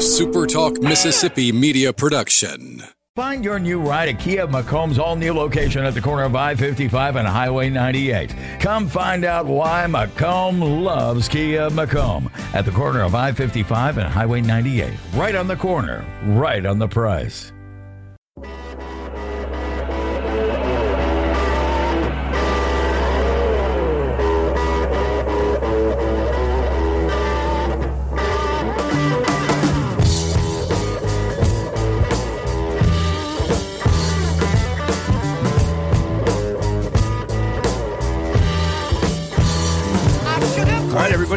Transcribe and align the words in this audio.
SuperTalk 0.00 0.82
Mississippi 0.82 1.52
media 1.52 1.92
production. 1.92 2.82
Find 3.16 3.44
your 3.44 3.58
new 3.58 3.78
ride 3.78 4.08
at 4.08 4.18
Kia 4.18 4.46
McComb's 4.46 4.98
all 4.98 5.14
new 5.14 5.34
location 5.34 5.84
at 5.84 5.92
the 5.92 6.00
corner 6.00 6.22
of 6.22 6.34
I 6.34 6.54
55 6.54 7.16
and 7.16 7.28
Highway 7.28 7.68
98. 7.68 8.34
Come 8.60 8.88
find 8.88 9.26
out 9.26 9.44
why 9.44 9.84
McComb 9.86 10.82
loves 10.82 11.28
Kia 11.28 11.68
McComb 11.68 12.32
at 12.54 12.64
the 12.64 12.70
corner 12.70 13.02
of 13.02 13.14
I 13.14 13.32
55 13.32 13.98
and 13.98 14.08
Highway 14.08 14.40
98. 14.40 14.94
Right 15.12 15.34
on 15.34 15.46
the 15.46 15.56
corner, 15.56 16.02
right 16.24 16.64
on 16.64 16.78
the 16.78 16.88
price. 16.88 17.52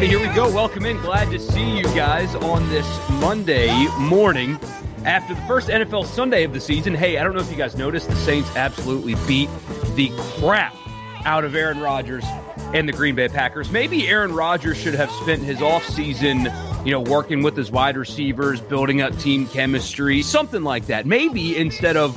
Here 0.04 0.20
we 0.20 0.28
go. 0.34 0.52
Welcome 0.52 0.84
in. 0.84 0.98
Glad 0.98 1.30
to 1.30 1.38
see 1.38 1.78
you 1.78 1.84
guys 1.84 2.34
on 2.34 2.68
this 2.68 2.86
Monday 3.12 3.88
morning 3.98 4.60
after 5.06 5.34
the 5.34 5.40
first 5.42 5.68
NFL 5.68 6.04
Sunday 6.04 6.44
of 6.44 6.52
the 6.52 6.60
season. 6.60 6.94
Hey, 6.94 7.16
I 7.16 7.24
don't 7.24 7.34
know 7.34 7.40
if 7.40 7.50
you 7.50 7.56
guys 7.56 7.74
noticed, 7.74 8.10
the 8.10 8.16
Saints 8.16 8.54
absolutely 8.54 9.14
beat 9.26 9.48
the 9.94 10.12
crap 10.38 10.76
out 11.24 11.42
of 11.44 11.54
Aaron 11.54 11.80
Rodgers 11.80 12.22
and 12.74 12.86
the 12.86 12.92
Green 12.92 13.14
Bay 13.14 13.28
Packers. 13.28 13.70
Maybe 13.70 14.06
Aaron 14.06 14.34
Rodgers 14.34 14.76
should 14.76 14.94
have 14.94 15.10
spent 15.10 15.42
his 15.42 15.60
offseason, 15.60 16.84
you 16.84 16.92
know, 16.92 17.00
working 17.00 17.42
with 17.42 17.56
his 17.56 17.70
wide 17.70 17.96
receivers, 17.96 18.60
building 18.60 19.00
up 19.00 19.18
team 19.18 19.46
chemistry, 19.46 20.20
something 20.20 20.62
like 20.62 20.86
that. 20.88 21.06
Maybe 21.06 21.56
instead 21.56 21.96
of 21.96 22.14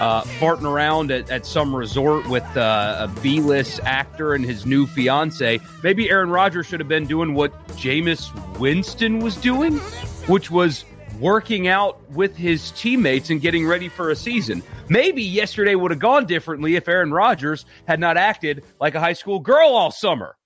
uh, 0.00 0.22
farting 0.22 0.64
around 0.64 1.10
at, 1.10 1.30
at 1.30 1.46
some 1.46 1.74
resort 1.74 2.28
with 2.28 2.44
uh, 2.56 2.96
a 3.08 3.20
B-list 3.20 3.80
actor 3.84 4.34
and 4.34 4.44
his 4.44 4.66
new 4.66 4.86
fiance. 4.86 5.60
Maybe 5.82 6.10
Aaron 6.10 6.30
Rodgers 6.30 6.66
should 6.66 6.80
have 6.80 6.88
been 6.88 7.06
doing 7.06 7.34
what 7.34 7.52
Jameis 7.68 8.30
Winston 8.58 9.20
was 9.20 9.36
doing, 9.36 9.78
which 10.26 10.50
was 10.50 10.84
working 11.20 11.68
out 11.68 12.10
with 12.10 12.36
his 12.36 12.72
teammates 12.72 13.30
and 13.30 13.40
getting 13.40 13.66
ready 13.66 13.88
for 13.88 14.10
a 14.10 14.16
season. 14.16 14.62
Maybe 14.88 15.22
yesterday 15.22 15.74
would 15.74 15.92
have 15.92 16.00
gone 16.00 16.26
differently 16.26 16.74
if 16.74 16.88
Aaron 16.88 17.12
Rodgers 17.12 17.64
had 17.86 18.00
not 18.00 18.16
acted 18.16 18.64
like 18.80 18.94
a 18.94 19.00
high 19.00 19.12
school 19.12 19.38
girl 19.38 19.68
all 19.70 19.92
summer. 19.92 20.36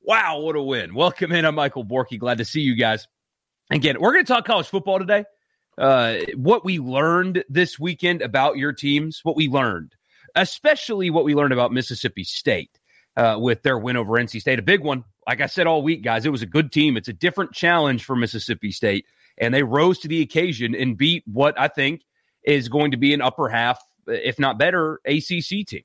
Wow, 0.00 0.40
what 0.40 0.56
a 0.56 0.62
win. 0.62 0.94
Welcome 0.94 1.32
in. 1.32 1.44
I'm 1.44 1.54
Michael 1.54 1.84
Borky. 1.84 2.18
Glad 2.18 2.38
to 2.38 2.44
see 2.46 2.60
you 2.60 2.74
guys. 2.74 3.06
Again, 3.70 4.00
we're 4.00 4.12
going 4.12 4.24
to 4.24 4.32
talk 4.32 4.46
college 4.46 4.68
football 4.68 4.98
today 4.98 5.26
uh, 5.78 6.16
what 6.34 6.64
we 6.64 6.78
learned 6.78 7.44
this 7.48 7.78
weekend 7.78 8.22
about 8.22 8.56
your 8.56 8.72
teams, 8.72 9.20
what 9.22 9.36
we 9.36 9.48
learned, 9.48 9.94
especially 10.34 11.10
what 11.10 11.24
we 11.24 11.34
learned 11.34 11.52
about 11.52 11.72
Mississippi 11.72 12.24
State 12.24 12.78
uh, 13.16 13.36
with 13.38 13.62
their 13.62 13.78
win 13.78 13.96
over 13.96 14.14
NC 14.14 14.40
State. 14.40 14.58
A 14.58 14.62
big 14.62 14.82
one. 14.82 15.04
Like 15.26 15.40
I 15.40 15.46
said 15.46 15.66
all 15.66 15.82
week, 15.82 16.02
guys, 16.02 16.24
it 16.24 16.30
was 16.30 16.42
a 16.42 16.46
good 16.46 16.72
team. 16.72 16.96
It's 16.96 17.08
a 17.08 17.12
different 17.12 17.52
challenge 17.52 18.04
for 18.04 18.16
Mississippi 18.16 18.72
State, 18.72 19.06
and 19.36 19.52
they 19.52 19.62
rose 19.62 19.98
to 20.00 20.08
the 20.08 20.22
occasion 20.22 20.74
and 20.74 20.96
beat 20.96 21.22
what 21.26 21.58
I 21.58 21.68
think 21.68 22.02
is 22.42 22.68
going 22.68 22.92
to 22.92 22.96
be 22.96 23.12
an 23.14 23.20
upper 23.20 23.48
half, 23.48 23.80
if 24.06 24.38
not 24.38 24.58
better, 24.58 25.00
ACC 25.04 25.66
team. 25.66 25.84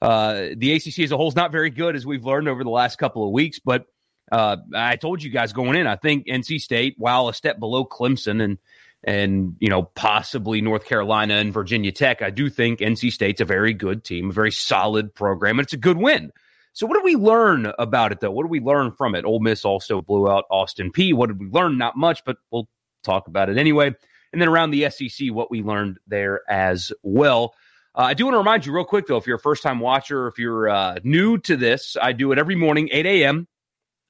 Uh, 0.00 0.48
the 0.56 0.74
ACC 0.74 0.98
as 0.98 1.12
a 1.12 1.16
whole 1.16 1.28
is 1.28 1.36
not 1.36 1.52
very 1.52 1.70
good, 1.70 1.94
as 1.94 2.04
we've 2.04 2.24
learned 2.24 2.48
over 2.48 2.64
the 2.64 2.70
last 2.70 2.96
couple 2.98 3.24
of 3.24 3.30
weeks, 3.30 3.60
but 3.60 3.86
uh, 4.32 4.56
I 4.74 4.96
told 4.96 5.22
you 5.22 5.30
guys 5.30 5.52
going 5.52 5.76
in, 5.76 5.86
I 5.86 5.96
think 5.96 6.26
NC 6.26 6.60
State, 6.60 6.94
while 6.96 7.28
a 7.28 7.34
step 7.34 7.60
below 7.60 7.84
Clemson 7.84 8.42
and 8.42 8.58
and 9.04 9.56
you 9.58 9.68
know 9.68 9.82
possibly 9.82 10.60
North 10.60 10.84
Carolina 10.84 11.34
and 11.34 11.52
Virginia 11.52 11.92
Tech. 11.92 12.22
I 12.22 12.30
do 12.30 12.48
think 12.50 12.80
NC 12.80 13.12
State's 13.12 13.40
a 13.40 13.44
very 13.44 13.74
good 13.74 14.04
team, 14.04 14.30
a 14.30 14.32
very 14.32 14.52
solid 14.52 15.14
program, 15.14 15.58
and 15.58 15.66
it's 15.66 15.72
a 15.72 15.78
good 15.78 15.96
win. 15.96 16.32
So 16.74 16.86
what 16.86 16.94
did 16.94 17.04
we 17.04 17.16
learn 17.16 17.72
about 17.78 18.12
it 18.12 18.20
though? 18.20 18.30
What 18.30 18.44
did 18.44 18.50
we 18.50 18.60
learn 18.60 18.92
from 18.92 19.14
it? 19.14 19.24
Ole 19.24 19.40
Miss 19.40 19.64
also 19.64 20.00
blew 20.00 20.30
out 20.30 20.44
Austin 20.50 20.90
Peay. 20.90 21.12
What 21.12 21.28
did 21.28 21.38
we 21.38 21.48
learn? 21.48 21.76
Not 21.76 21.96
much, 21.96 22.24
but 22.24 22.38
we'll 22.50 22.68
talk 23.02 23.26
about 23.26 23.50
it 23.50 23.58
anyway. 23.58 23.92
And 24.32 24.40
then 24.40 24.48
around 24.48 24.70
the 24.70 24.88
SEC, 24.88 25.28
what 25.30 25.50
we 25.50 25.62
learned 25.62 25.98
there 26.06 26.40
as 26.48 26.90
well. 27.02 27.54
Uh, 27.94 28.02
I 28.02 28.14
do 28.14 28.24
want 28.24 28.34
to 28.34 28.38
remind 28.38 28.64
you 28.64 28.72
real 28.74 28.86
quick 28.86 29.06
though, 29.06 29.18
if 29.18 29.26
you're 29.26 29.36
a 29.36 29.40
first 29.40 29.62
time 29.62 29.80
watcher, 29.80 30.26
if 30.28 30.38
you're 30.38 30.70
uh, 30.70 30.96
new 31.04 31.36
to 31.38 31.56
this, 31.56 31.96
I 32.00 32.12
do 32.12 32.32
it 32.32 32.38
every 32.38 32.54
morning, 32.54 32.88
8 32.90 33.04
a.m. 33.04 33.48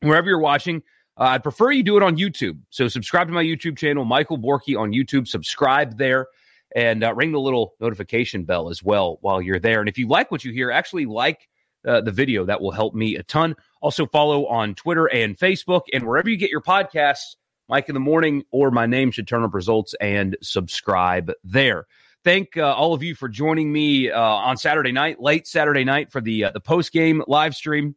Wherever 0.00 0.28
you're 0.28 0.38
watching, 0.38 0.82
uh, 1.18 1.24
I'd 1.24 1.42
prefer 1.42 1.70
you 1.70 1.82
do 1.82 1.96
it 1.96 2.02
on 2.02 2.16
YouTube. 2.16 2.58
So 2.70 2.88
subscribe 2.88 3.28
to 3.28 3.32
my 3.32 3.44
YouTube 3.44 3.76
channel, 3.76 4.04
Michael 4.04 4.38
Borky 4.38 4.78
on 4.78 4.92
YouTube. 4.92 5.28
Subscribe 5.28 5.98
there 5.98 6.26
and 6.74 7.04
uh, 7.04 7.14
ring 7.14 7.32
the 7.32 7.40
little 7.40 7.74
notification 7.80 8.44
bell 8.44 8.70
as 8.70 8.82
well 8.82 9.18
while 9.20 9.42
you're 9.42 9.58
there. 9.58 9.80
And 9.80 9.88
if 9.88 9.98
you 9.98 10.08
like 10.08 10.30
what 10.30 10.44
you 10.44 10.52
hear, 10.52 10.70
actually 10.70 11.06
like 11.06 11.48
uh, 11.86 12.00
the 12.00 12.12
video. 12.12 12.44
That 12.44 12.60
will 12.60 12.70
help 12.70 12.94
me 12.94 13.16
a 13.16 13.22
ton. 13.22 13.56
Also 13.80 14.06
follow 14.06 14.46
on 14.46 14.74
Twitter 14.74 15.06
and 15.06 15.36
Facebook 15.36 15.82
and 15.92 16.06
wherever 16.06 16.30
you 16.30 16.36
get 16.36 16.50
your 16.50 16.60
podcasts, 16.60 17.36
Mike 17.68 17.88
in 17.88 17.94
the 17.94 18.00
Morning 18.00 18.44
or 18.50 18.70
my 18.70 18.86
name 18.86 19.10
should 19.10 19.26
turn 19.26 19.42
up 19.42 19.54
results 19.54 19.94
and 20.00 20.36
subscribe 20.42 21.32
there. 21.42 21.86
Thank 22.24 22.56
uh, 22.56 22.72
all 22.74 22.94
of 22.94 23.02
you 23.02 23.16
for 23.16 23.28
joining 23.28 23.72
me 23.72 24.10
uh, 24.10 24.20
on 24.20 24.56
Saturday 24.56 24.92
night, 24.92 25.20
late 25.20 25.48
Saturday 25.48 25.82
night 25.82 26.12
for 26.12 26.20
the 26.20 26.44
uh, 26.44 26.50
the 26.52 26.60
post 26.60 26.92
game 26.92 27.24
live 27.26 27.54
stream. 27.54 27.96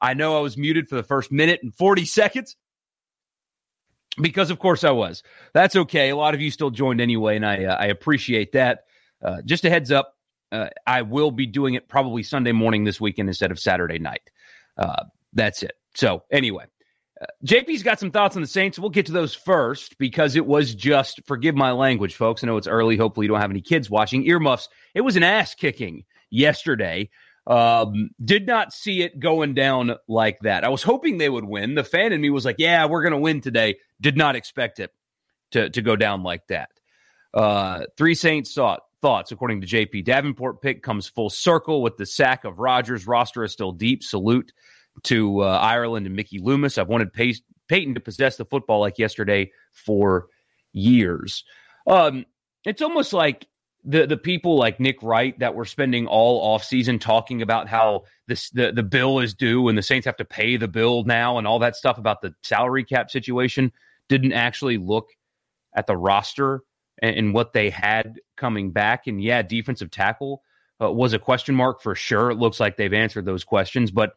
I 0.00 0.14
know 0.14 0.36
I 0.36 0.40
was 0.40 0.56
muted 0.56 0.88
for 0.88 0.96
the 0.96 1.02
first 1.02 1.30
minute 1.30 1.60
and 1.62 1.74
40 1.74 2.04
seconds 2.06 2.56
because, 4.20 4.50
of 4.50 4.58
course, 4.58 4.84
I 4.84 4.90
was. 4.90 5.22
That's 5.52 5.76
okay. 5.76 6.10
A 6.10 6.16
lot 6.16 6.34
of 6.34 6.40
you 6.40 6.50
still 6.50 6.70
joined 6.70 7.00
anyway, 7.00 7.36
and 7.36 7.46
I, 7.46 7.64
uh, 7.64 7.76
I 7.76 7.86
appreciate 7.86 8.52
that. 8.52 8.84
Uh, 9.22 9.42
just 9.44 9.64
a 9.64 9.70
heads 9.70 9.92
up, 9.92 10.16
uh, 10.52 10.68
I 10.86 11.02
will 11.02 11.30
be 11.30 11.46
doing 11.46 11.74
it 11.74 11.88
probably 11.88 12.22
Sunday 12.22 12.52
morning 12.52 12.84
this 12.84 13.00
weekend 13.00 13.28
instead 13.28 13.50
of 13.50 13.58
Saturday 13.58 13.98
night. 13.98 14.22
Uh, 14.76 15.04
that's 15.32 15.62
it. 15.62 15.72
So, 15.94 16.24
anyway, 16.30 16.64
uh, 17.20 17.26
JP's 17.44 17.82
got 17.82 18.00
some 18.00 18.10
thoughts 18.10 18.36
on 18.36 18.42
the 18.42 18.48
Saints. 18.48 18.78
We'll 18.78 18.90
get 18.90 19.06
to 19.06 19.12
those 19.12 19.34
first 19.34 19.98
because 19.98 20.36
it 20.36 20.46
was 20.46 20.74
just, 20.74 21.20
forgive 21.26 21.54
my 21.54 21.72
language, 21.72 22.14
folks. 22.14 22.42
I 22.42 22.46
know 22.46 22.56
it's 22.56 22.66
early. 22.66 22.96
Hopefully, 22.96 23.26
you 23.26 23.28
don't 23.28 23.40
have 23.40 23.50
any 23.50 23.60
kids 23.60 23.90
watching. 23.90 24.26
Earmuffs. 24.26 24.68
It 24.94 25.02
was 25.02 25.16
an 25.16 25.22
ass 25.22 25.54
kicking 25.54 26.04
yesterday 26.30 27.10
um, 27.50 28.10
did 28.24 28.46
not 28.46 28.72
see 28.72 29.02
it 29.02 29.18
going 29.18 29.54
down 29.54 29.96
like 30.06 30.38
that. 30.42 30.62
I 30.62 30.68
was 30.68 30.84
hoping 30.84 31.18
they 31.18 31.28
would 31.28 31.44
win. 31.44 31.74
The 31.74 31.82
fan 31.82 32.12
in 32.12 32.20
me 32.20 32.30
was 32.30 32.44
like, 32.44 32.56
"Yeah, 32.58 32.86
we're 32.86 33.02
going 33.02 33.12
to 33.12 33.18
win 33.18 33.40
today." 33.40 33.78
Did 34.00 34.16
not 34.16 34.36
expect 34.36 34.78
it 34.78 34.92
to 35.50 35.68
to 35.68 35.82
go 35.82 35.96
down 35.96 36.22
like 36.22 36.46
that. 36.46 36.70
Uh, 37.34 37.86
three 37.96 38.14
Saints 38.14 38.54
thought, 38.54 38.82
thoughts, 39.02 39.32
according 39.32 39.62
to 39.62 39.66
JP 39.66 40.04
Davenport. 40.04 40.62
Pick 40.62 40.80
comes 40.84 41.08
full 41.08 41.28
circle 41.28 41.82
with 41.82 41.96
the 41.96 42.06
sack 42.06 42.44
of 42.44 42.60
Rodgers. 42.60 43.08
Roster 43.08 43.42
is 43.42 43.52
still 43.52 43.72
deep. 43.72 44.04
Salute 44.04 44.52
to 45.04 45.42
uh, 45.42 45.58
Ireland 45.60 46.06
and 46.06 46.14
Mickey 46.14 46.38
Loomis. 46.38 46.78
I've 46.78 46.88
wanted 46.88 47.12
Payton 47.12 47.94
to 47.94 48.00
possess 48.00 48.36
the 48.36 48.44
football 48.44 48.78
like 48.78 48.96
yesterday 48.96 49.50
for 49.72 50.26
years. 50.72 51.42
Um, 51.84 52.26
it's 52.64 52.82
almost 52.82 53.12
like 53.12 53.48
the 53.84 54.06
the 54.06 54.16
people 54.16 54.56
like 54.56 54.80
Nick 54.80 55.02
Wright 55.02 55.38
that 55.38 55.54
were 55.54 55.64
spending 55.64 56.06
all 56.06 56.58
offseason 56.58 57.00
talking 57.00 57.42
about 57.42 57.68
how 57.68 58.04
this 58.26 58.50
the, 58.50 58.72
the 58.72 58.82
bill 58.82 59.20
is 59.20 59.34
due 59.34 59.68
and 59.68 59.78
the 59.78 59.82
Saints 59.82 60.04
have 60.06 60.16
to 60.16 60.24
pay 60.24 60.56
the 60.56 60.68
bill 60.68 61.04
now 61.04 61.38
and 61.38 61.46
all 61.46 61.60
that 61.60 61.76
stuff 61.76 61.98
about 61.98 62.20
the 62.20 62.34
salary 62.42 62.84
cap 62.84 63.10
situation 63.10 63.72
didn't 64.08 64.32
actually 64.32 64.76
look 64.76 65.08
at 65.74 65.86
the 65.86 65.96
roster 65.96 66.62
and, 67.00 67.16
and 67.16 67.34
what 67.34 67.52
they 67.52 67.70
had 67.70 68.20
coming 68.36 68.70
back. 68.70 69.06
And 69.06 69.22
yeah, 69.22 69.42
defensive 69.42 69.90
tackle 69.90 70.42
uh, 70.82 70.90
was 70.90 71.12
a 71.12 71.18
question 71.18 71.54
mark 71.54 71.80
for 71.80 71.94
sure. 71.94 72.30
It 72.30 72.38
looks 72.38 72.60
like 72.60 72.76
they've 72.76 72.92
answered 72.92 73.24
those 73.24 73.44
questions, 73.44 73.90
but 73.90 74.14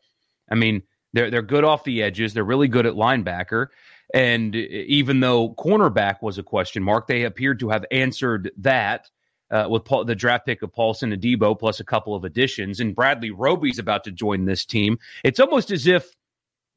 I 0.51 0.55
mean 0.55 0.83
they're 1.13 1.31
they're 1.31 1.41
good 1.41 1.63
off 1.63 1.85
the 1.85 2.03
edges. 2.03 2.33
They're 2.33 2.43
really 2.43 2.67
good 2.67 2.85
at 2.85 2.95
linebacker. 2.95 3.67
And 4.13 4.55
even 4.55 5.21
though 5.21 5.55
cornerback 5.55 6.21
was 6.21 6.37
a 6.37 6.43
question 6.43 6.83
mark, 6.83 7.07
they 7.07 7.23
appeared 7.23 7.59
to 7.61 7.69
have 7.69 7.85
answered 7.91 8.51
that 8.57 9.09
uh, 9.51 9.67
with 9.69 9.85
Paul, 9.85 10.05
the 10.05 10.15
draft 10.15 10.45
pick 10.45 10.61
of 10.61 10.73
Paulson 10.73 11.11
Adebo 11.11 11.57
plus 11.57 11.79
a 11.79 11.85
couple 11.85 12.15
of 12.15 12.23
additions, 12.23 12.79
and 12.79 12.95
Bradley 12.95 13.31
Roby's 13.31 13.79
about 13.79 14.03
to 14.05 14.11
join 14.11 14.45
this 14.45 14.65
team. 14.65 14.97
It's 15.23 15.39
almost 15.39 15.71
as 15.71 15.87
if 15.87 16.13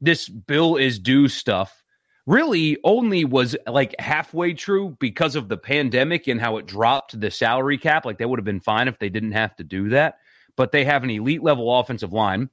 this 0.00 0.28
bill 0.28 0.76
is 0.76 0.98
due 0.98 1.28
stuff 1.28 1.82
really 2.26 2.76
only 2.82 3.24
was 3.24 3.56
like 3.66 3.94
halfway 4.00 4.52
true 4.52 4.96
because 4.98 5.36
of 5.36 5.48
the 5.48 5.56
pandemic 5.56 6.26
and 6.26 6.40
how 6.40 6.56
it 6.56 6.66
dropped 6.66 7.18
the 7.18 7.30
salary 7.30 7.78
cap. 7.78 8.04
Like 8.04 8.18
they 8.18 8.26
would 8.26 8.38
have 8.38 8.44
been 8.44 8.60
fine 8.60 8.88
if 8.88 8.98
they 8.98 9.08
didn't 9.08 9.32
have 9.32 9.54
to 9.56 9.64
do 9.64 9.90
that. 9.90 10.18
But 10.56 10.72
they 10.72 10.84
have 10.84 11.04
an 11.04 11.10
elite 11.10 11.42
level 11.42 11.78
offensive 11.78 12.12
line, 12.12 12.50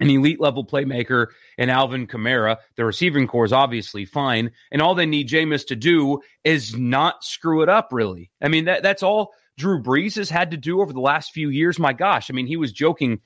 an 0.00 0.10
elite 0.10 0.40
level 0.40 0.66
playmaker 0.66 1.28
and 1.56 1.70
Alvin 1.70 2.06
Kamara. 2.06 2.58
The 2.76 2.84
receiving 2.84 3.26
core 3.26 3.44
is 3.44 3.52
obviously 3.52 4.04
fine. 4.04 4.50
And 4.70 4.82
all 4.82 4.94
they 4.94 5.06
need 5.06 5.28
Jameis 5.28 5.66
to 5.68 5.76
do 5.76 6.20
is 6.44 6.76
not 6.76 7.24
screw 7.24 7.62
it 7.62 7.68
up, 7.68 7.88
really. 7.92 8.30
I 8.42 8.48
mean, 8.48 8.66
that, 8.66 8.82
that's 8.82 9.02
all 9.02 9.32
Drew 9.56 9.82
Brees 9.82 10.16
has 10.16 10.30
had 10.30 10.50
to 10.50 10.56
do 10.56 10.80
over 10.80 10.92
the 10.92 11.00
last 11.00 11.32
few 11.32 11.48
years. 11.48 11.78
My 11.78 11.92
gosh, 11.92 12.30
I 12.30 12.34
mean, 12.34 12.46
he 12.46 12.56
was 12.56 12.72
joking 12.72 13.20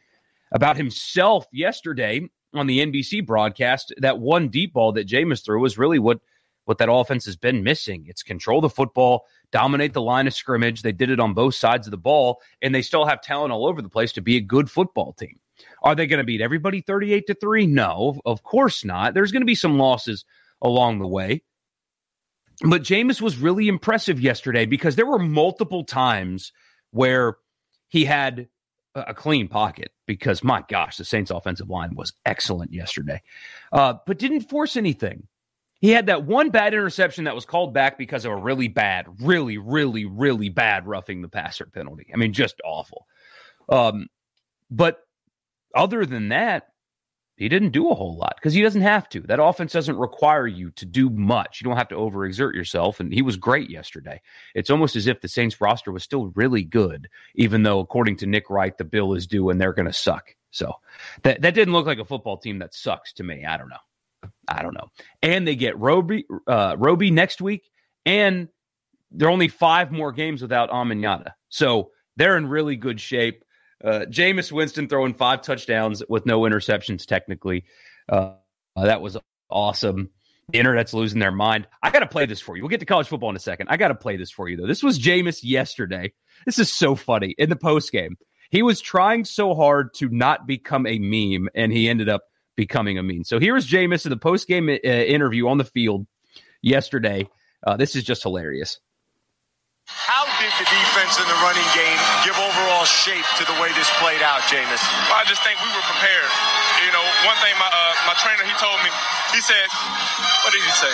about 0.53 0.77
himself 0.77 1.47
yesterday 1.53 2.29
on 2.55 2.67
the 2.67 2.81
NBC 2.81 3.25
broadcast 3.25 3.93
that 3.99 4.19
one 4.19 4.49
deep 4.49 4.73
ball 4.73 4.93
that 4.93 5.09
Jameis 5.09 5.45
threw 5.45 5.61
was 5.61 5.79
really 5.79 5.99
what 5.99 6.21
what 6.65 6.79
that 6.79 6.93
offense 6.93 7.25
has 7.25 7.37
been 7.37 7.65
missing. 7.65 8.05
It's 8.07 8.23
control 8.23 8.61
the 8.61 8.69
football, 8.69 9.25
dominate 9.51 9.93
the 9.93 10.03
line 10.03 10.29
of 10.29 10.35
scrimmage. 10.35 10.83
They 10.83 10.93
did 10.93 11.11
it 11.11 11.19
on 11.19 11.35
both 11.35 11.57
sides 11.57 11.87
of 11.87 11.91
the 11.91 11.97
ball, 11.97 12.41
and 12.63 12.73
they 12.73 12.83
still 12.83 13.07
have 13.07 13.23
talent 13.23 13.53
all 13.53 13.67
over 13.67 13.83
the 13.83 13.89
place 13.89 14.13
to 14.13 14.21
be 14.21 14.37
a 14.37 14.41
good 14.41 14.71
football 14.71 15.13
team. 15.15 15.41
Are 15.83 15.97
they 15.97 16.07
going 16.07 16.19
to 16.19 16.25
beat 16.25 16.41
everybody 16.41 16.81
38 16.81 17.27
to 17.27 17.35
3? 17.35 17.67
No, 17.67 18.21
of 18.25 18.45
course 18.45 18.85
not. 18.85 19.15
There's 19.15 19.33
going 19.33 19.43
to 19.43 19.47
be 19.47 19.57
some 19.57 19.79
losses 19.79 20.25
along 20.63 21.01
the 21.01 21.09
way. 21.09 21.43
But 22.63 22.83
Jameis 22.83 23.21
was 23.21 23.39
really 23.39 23.69
impressive 23.69 24.21
yesterday 24.21 24.67
because 24.67 24.97
there 24.97 25.07
were 25.07 25.19
multiple 25.19 25.85
times 25.85 26.53
where 26.91 27.37
he 27.89 28.05
had 28.05 28.49
a 28.95 29.15
clean 29.15 29.49
pocket 29.49 29.93
because 30.07 30.43
my 30.43 30.65
gosh, 30.69 30.97
the 30.97 31.05
Saints 31.05 31.31
offensive 31.31 31.71
line 31.71 31.95
was 31.95 32.13
excellent 32.27 32.73
yesterday, 32.73 33.23
uh, 33.73 33.95
but 34.07 34.19
didn't 34.19 34.43
force 34.43 34.77
anything. 34.77 35.27
He 35.81 35.91
had 35.91 36.07
that 36.07 36.25
one 36.25 36.51
bad 36.51 36.75
interception 36.75 37.25
that 37.25 37.35
was 37.35 37.47
called 37.47 37.73
back 37.73 37.97
because 37.97 38.27
of 38.27 38.33
a 38.33 38.37
really 38.37 38.69
bad, 38.69 39.07
really, 39.23 39.57
really, 39.57 40.05
really 40.05 40.51
bad 40.51 40.87
roughing 40.87 41.23
the 41.23 41.29
passer 41.29 41.65
penalty. 41.65 42.09
I 42.13 42.19
mean, 42.19 42.35
just 42.35 42.61
awful. 42.65 43.07
Um, 43.69 44.09
but 44.71 44.99
other 45.75 46.05
than 46.05 46.29
that, 46.29 46.69
he 47.41 47.49
didn't 47.49 47.71
do 47.71 47.91
a 47.91 47.95
whole 47.95 48.19
lot 48.19 48.35
because 48.37 48.53
he 48.53 48.61
doesn't 48.61 48.83
have 48.83 49.09
to. 49.09 49.21
That 49.23 49.43
offense 49.43 49.73
doesn't 49.73 49.97
require 49.97 50.47
you 50.47 50.71
to 50.73 50.85
do 50.85 51.09
much. 51.09 51.59
You 51.59 51.65
don't 51.65 51.79
have 51.79 51.89
to 51.89 51.95
overexert 51.95 52.55
yourself. 52.55 53.01
And 53.01 53.11
he 53.11 53.23
was 53.23 53.39
great 53.39 53.71
yesterday. 53.71 54.21
It's 54.55 54.69
almost 54.69 54.95
as 54.95 55.07
if 55.07 55.23
the 55.23 55.27
Saints 55.27 55.59
roster 55.59 55.91
was 55.91 56.05
still 56.05 56.27
really 56.35 56.63
good, 56.63 57.09
even 57.37 57.63
though, 57.63 57.81
according 57.81 58.17
to 58.19 58.27
Nick 58.27 58.51
Wright, 58.51 58.77
the 58.77 58.85
bill 58.85 59.15
is 59.15 59.27
due 59.27 59.49
and 59.49 59.59
they're 59.59 59.73
going 59.73 59.87
to 59.87 59.93
suck. 59.93 60.37
So 60.51 60.75
that, 61.23 61.41
that 61.41 61.55
didn't 61.55 61.73
look 61.73 61.87
like 61.87 61.99
a 61.99 62.05
football 62.05 62.37
team 62.37 62.59
that 62.59 62.75
sucks 62.75 63.15
to 63.15 63.25
me. 63.25 63.47
I 63.47 63.57
don't 63.57 63.71
know. 63.71 64.31
I 64.47 64.61
don't 64.61 64.75
know. 64.75 64.91
And 65.23 65.49
they 65.49 65.57
get 65.57 65.79
Roby, 65.79 66.27
uh, 66.47 66.77
Roby 66.79 67.11
next 67.11 67.41
week. 67.41 67.71
And 68.05 68.49
there 69.11 69.29
are 69.29 69.33
only 69.33 69.49
five 69.49 69.91
more 69.91 70.13
games 70.13 70.43
without 70.43 70.69
Onyemata. 70.69 71.33
So 71.49 71.93
they're 72.17 72.37
in 72.37 72.49
really 72.49 72.77
good 72.77 73.01
shape. 73.01 73.47
Uh, 73.83 74.07
Jameis 74.09 74.53
Winston 74.53 74.89
throwing 74.89 75.15
five 75.15 75.43
touchdowns 75.43 76.03
with 76.09 76.27
no 76.27 76.41
interceptions, 76.41 77.07
technically. 77.07 77.65
Uh, 78.09 78.35
that 78.77 79.01
was 79.01 79.17
awesome. 79.49 80.11
The 80.53 80.59
internet's 80.59 80.93
losing 80.93 81.21
their 81.21 81.31
mind. 81.31 81.69
I 81.83 81.91
got 81.91 82.01
to 82.01 82.07
play 82.07 82.27
this 82.27 82.41
for 82.41 82.57
you. 82.57 82.63
We'll 82.63 82.71
get 82.71 82.81
to 82.81 82.87
college 82.87 83.07
football 83.07 83.31
in 83.31 83.37
a 83.37 83.41
second. 83.41 83.69
I 83.69 83.77
got 83.77 83.89
to 83.89 83.95
play 83.95 84.17
this 84.17 84.31
for 84.31 84.49
you, 84.49 84.57
though. 84.57 84.67
This 84.67 84.83
was 84.83 84.99
Jameis 84.99 85.41
yesterday. 85.43 86.13
This 86.45 86.59
is 86.59 86.73
so 86.73 86.97
funny. 86.97 87.35
In 87.39 87.51
the 87.51 87.57
post 87.57 87.93
game, 87.93 88.17
he 88.51 88.63
was 88.63 88.81
trying 88.81 89.25
so 89.25 89.55
hard 89.55 89.95
to 89.95 90.09
not 90.09 90.47
become 90.47 90.87
a 90.87 90.99
meme, 90.99 91.49
and 91.55 91.73
he 91.73 91.89
ended 91.89 92.09
up 92.09 92.23
becoming 92.57 92.99
a 92.99 93.03
meme. 93.03 93.25
So 93.25 93.39
here's 93.39 93.69
Jameis 93.69 94.05
in 94.05 94.11
the 94.11 94.17
post 94.17 94.49
game 94.49 94.69
uh, 94.69 94.73
interview 94.73 95.49
on 95.49 95.59
the 95.59 95.65
field 95.65 96.07
yesterday. 96.63 97.29
Uh, 97.65 97.77
this 97.77 97.95
is 97.95 98.03
just 98.03 98.23
hilarious. 98.23 98.81
How 99.99 100.27
did 100.43 100.51
the 100.59 100.67
defense 100.67 101.19
and 101.19 101.29
the 101.29 101.39
running 101.43 101.67
game 101.75 101.99
give 102.27 102.35
overall 102.39 102.85
shape 102.85 103.27
to 103.39 103.45
the 103.47 103.55
way 103.63 103.71
this 103.75 103.91
played 104.03 104.23
out, 104.23 104.41
Jameis? 104.47 104.83
Well, 105.11 105.19
I 105.19 105.25
just 105.27 105.43
think 105.43 105.59
we 105.63 105.71
were 105.71 105.87
prepared. 105.87 106.31
You 106.87 106.91
know, 106.95 107.05
one 107.27 107.39
thing 107.43 107.55
my 107.59 107.71
uh, 107.71 107.95
my 108.07 108.15
trainer 108.19 108.43
he 108.43 108.55
told 108.59 108.79
me, 108.83 108.91
he 109.35 109.41
said, 109.41 109.69
what 110.43 110.53
did 110.53 110.63
he 110.63 110.71
say? 110.71 110.93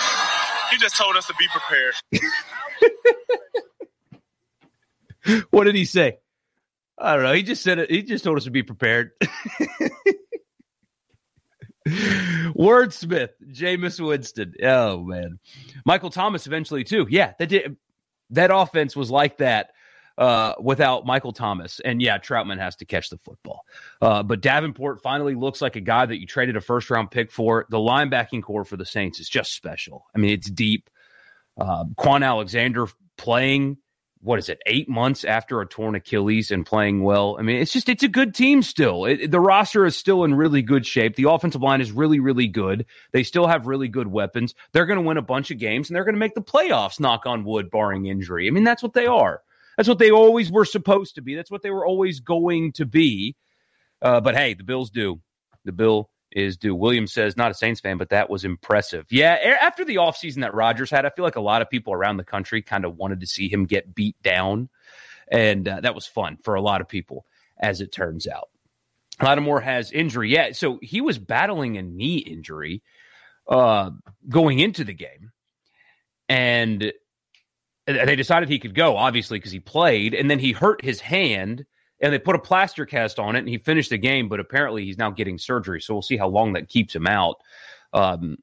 He 0.71 0.77
just 0.79 0.97
told 0.97 1.17
us 1.17 1.27
to 1.27 1.35
be 1.39 1.47
prepared. 1.49 1.95
what 5.51 5.65
did 5.65 5.75
he 5.75 5.85
say? 5.85 6.19
I 6.99 7.15
don't 7.15 7.25
know. 7.25 7.33
He 7.33 7.43
just 7.43 7.63
said 7.63 7.79
it. 7.79 7.91
He 7.91 8.03
just 8.03 8.25
told 8.25 8.37
us 8.37 8.45
to 8.45 8.51
be 8.51 8.63
prepared. 8.63 9.13
Wordsmith, 11.87 13.31
Jameis 13.53 14.05
Winston. 14.05 14.55
Oh 14.63 15.03
man, 15.03 15.39
Michael 15.85 16.11
Thomas 16.11 16.47
eventually 16.47 16.83
too. 16.85 17.07
Yeah, 17.09 17.35
that 17.39 17.49
did 17.49 17.77
that 18.31 18.51
offense 18.53 18.97
was 18.97 19.11
like 19.11 19.39
that 19.39 19.71
uh, 20.19 20.55
without 20.61 21.05
Michael 21.07 21.33
Thomas. 21.33 21.81
And 21.81 22.01
yeah, 22.01 22.19
Trautman 22.19 22.59
has 22.59 22.77
to 22.77 22.85
catch 22.85 23.11
the 23.11 23.19
football. 23.19 23.65
Uh, 24.01 24.23
but 24.23 24.41
Davenport 24.41 25.03
finally 25.03 25.35
looks 25.35 25.61
like 25.61 25.77
a 25.77 25.81
guy 25.81 26.07
that 26.07 26.21
you 26.21 26.27
traded 26.27 26.57
a 26.57 26.61
first 26.61 26.91
round 26.91 27.11
pick 27.11 27.31
for. 27.31 27.67
The 27.71 27.79
linebacking 27.79 28.43
core 28.43 28.65
for 28.65 28.77
the 28.77 28.87
Saints 28.87 29.21
is 29.21 29.29
just 29.29 29.55
special. 29.55 30.07
I 30.15 30.19
mean, 30.19 30.31
it's 30.31 30.51
deep. 30.51 30.89
Uh, 31.59 31.85
Kwon 31.97 32.25
Alexander 32.25 32.87
playing, 33.17 33.79
what 34.21 34.39
is 34.39 34.49
it, 34.49 34.61
eight 34.67 34.89
months 34.89 35.25
after 35.25 35.61
a 35.61 35.67
torn 35.67 35.95
Achilles 35.95 36.51
and 36.51 36.67
playing 36.67 37.03
well. 37.03 37.37
I 37.39 37.43
mean, 37.43 37.61
it's 37.61 37.73
just, 37.73 37.89
it's 37.89 38.03
a 38.03 38.09
good 38.09 38.35
team 38.35 38.63
still. 38.63 39.05
It, 39.05 39.31
the 39.31 39.41
roster 39.41 39.87
is 39.87 39.97
still 39.97 40.25
in 40.25 40.35
really 40.35 40.63
good 40.63 40.87
shape. 40.87 41.17
The 41.17 41.31
offensive 41.31 41.63
line 41.63 41.81
is 41.81 41.93
really, 41.93 42.19
really 42.19 42.49
good. 42.49 42.87
They 43.13 43.23
still 43.23 43.47
have 43.47 43.67
really 43.67 43.89
good 43.89 44.09
weapons. 44.09 44.55
They're 44.73 44.87
going 44.87 44.99
to 44.99 45.07
win 45.07 45.17
a 45.17 45.23
bunch 45.23 45.51
of 45.51 45.59
games 45.59 45.89
and 45.89 45.97
they're 45.97 46.05
going 46.05 46.15
to 46.15 46.21
make 46.21 46.35
the 46.35 46.43
playoffs, 46.43 46.99
knock 46.99 47.27
on 47.27 47.45
wood, 47.45 47.71
barring 47.71 48.07
injury. 48.07 48.49
I 48.49 48.51
mean, 48.51 48.65
that's 48.65 48.83
what 48.83 48.95
they 48.95 49.07
are. 49.07 49.43
That's 49.77 49.89
what 49.89 49.99
they 49.99 50.11
always 50.11 50.51
were 50.51 50.65
supposed 50.65 51.17
to 51.17 51.23
be. 51.23 51.35
That's 51.35 51.51
what 51.51 51.63
they 51.63 51.71
were 51.71 51.87
always 51.87 52.21
going 52.21 52.73
to 52.73 52.87
be. 52.87 53.37
Uh, 54.01 54.21
but 54.21 54.35
hey, 54.35 54.55
the 54.55 54.65
Bills 54.65 54.91
do. 54.91 55.21
The 55.65 55.73
Bill 55.73 56.11
is 56.33 56.57
due. 56.57 56.75
Williams 56.75 57.13
says, 57.13 57.37
not 57.37 57.51
a 57.51 57.55
Saints 57.55 57.81
fan, 57.81 57.99
but 57.99 58.11
that 58.11 58.29
was 58.29 58.45
impressive. 58.45 59.07
Yeah, 59.11 59.57
after 59.63 59.85
the 59.85 59.97
offseason 59.97 60.41
that 60.41 60.55
Rodgers 60.55 60.91
had, 60.91 61.07
I 61.07 61.11
feel 61.11 61.25
like 61.25 61.37
a 61.37 61.41
lot 61.41 61.63
of 61.63 61.71
people 61.71 61.93
around 61.93 62.17
the 62.17 62.25
country 62.25 62.63
kind 62.63 62.85
of 62.85 62.97
wanted 62.97 63.21
to 63.21 63.27
see 63.27 63.49
him 63.49 63.65
get 63.65 63.95
beat 63.95 64.21
down. 64.23 64.69
And 65.29 65.67
uh, 65.67 65.81
that 65.81 65.95
was 65.95 66.07
fun 66.07 66.37
for 66.43 66.55
a 66.55 66.61
lot 66.61 66.81
of 66.81 66.89
people, 66.89 67.27
as 67.59 67.81
it 67.81 67.93
turns 67.93 68.27
out. 68.27 68.49
Lattimore 69.21 69.61
has 69.61 69.93
injury. 69.93 70.31
Yeah, 70.31 70.53
so 70.53 70.79
he 70.83 71.01
was 71.01 71.19
battling 71.19 71.79
a 71.79 71.83
knee 71.83 72.19
injury 72.19 72.83
uh, 73.49 73.91
going 74.29 74.59
into 74.59 74.85
the 74.85 74.95
game. 74.95 75.33
And 76.29 76.93
they 77.87 78.17
decided 78.17 78.49
he 78.49 78.59
could 78.59 78.75
go, 78.75 78.97
obviously, 78.97 79.39
because 79.39 79.53
he 79.53 79.61
played. 79.61 80.13
And 80.13 80.31
then 80.31 80.39
he 80.39 80.53
hurt 80.53 80.85
his 80.85 81.01
hand 81.01 81.65
and 82.01 82.13
they 82.13 82.19
put 82.19 82.37
a 82.37 82.41
plaster 82.41 82.85
cast 82.85 83.19
on 83.19 83.37
it 83.37 83.41
and 83.41 83.49
he 83.49 83.59
finished 83.59 83.91
the 83.91 83.99
game 83.99 84.29
but 84.29 84.41
apparently 84.41 84.85
he's 84.85 84.99
now 84.99 85.11
getting 85.11 85.39
surgery 85.39 85.81
so 85.81 85.95
we'll 85.95 86.03
see 86.03 86.17
how 86.17 86.29
long 86.29 86.53
that 86.53 86.69
keeps 86.69 86.95
him 86.95 87.07
out. 87.07 87.37
Um, 87.93 88.37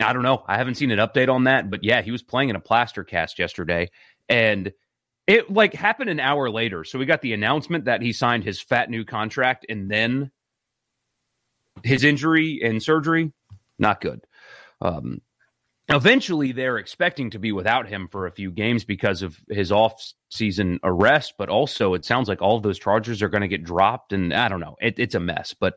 i 0.00 0.12
don't 0.12 0.22
know. 0.22 0.42
I 0.48 0.56
haven't 0.56 0.74
seen 0.76 0.90
an 0.90 0.98
update 0.98 1.28
on 1.28 1.44
that 1.44 1.70
but 1.70 1.84
yeah 1.84 2.02
he 2.02 2.10
was 2.10 2.22
playing 2.22 2.48
in 2.48 2.56
a 2.56 2.60
plaster 2.60 3.04
cast 3.04 3.38
yesterday 3.38 3.90
and 4.28 4.72
it 5.26 5.50
like 5.50 5.72
happened 5.72 6.10
an 6.10 6.20
hour 6.20 6.50
later. 6.50 6.84
So 6.84 6.98
we 6.98 7.06
got 7.06 7.22
the 7.22 7.32
announcement 7.32 7.86
that 7.86 8.02
he 8.02 8.12
signed 8.12 8.44
his 8.44 8.60
fat 8.60 8.90
new 8.90 9.04
contract 9.04 9.64
and 9.68 9.90
then 9.90 10.30
his 11.82 12.04
injury 12.04 12.60
and 12.62 12.82
surgery 12.82 13.32
not 13.78 14.00
good. 14.00 14.20
Um, 14.80 15.20
eventually 15.88 16.52
they're 16.52 16.78
expecting 16.78 17.30
to 17.30 17.38
be 17.38 17.52
without 17.52 17.86
him 17.88 18.08
for 18.08 18.26
a 18.26 18.32
few 18.32 18.50
games 18.50 18.84
because 18.84 19.22
of 19.22 19.38
his 19.48 19.70
off-season 19.70 20.80
arrest 20.82 21.34
but 21.36 21.48
also 21.48 21.94
it 21.94 22.04
sounds 22.04 22.28
like 22.28 22.40
all 22.40 22.56
of 22.56 22.62
those 22.62 22.78
charges 22.78 23.22
are 23.22 23.28
going 23.28 23.42
to 23.42 23.48
get 23.48 23.64
dropped 23.64 24.12
and 24.12 24.32
i 24.32 24.48
don't 24.48 24.60
know 24.60 24.76
it, 24.80 24.98
it's 24.98 25.14
a 25.14 25.20
mess 25.20 25.54
but 25.54 25.74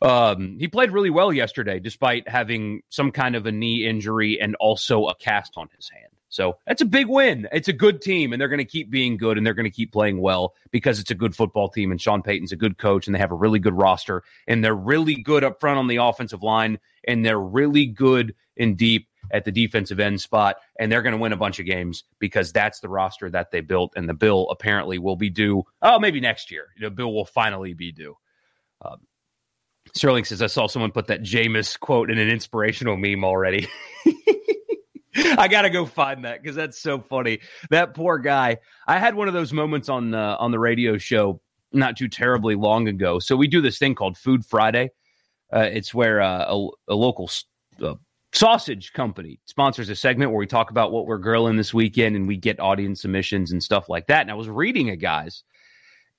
um, 0.00 0.56
he 0.58 0.66
played 0.66 0.90
really 0.90 1.10
well 1.10 1.32
yesterday 1.32 1.78
despite 1.78 2.28
having 2.28 2.82
some 2.88 3.12
kind 3.12 3.36
of 3.36 3.46
a 3.46 3.52
knee 3.52 3.86
injury 3.86 4.40
and 4.40 4.56
also 4.56 5.06
a 5.06 5.14
cast 5.14 5.52
on 5.56 5.68
his 5.76 5.88
hand 5.90 6.11
so 6.32 6.56
that's 6.66 6.80
a 6.80 6.86
big 6.86 7.08
win. 7.08 7.46
It's 7.52 7.68
a 7.68 7.74
good 7.74 8.00
team, 8.00 8.32
and 8.32 8.40
they're 8.40 8.48
going 8.48 8.56
to 8.56 8.64
keep 8.64 8.90
being 8.90 9.18
good, 9.18 9.36
and 9.36 9.46
they're 9.46 9.52
going 9.52 9.70
to 9.70 9.70
keep 9.70 9.92
playing 9.92 10.18
well 10.18 10.54
because 10.70 10.98
it's 10.98 11.10
a 11.10 11.14
good 11.14 11.36
football 11.36 11.68
team, 11.68 11.90
and 11.90 12.00
Sean 12.00 12.22
Payton's 12.22 12.52
a 12.52 12.56
good 12.56 12.78
coach, 12.78 13.06
and 13.06 13.14
they 13.14 13.18
have 13.18 13.32
a 13.32 13.36
really 13.36 13.58
good 13.58 13.76
roster, 13.76 14.22
and 14.48 14.64
they're 14.64 14.74
really 14.74 15.14
good 15.14 15.44
up 15.44 15.60
front 15.60 15.78
on 15.78 15.88
the 15.88 15.96
offensive 15.96 16.42
line, 16.42 16.78
and 17.06 17.22
they're 17.22 17.38
really 17.38 17.84
good 17.84 18.34
and 18.56 18.78
deep 18.78 19.08
at 19.30 19.44
the 19.44 19.52
defensive 19.52 20.00
end 20.00 20.22
spot, 20.22 20.56
and 20.80 20.90
they're 20.90 21.02
going 21.02 21.12
to 21.12 21.20
win 21.20 21.34
a 21.34 21.36
bunch 21.36 21.60
of 21.60 21.66
games 21.66 22.04
because 22.18 22.50
that's 22.50 22.80
the 22.80 22.88
roster 22.88 23.28
that 23.28 23.50
they 23.50 23.60
built, 23.60 23.92
and 23.94 24.08
the 24.08 24.14
bill 24.14 24.48
apparently 24.50 24.98
will 24.98 25.16
be 25.16 25.28
due. 25.28 25.62
Oh, 25.82 25.98
maybe 25.98 26.18
next 26.18 26.50
year. 26.50 26.68
The 26.80 26.90
bill 26.90 27.12
will 27.12 27.26
finally 27.26 27.74
be 27.74 27.92
due. 27.92 28.16
Um, 28.80 29.00
Sterling 29.92 30.24
says 30.24 30.40
I 30.40 30.46
saw 30.46 30.66
someone 30.66 30.92
put 30.92 31.08
that 31.08 31.22
Jameis 31.22 31.78
quote 31.78 32.10
in 32.10 32.16
an 32.16 32.30
inspirational 32.30 32.96
meme 32.96 33.22
already. 33.22 33.68
I 35.16 35.48
gotta 35.48 35.70
go 35.70 35.84
find 35.84 36.24
that 36.24 36.42
because 36.42 36.56
that's 36.56 36.80
so 36.80 37.00
funny. 37.00 37.40
That 37.70 37.94
poor 37.94 38.18
guy. 38.18 38.58
I 38.86 38.98
had 38.98 39.14
one 39.14 39.28
of 39.28 39.34
those 39.34 39.52
moments 39.52 39.88
on 39.88 40.14
uh, 40.14 40.36
on 40.38 40.50
the 40.50 40.58
radio 40.58 40.98
show 40.98 41.40
not 41.72 41.96
too 41.96 42.08
terribly 42.08 42.54
long 42.54 42.88
ago. 42.88 43.18
So 43.18 43.36
we 43.36 43.48
do 43.48 43.60
this 43.60 43.78
thing 43.78 43.94
called 43.94 44.16
Food 44.16 44.44
Friday. 44.44 44.90
Uh, 45.52 45.68
it's 45.70 45.92
where 45.92 46.20
uh, 46.20 46.46
a, 46.48 46.68
a, 46.88 46.94
local 46.94 47.30
uh, 47.82 47.94
sausage 48.32 48.92
company 48.94 49.38
sponsors 49.44 49.90
a 49.90 49.96
segment 49.96 50.30
where 50.30 50.38
we 50.38 50.46
talk 50.46 50.70
about 50.70 50.92
what 50.92 51.06
we're 51.06 51.18
grilling 51.18 51.56
this 51.56 51.74
weekend 51.74 52.16
and 52.16 52.26
we 52.26 52.38
get 52.38 52.58
audience 52.58 53.02
submissions 53.02 53.52
and 53.52 53.62
stuff 53.62 53.88
like 53.88 54.06
that. 54.06 54.22
And 54.22 54.30
I 54.30 54.34
was 54.34 54.48
reading 54.48 54.88
a 54.88 54.96
guy's, 54.96 55.42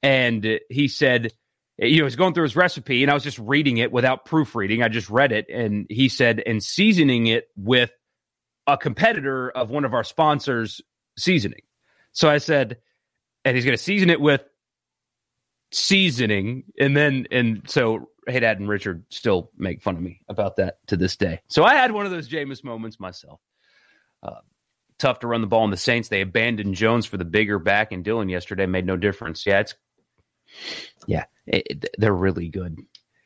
and 0.03 0.59
he 0.69 0.87
said, 0.87 1.31
you 1.77 1.99
know, 1.99 2.03
he's 2.03 2.15
going 2.15 2.35
through 2.35 2.43
his 2.43 2.55
recipe, 2.55 3.01
and 3.01 3.09
I 3.09 3.15
was 3.15 3.23
just 3.23 3.39
reading 3.39 3.77
it 3.77 3.91
without 3.91 4.25
proofreading. 4.25 4.83
I 4.83 4.89
just 4.89 5.09
read 5.09 5.31
it, 5.31 5.47
and 5.49 5.87
he 5.89 6.09
said, 6.09 6.43
and 6.45 6.61
seasoning 6.61 7.25
it 7.25 7.47
with 7.55 7.91
a 8.67 8.77
competitor 8.77 9.49
of 9.49 9.69
one 9.69 9.85
of 9.85 9.93
our 9.93 10.03
sponsors 10.03 10.81
seasoning. 11.17 11.61
So 12.11 12.29
I 12.29 12.37
said, 12.37 12.77
and 13.45 13.55
he's 13.55 13.65
going 13.65 13.77
to 13.77 13.83
season 13.83 14.09
it 14.09 14.21
with 14.21 14.43
seasoning. 15.71 16.63
And 16.79 16.95
then, 16.95 17.27
and 17.31 17.63
so 17.67 18.09
Hey 18.27 18.39
Dad 18.39 18.59
and 18.59 18.69
Richard 18.69 19.03
still 19.09 19.51
make 19.57 19.81
fun 19.81 19.95
of 19.95 20.01
me 20.01 20.21
about 20.29 20.57
that 20.57 20.77
to 20.87 20.97
this 20.97 21.17
day. 21.17 21.41
So 21.49 21.63
I 21.63 21.75
had 21.75 21.91
one 21.91 22.05
of 22.05 22.11
those 22.11 22.29
Jameis 22.29 22.63
moments 22.63 22.99
myself. 22.99 23.39
Uh, 24.21 24.39
tough 24.97 25.19
to 25.19 25.27
run 25.27 25.41
the 25.41 25.47
ball 25.47 25.65
in 25.65 25.71
the 25.71 25.77
Saints. 25.77 26.07
They 26.07 26.21
abandoned 26.21 26.75
Jones 26.75 27.05
for 27.05 27.17
the 27.17 27.25
bigger 27.25 27.59
back, 27.59 27.91
and 27.91 28.03
Dillon 28.05 28.29
yesterday 28.29 28.65
made 28.65 28.85
no 28.85 28.95
difference. 28.95 29.45
Yeah, 29.45 29.59
it's 29.59 29.75
yeah, 31.07 31.25
it, 31.45 31.85
they're 31.97 32.13
really 32.13 32.47
good. 32.47 32.77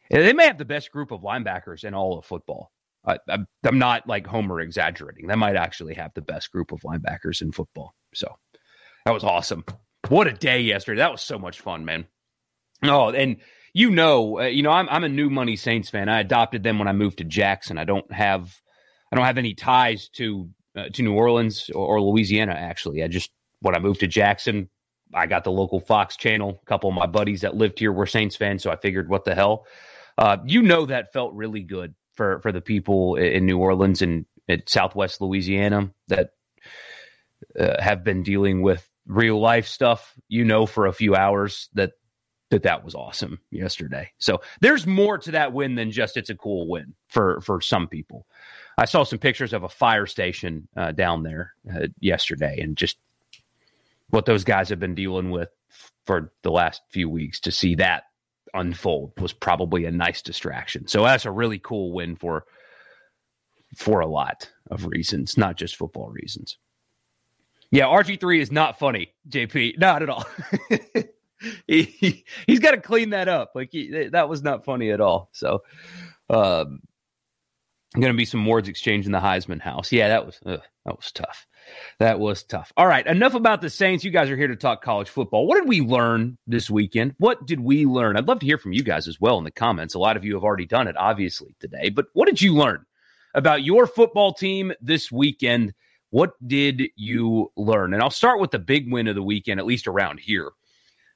They 0.10 0.34
may 0.34 0.48
have 0.48 0.58
the 0.58 0.66
best 0.66 0.92
group 0.92 1.12
of 1.12 1.22
linebackers 1.22 1.84
in 1.84 1.94
all 1.94 2.18
of 2.18 2.26
football. 2.26 2.72
I, 3.08 3.20
I'm, 3.30 3.80
not 3.80 4.08
like 4.08 4.28
Homer 4.28 4.60
exaggerating. 4.60 5.28
They 5.28 5.36
might 5.36 5.56
actually 5.56 5.94
have 5.94 6.12
the 6.14 6.22
best 6.22 6.52
group 6.52 6.72
of 6.72 6.82
linebackers 6.82 7.42
in 7.42 7.52
football. 7.54 7.96
So 8.14 8.28
that 9.06 9.14
was 9.14 9.24
awesome. 9.24 9.64
What 10.10 10.28
a 10.28 10.34
day 10.34 10.62
yesterday. 10.62 11.00
That 11.00 11.12
was 11.12 11.22
so 11.22 11.40
much 11.40 11.62
fun, 11.62 11.86
man. 11.86 12.06
Oh, 12.84 13.10
and 13.10 13.38
you 13.74 13.90
know, 13.90 14.40
uh, 14.40 14.44
you 14.44 14.62
know, 14.62 14.72
I'm 14.72 14.88
I'm 14.90 15.04
a 15.04 15.10
new 15.10 15.30
money 15.30 15.56
Saints 15.56 15.90
fan. 15.90 16.10
I 16.10 16.20
adopted 16.20 16.64
them 16.64 16.80
when 16.80 16.88
I 16.88 16.94
moved 16.94 17.20
to 17.20 17.24
Jackson. 17.24 17.78
I 17.78 17.86
don't 17.86 18.12
have 18.12 18.54
I 19.12 19.16
don't 19.16 19.26
have 19.26 19.38
any 19.38 19.54
ties 19.54 20.10
to 20.16 20.50
uh, 20.76 20.90
to 20.94 21.02
New 21.02 21.14
Orleans 21.14 21.70
or, 21.74 21.98
or, 21.98 22.02
Louisiana. 22.02 22.54
Actually, 22.54 23.04
I 23.04 23.08
just 23.08 23.32
when 23.62 23.76
I 23.76 23.80
moved 23.80 24.02
to 24.02 24.08
Jackson, 24.08 24.70
I 25.14 25.26
got 25.26 25.44
the 25.44 25.52
local 25.52 25.80
Fox 25.80 26.16
channel. 26.18 26.60
A 26.62 26.66
couple 26.66 26.90
of 26.90 26.96
my 26.96 27.08
buddies 27.08 27.42
that 27.42 27.56
lived 27.56 27.80
here 27.80 27.92
were 27.92 28.06
Saints 28.06 28.36
fans, 28.36 28.64
so 28.64 28.70
I 28.70 28.76
figured, 28.76 29.10
what 29.10 29.26
the 29.26 29.34
hell? 29.34 29.66
Uh, 30.18 30.38
you 30.46 30.62
know, 30.62 30.86
that 30.86 31.14
felt 31.14 31.34
really 31.34 31.62
good 31.62 31.96
for 32.18 32.40
for 32.42 32.52
the 32.52 32.62
people 32.62 33.16
in 33.16 33.46
New 33.46 33.60
Orleans 33.60 34.02
and 34.02 34.26
Southwest 34.66 35.22
Louisiana 35.22 35.92
that 36.08 36.32
uh, 37.58 37.82
have 37.82 38.04
been 38.04 38.24
dealing 38.24 38.62
with 38.62 38.90
real 39.06 39.40
life 39.40 39.68
stuff. 39.68 40.14
You 40.28 40.44
know, 40.44 40.66
for 40.66 40.88
a 40.88 40.94
few 40.94 41.16
hours 41.16 41.70
that 41.74 41.94
that 42.50 42.64
that 42.64 42.84
was 42.84 42.96
awesome 42.96 43.40
yesterday. 43.52 44.12
So 44.18 44.42
there's 44.62 44.88
more 44.88 45.18
to 45.20 45.32
that 45.32 45.54
win 45.54 45.76
than 45.76 45.92
just 45.92 46.18
it's 46.18 46.30
a 46.30 46.36
cool 46.36 46.68
win 46.68 46.94
for 47.08 47.40
for 47.42 47.62
some 47.62 47.88
people. 47.88 48.26
I 48.78 48.86
saw 48.86 49.04
some 49.04 49.20
pictures 49.20 49.54
of 49.54 49.64
a 49.64 49.70
fire 49.70 50.06
station 50.06 50.68
uh, 50.76 50.92
down 50.92 51.24
there 51.24 51.54
uh, 51.74 51.88
yesterday, 52.00 52.60
and 52.62 52.76
just 52.78 52.98
what 54.10 54.26
those 54.26 54.44
guys 54.44 54.70
have 54.70 54.80
been 54.80 54.96
dealing 54.96 55.32
with 55.32 55.50
for 56.06 56.32
the 56.44 56.52
last 56.52 56.82
few 56.90 57.10
weeks. 57.10 57.40
To 57.42 57.52
see 57.52 57.76
that 57.76 58.04
unfold 58.54 59.14
was 59.20 59.34
probably 59.34 59.86
a 59.86 59.92
nice 59.92 60.22
distraction. 60.22 60.88
So 60.88 61.04
that's 61.04 61.26
a 61.26 61.32
really 61.32 61.60
cool 61.60 61.94
win 61.94 62.16
for 62.16 62.46
for 63.76 64.00
a 64.00 64.08
lot 64.08 64.50
of 64.72 64.86
reasons, 64.86 65.38
not 65.38 65.58
just 65.58 65.76
football 65.76 66.10
reasons. 66.10 66.58
Yeah, 67.72 67.86
RG 67.86 68.20
three 68.20 68.40
is 68.40 68.52
not 68.52 68.80
funny, 68.80 69.14
JP. 69.30 69.78
Not 69.78 70.02
at 70.02 70.10
all. 70.10 70.26
he, 71.68 71.84
he 71.84 72.26
has 72.48 72.60
got 72.60 72.72
to 72.72 72.82
clean 72.82 73.10
that 73.12 73.28
up. 73.28 73.52
Like 73.56 73.70
he, 73.72 74.10
that 74.10 74.30
was 74.30 74.42
not 74.42 74.64
funny 74.64 74.92
at 74.92 75.02
all. 75.02 75.30
So, 75.34 75.64
um, 76.30 76.80
going 77.94 78.14
to 78.14 78.18
be 78.18 78.26
some 78.26 78.46
words 78.46 78.70
exchanged 78.70 79.06
in 79.06 79.12
the 79.12 79.20
Heisman 79.20 79.62
house. 79.62 79.92
Yeah, 79.92 80.08
that 80.10 80.26
was 80.26 80.40
ugh, 80.46 80.62
that 80.86 80.96
was 80.96 81.12
tough. 81.12 81.46
That 82.00 82.20
was 82.20 82.44
tough. 82.44 82.72
All 82.78 82.88
right, 82.88 83.06
enough 83.06 83.34
about 83.34 83.62
the 83.62 83.70
Saints. 83.70 84.04
You 84.04 84.12
guys 84.12 84.30
are 84.30 84.38
here 84.38 84.48
to 84.48 84.56
talk 84.56 84.84
college 84.84 85.10
football. 85.10 85.48
What 85.48 85.60
did 85.60 85.68
we 85.68 85.82
learn 85.82 86.38
this 86.48 86.70
weekend? 86.70 87.16
What 87.18 87.46
did 87.46 87.60
we 87.60 87.86
learn? 87.86 88.18
I'd 88.18 88.28
love 88.28 88.40
to 88.40 88.46
hear 88.46 88.58
from 88.58 88.74
you 88.74 88.84
guys 88.84 89.08
as 89.08 89.20
well 89.20 89.38
in 89.38 89.44
the 89.44 89.52
comments. 89.52 89.94
A 89.96 90.00
lot 90.00 90.18
of 90.18 90.24
you 90.24 90.34
have 90.36 90.44
already 90.44 90.66
done 90.66 90.88
it, 90.88 90.96
obviously, 90.98 91.56
today. 91.60 91.90
But 91.90 92.08
what 92.14 92.28
did 92.28 92.42
you 92.42 92.54
learn 92.54 92.86
about 93.34 93.64
your 93.64 93.88
football 93.88 94.34
team 94.34 94.74
this 94.82 95.12
weekend? 95.12 95.74
What 96.10 96.34
did 96.46 96.84
you 96.96 97.52
learn? 97.58 97.94
And 97.94 98.02
I'll 98.02 98.10
start 98.10 98.40
with 98.40 98.52
the 98.52 98.60
big 98.60 98.92
win 98.92 99.08
of 99.08 99.16
the 99.16 99.24
weekend, 99.24 99.60
at 99.60 99.66
least 99.66 99.88
around 99.88 100.20
here. 100.20 100.52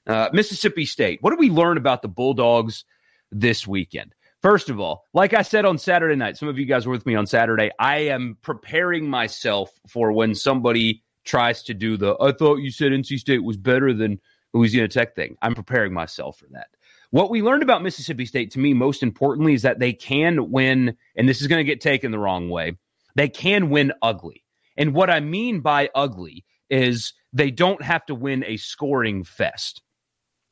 Uh, 0.07 0.29
Mississippi 0.33 0.85
State. 0.85 1.19
What 1.21 1.29
did 1.29 1.39
we 1.39 1.49
learn 1.49 1.77
about 1.77 2.01
the 2.01 2.07
Bulldogs 2.07 2.85
this 3.31 3.67
weekend? 3.67 4.13
First 4.41 4.71
of 4.71 4.79
all, 4.79 5.05
like 5.13 5.35
I 5.35 5.43
said 5.43 5.65
on 5.65 5.77
Saturday 5.77 6.15
night, 6.15 6.35
some 6.35 6.47
of 6.47 6.57
you 6.57 6.65
guys 6.65 6.87
were 6.87 6.91
with 6.91 7.05
me 7.05 7.13
on 7.13 7.27
Saturday. 7.27 7.69
I 7.77 7.97
am 7.99 8.37
preparing 8.41 9.07
myself 9.07 9.71
for 9.87 10.11
when 10.11 10.33
somebody 10.33 11.03
tries 11.23 11.61
to 11.63 11.75
do 11.75 11.95
the 11.95 12.15
I 12.19 12.31
thought 12.31 12.55
you 12.55 12.71
said 12.71 12.91
NC 12.91 13.19
State 13.19 13.43
was 13.43 13.57
better 13.57 13.93
than 13.93 14.19
Louisiana 14.53 14.87
Tech 14.87 15.15
thing. 15.15 15.37
I'm 15.43 15.53
preparing 15.53 15.93
myself 15.93 16.39
for 16.39 16.47
that. 16.51 16.67
What 17.11 17.29
we 17.29 17.43
learned 17.43 17.61
about 17.61 17.83
Mississippi 17.83 18.25
State 18.25 18.51
to 18.51 18.59
me, 18.59 18.73
most 18.73 19.03
importantly, 19.03 19.53
is 19.53 19.61
that 19.61 19.79
they 19.79 19.93
can 19.93 20.49
win, 20.49 20.97
and 21.15 21.29
this 21.29 21.41
is 21.41 21.47
going 21.47 21.59
to 21.59 21.69
get 21.69 21.81
taken 21.81 22.11
the 22.11 22.19
wrong 22.19 22.49
way. 22.49 22.77
They 23.15 23.29
can 23.29 23.69
win 23.69 23.93
ugly. 24.01 24.43
And 24.75 24.95
what 24.95 25.09
I 25.11 25.19
mean 25.19 25.59
by 25.59 25.89
ugly 25.93 26.45
is 26.69 27.13
they 27.31 27.51
don't 27.51 27.83
have 27.83 28.05
to 28.07 28.15
win 28.15 28.43
a 28.45 28.57
scoring 28.57 29.23
fest. 29.23 29.81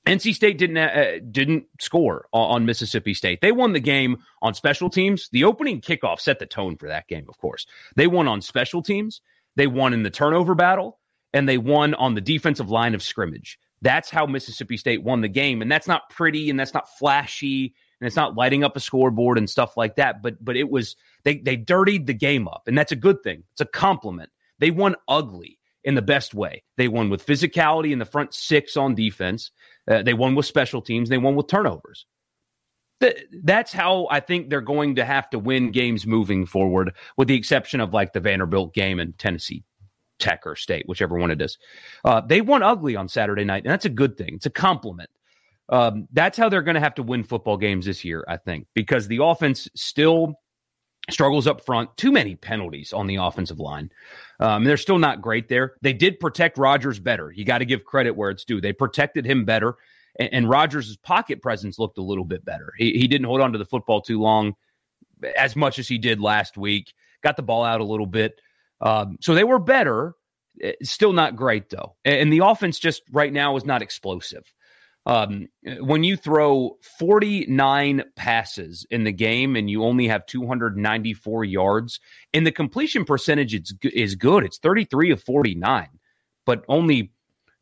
NC 0.10 0.34
State 0.34 0.58
didn't 0.58 0.78
uh, 0.78 1.20
didn't 1.32 1.66
score 1.80 2.28
on, 2.34 2.66
Mississippi 2.66 3.14
State. 3.14 3.42
They 3.42 3.52
won 3.52 3.74
the 3.74 3.80
game 3.80 4.18
on 4.42 4.54
special 4.54 4.90
teams. 4.90 5.30
The 5.32 5.44
opening 5.44 5.82
kickoff 5.82 6.20
set 6.20 6.40
the 6.40 6.48
tone 6.48 6.78
for 6.78 6.88
that 6.88 7.08
game. 7.08 7.26
Of 7.30 7.38
course, 7.38 7.68
they 7.96 8.08
won 8.08 8.28
on 8.28 8.42
special 8.42 8.82
teams. 8.82 9.22
They 9.56 9.68
won 9.68 9.94
in 9.94 10.04
the 10.04 10.10
turnover 10.10 10.56
battle, 10.56 11.00
and 11.32 11.48
they 11.48 11.58
won 11.60 11.94
on 11.94 12.16
the 12.16 12.22
defensive 12.22 12.70
line 12.72 12.96
of 12.96 13.04
scrimmage. 13.04 13.60
That's 13.82 14.10
how 14.10 14.26
Mississippi 14.26 14.78
State 14.78 15.04
won 15.04 15.22
the 15.22 15.28
game, 15.28 15.62
and 15.62 15.72
that's 15.72 15.88
not 15.88 16.10
pretty, 16.10 16.50
and 16.50 16.60
that's 16.60 16.74
not 16.74 16.90
flashy, 16.98 17.76
and 18.02 18.08
it's 18.08 18.16
not 18.16 18.36
lighting 18.36 18.64
up 18.64 18.76
a 18.76 18.80
scoreboard 18.80 19.38
and 19.38 19.50
stuff 19.50 19.78
like 19.78 19.96
that. 19.98 20.24
But 20.24 20.44
but 20.44 20.58
it 20.58 20.72
was 20.72 20.96
they 21.24 21.38
they 21.38 21.56
dirtied 21.56 22.08
the 22.08 22.16
game 22.16 22.48
up, 22.48 22.64
and 22.66 22.76
that's 22.76 22.92
a 22.92 22.98
good 22.98 23.22
thing. 23.22 23.44
It's 23.52 23.62
a 23.62 23.66
compliment. 23.66 24.32
They 24.58 24.72
won 24.72 24.96
ugly 25.08 25.59
in 25.90 25.96
the 25.96 26.02
best 26.04 26.36
way. 26.36 26.64
They 26.78 26.88
won 26.88 27.10
with 27.10 27.26
physicality 27.26 27.92
in 27.92 27.98
the 27.98 28.06
front 28.06 28.36
six 28.36 28.78
on 28.78 28.94
defense. 28.94 29.50
Uh, 29.90 30.04
they 30.04 30.14
won 30.14 30.36
with 30.36 30.46
special 30.46 30.84
teams. 30.84 31.10
They 31.10 31.18
won 31.18 31.36
with 31.36 31.48
turnovers. 31.48 32.06
Th- 33.02 33.26
that's 33.44 33.74
how 33.74 34.08
I 34.12 34.20
think 34.20 34.50
they're 34.50 34.62
going 34.62 34.96
to 34.98 35.04
have 35.06 35.32
to 35.32 35.40
win 35.40 35.72
games 35.72 36.06
moving 36.06 36.46
forward, 36.46 36.94
with 37.18 37.28
the 37.28 37.34
exception 37.34 37.82
of 37.82 37.92
like 37.92 38.14
the 38.14 38.20
Vanderbilt 38.20 38.76
game 38.76 39.00
and 39.00 39.18
Tennessee 39.18 39.64
Tech 40.20 40.44
or 40.46 40.56
State, 40.56 40.88
whichever 40.88 41.18
one 41.18 41.32
it 41.32 41.42
is. 41.42 41.58
Uh, 42.06 42.22
they 42.22 42.42
won 42.42 42.62
ugly 42.62 42.96
on 42.96 43.08
Saturday 43.08 43.46
night, 43.46 43.64
and 43.64 43.72
that's 43.72 43.86
a 43.86 43.90
good 43.90 44.16
thing. 44.16 44.36
It's 44.36 44.46
a 44.46 44.52
compliment. 44.52 45.10
Um, 45.70 46.08
that's 46.14 46.38
how 46.38 46.50
they're 46.50 46.62
going 46.62 46.76
to 46.76 46.82
have 46.82 46.96
to 46.96 47.04
win 47.04 47.24
football 47.24 47.58
games 47.58 47.88
this 47.88 48.06
year, 48.06 48.24
I 48.28 48.38
think, 48.38 48.68
because 48.76 49.08
the 49.08 49.24
offense 49.24 49.68
still 49.76 50.36
struggles 51.14 51.48
up 51.48 51.66
front. 51.66 51.96
Too 51.98 52.12
many 52.12 52.36
penalties 52.36 52.94
on 52.94 53.08
the 53.08 53.18
offensive 53.18 53.60
line. 53.60 53.92
Um, 54.40 54.64
they're 54.64 54.78
still 54.78 55.00
not 55.00 55.22
great 55.22 55.48
there. 55.48 55.74
They 55.82 55.94
did 55.94 56.20
protect 56.20 56.58
Rogers 56.58 57.00
better. 57.00 57.32
You 57.32 57.46
got 57.46 57.60
to 57.60 57.66
give 57.66 57.84
credit 57.84 58.12
where 58.12 58.30
it's 58.30 58.46
due. 58.46 58.62
They 58.62 58.74
protected 58.74 59.26
him 59.26 59.46
better, 59.46 59.76
and, 60.18 60.30
and 60.34 60.50
Rogers' 60.50 60.96
pocket 60.98 61.42
presence 61.42 61.78
looked 61.80 61.98
a 61.98 62.04
little 62.04 62.26
bit 62.26 62.46
better. 62.46 62.74
He, 62.78 62.94
he 62.94 63.08
didn't 63.08 63.28
hold 63.28 63.42
on 63.42 63.52
to 63.52 63.58
the 63.58 63.66
football 63.66 64.02
too 64.02 64.22
long, 64.22 64.56
as 65.36 65.56
much 65.56 65.80
as 65.80 65.88
he 65.88 65.98
did 65.98 66.22
last 66.22 66.58
week. 66.58 66.94
Got 67.22 67.36
the 67.36 67.44
ball 67.44 67.64
out 67.64 67.82
a 67.82 67.86
little 67.86 68.06
bit. 68.06 68.40
Um, 68.80 69.18
so 69.20 69.36
they 69.36 69.44
were 69.44 69.60
better. 69.60 70.16
Still 70.82 71.14
not 71.14 71.36
great, 71.36 71.70
though. 71.70 71.96
And 72.06 72.32
the 72.32 72.46
offense 72.46 72.80
just 72.80 73.04
right 73.12 73.32
now 73.32 73.58
is 73.58 73.66
not 73.66 73.82
explosive. 73.82 74.54
Um, 75.10 75.48
when 75.80 76.04
you 76.04 76.16
throw 76.16 76.78
49 77.00 78.04
passes 78.16 78.86
in 78.92 79.06
the 79.06 79.12
game 79.12 79.56
and 79.56 79.68
you 79.68 79.84
only 79.84 80.08
have 80.08 80.24
294 80.28 81.46
yards, 81.46 82.00
and 82.32 82.46
the 82.46 82.52
completion 82.52 83.06
percentage 83.06 83.56
is, 83.56 83.74
is 83.82 84.14
good, 84.14 84.44
it's 84.44 84.60
33 84.60 85.10
of 85.10 85.24
49, 85.24 85.88
but 86.46 86.64
only 86.68 87.12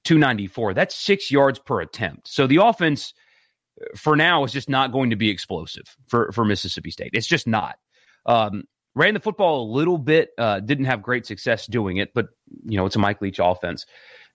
294. 0.03 0.73
That's 0.73 0.93
six 0.93 1.31
yards 1.31 1.57
per 1.57 1.79
attempt. 1.79 2.27
So 2.27 2.47
the 2.47 2.57
offense 2.57 3.13
for 3.95 4.17
now 4.17 4.43
is 4.43 4.51
just 4.51 4.67
not 4.67 4.91
going 4.91 5.11
to 5.11 5.15
be 5.15 5.29
explosive 5.29 5.95
for, 6.07 6.33
for 6.33 6.43
Mississippi 6.43 6.91
State. 6.91 7.11
It's 7.13 7.27
just 7.27 7.47
not. 7.47 7.77
Um, 8.25 8.65
ran 8.93 9.13
the 9.13 9.21
football 9.21 9.71
a 9.71 9.71
little 9.71 9.97
bit, 9.97 10.31
uh, 10.37 10.59
didn't 10.59 10.85
have 10.85 11.01
great 11.01 11.25
success 11.25 11.65
doing 11.65 11.95
it, 11.95 12.13
but 12.13 12.27
you 12.65 12.75
know 12.75 12.85
it's 12.85 12.97
a 12.97 12.99
Mike 12.99 13.21
Leach 13.21 13.39
offense 13.41 13.85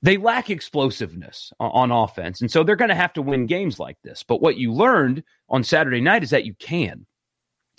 they 0.02 0.16
lack 0.16 0.50
explosiveness 0.50 1.52
on, 1.60 1.92
offense. 1.92 2.40
And 2.40 2.50
so 2.50 2.64
they're 2.64 2.76
going 2.76 2.88
to 2.88 2.94
have 2.94 3.12
to 3.14 3.22
win 3.22 3.46
games 3.46 3.78
like 3.78 3.96
this. 4.02 4.24
But 4.24 4.42
what 4.42 4.56
you 4.56 4.72
learned 4.72 5.22
on 5.48 5.62
Saturday 5.62 6.00
night 6.00 6.24
is 6.24 6.30
that 6.30 6.44
you 6.44 6.54
can. 6.54 7.06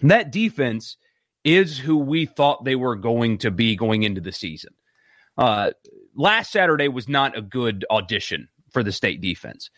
And 0.01 0.11
that 0.11 0.31
defense 0.31 0.97
is 1.43 1.77
who 1.77 1.97
we 1.97 2.25
thought 2.25 2.63
they 2.63 2.75
were 2.75 2.95
going 2.95 3.39
to 3.39 3.51
be 3.51 3.75
going 3.75 4.03
into 4.03 4.21
the 4.21 4.31
season. 4.31 4.73
Uh, 5.37 5.71
last 6.15 6.51
Saturday 6.51 6.87
was 6.87 7.09
not 7.09 7.37
a 7.37 7.41
good 7.41 7.85
audition 7.91 8.47
for 8.71 8.83
the 8.83 8.91
state 8.93 9.19
defense. 9.19 9.69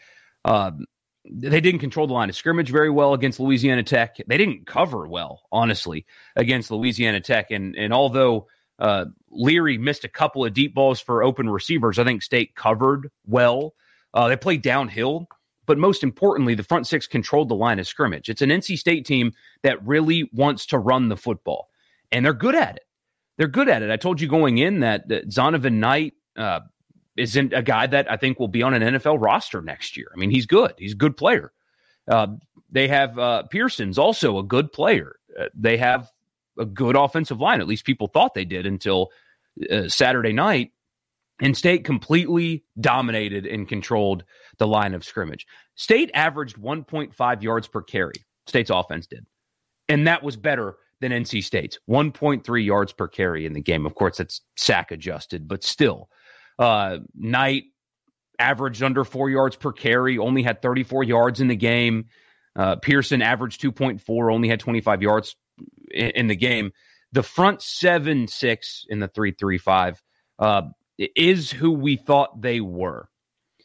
Um, 0.44 0.86
they 1.28 1.62
didn't 1.62 1.80
control 1.80 2.06
the 2.06 2.14
line 2.14 2.30
of 2.30 2.36
scrimmage 2.36 2.70
very 2.70 2.92
well 2.92 3.14
against 3.14 3.40
Louisiana 3.40 3.82
Tech. 3.82 4.18
They 4.28 4.38
didn't 4.38 4.68
cover 4.68 5.08
well, 5.08 5.42
honestly, 5.52 6.06
against 6.36 6.70
Louisiana 6.70 7.20
Tech. 7.20 7.50
And 7.50 7.76
and 7.76 7.92
although 7.92 8.48
uh, 8.80 9.06
Leary 9.30 9.78
missed 9.78 10.04
a 10.04 10.10
couple 10.10 10.46
of 10.46 10.54
deep 10.54 10.74
balls 10.74 11.00
for 11.00 11.24
open 11.24 11.50
receivers. 11.50 12.00
I 12.00 12.04
think 12.04 12.24
State 12.24 12.56
covered 12.56 13.10
well. 13.26 13.74
Uh, 14.14 14.28
they 14.28 14.36
played 14.36 14.62
downhill, 14.62 15.28
but 15.66 15.78
most 15.78 16.04
importantly, 16.04 16.56
the 16.56 16.64
front 16.64 16.88
six 16.88 17.08
controlled 17.08 17.50
the 17.50 17.56
line 17.56 17.80
of 17.80 17.88
scrimmage. 17.88 18.30
It's 18.30 18.42
an 18.42 18.50
NC 18.50 18.78
State 18.78 19.06
team 19.06 19.34
that 19.64 19.86
really 19.86 20.30
wants 20.34 20.66
to 20.68 20.78
run 20.78 21.10
the 21.10 21.18
football, 21.18 21.70
and 22.12 22.26
they're 22.26 22.34
good 22.34 22.56
at 22.56 22.78
it. 22.78 22.84
They're 23.38 23.48
good 23.48 23.68
at 23.68 23.82
it. 23.82 23.92
I 23.92 23.98
told 23.98 24.22
you 24.22 24.28
going 24.28 24.58
in 24.60 24.80
that, 24.80 25.10
that 25.10 25.30
Zonovan 25.30 25.74
Knight 25.74 26.14
uh, 26.38 26.62
isn't 27.18 27.54
a 27.54 27.62
guy 27.62 27.88
that 27.88 28.10
I 28.10 28.18
think 28.18 28.40
will 28.40 28.48
be 28.48 28.64
on 28.64 28.74
an 28.74 28.96
NFL 28.96 29.22
roster 29.22 29.62
next 29.62 29.98
year. 29.98 30.08
I 30.14 30.18
mean, 30.18 30.30
he's 30.30 30.46
good. 30.46 30.74
He's 30.78 30.94
a 30.94 30.98
good 30.98 31.18
player. 31.18 31.52
Uh, 32.08 32.28
they 32.72 32.88
have 32.88 33.18
uh, 33.18 33.44
Person's 33.44 33.98
also 33.98 34.38
a 34.38 34.44
good 34.44 34.72
player. 34.72 35.18
Uh, 35.38 35.46
they 35.54 35.78
have 35.78 36.10
a 36.58 36.66
good 36.66 36.96
offensive 36.96 37.40
line. 37.40 37.62
At 37.62 37.68
least 37.68 37.86
people 37.86 38.08
thought 38.08 38.34
they 38.34 38.46
did 38.46 38.66
until 38.66 39.10
uh, 39.72 39.88
Saturday 39.88 40.34
night, 40.34 40.72
and 41.42 41.56
State 41.56 41.84
completely 41.84 42.64
dominated 42.80 43.46
and 43.46 43.68
controlled 43.68 44.24
the 44.58 44.68
line 44.68 44.94
of 44.94 45.04
scrimmage. 45.04 45.46
State 45.76 46.12
averaged 46.14 46.58
1.5 46.58 47.42
yards 47.42 47.68
per 47.68 47.82
carry. 47.82 48.16
State's 48.48 48.70
offense 48.70 49.08
did. 49.08 49.26
And 49.90 50.08
that 50.08 50.24
was 50.24 50.38
better 50.38 50.76
than 51.02 51.12
NC 51.12 51.44
State's 51.44 51.78
1.3 51.90 52.66
yards 52.66 52.94
per 52.94 53.08
carry 53.08 53.46
in 53.46 53.54
the 53.54 53.62
game. 53.62 53.86
Of 53.86 53.96
course, 53.96 54.18
that's 54.18 54.42
sack 54.56 54.92
adjusted, 54.92 55.48
but 55.48 55.64
still. 55.64 56.10
Uh, 56.58 57.00
Knight 57.14 57.66
averaged 58.40 58.82
under 58.82 59.04
four 59.04 59.30
yards 59.30 59.56
per 59.56 59.72
carry, 59.72 60.18
only 60.18 60.42
had 60.42 60.62
34 60.62 61.04
yards 61.04 61.42
in 61.42 61.48
the 61.48 61.56
game. 61.56 62.06
Uh, 62.56 62.78
Person 62.78 63.22
averaged 63.22 63.62
2.4, 63.62 64.34
only 64.34 64.48
had 64.48 64.62
25 64.62 65.02
yards 65.02 65.36
in, 65.96 66.28
the 66.28 66.36
game. 66.36 66.72
The 67.12 67.24
front 67.24 67.62
seven 67.62 68.28
six 68.28 68.86
in 68.90 69.00
the 69.00 69.08
three 69.08 69.32
three 69.32 69.58
five 69.58 70.02
uh, 70.40 70.64
is 70.98 71.52
who 71.52 71.72
we 71.72 71.96
thought 71.96 72.42
they 72.42 72.62
were. 72.62 73.10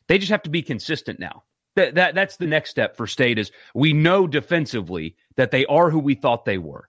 They 0.08 0.18
just 0.18 0.30
have 0.30 0.42
to 0.42 0.50
be 0.50 0.62
consistent 0.62 1.18
now. 1.18 1.44
That, 1.76 1.94
that 1.94 2.14
that's 2.14 2.36
the 2.36 2.46
next 2.46 2.70
step 2.70 2.96
for 2.96 3.06
State 3.06 3.38
is 3.38 3.52
we 3.74 3.92
know 3.92 4.26
defensively 4.26 5.16
that 5.36 5.50
they 5.50 5.66
are 5.66 5.90
who 5.90 6.00
we 6.00 6.14
thought 6.14 6.44
they 6.44 6.58
were. 6.58 6.88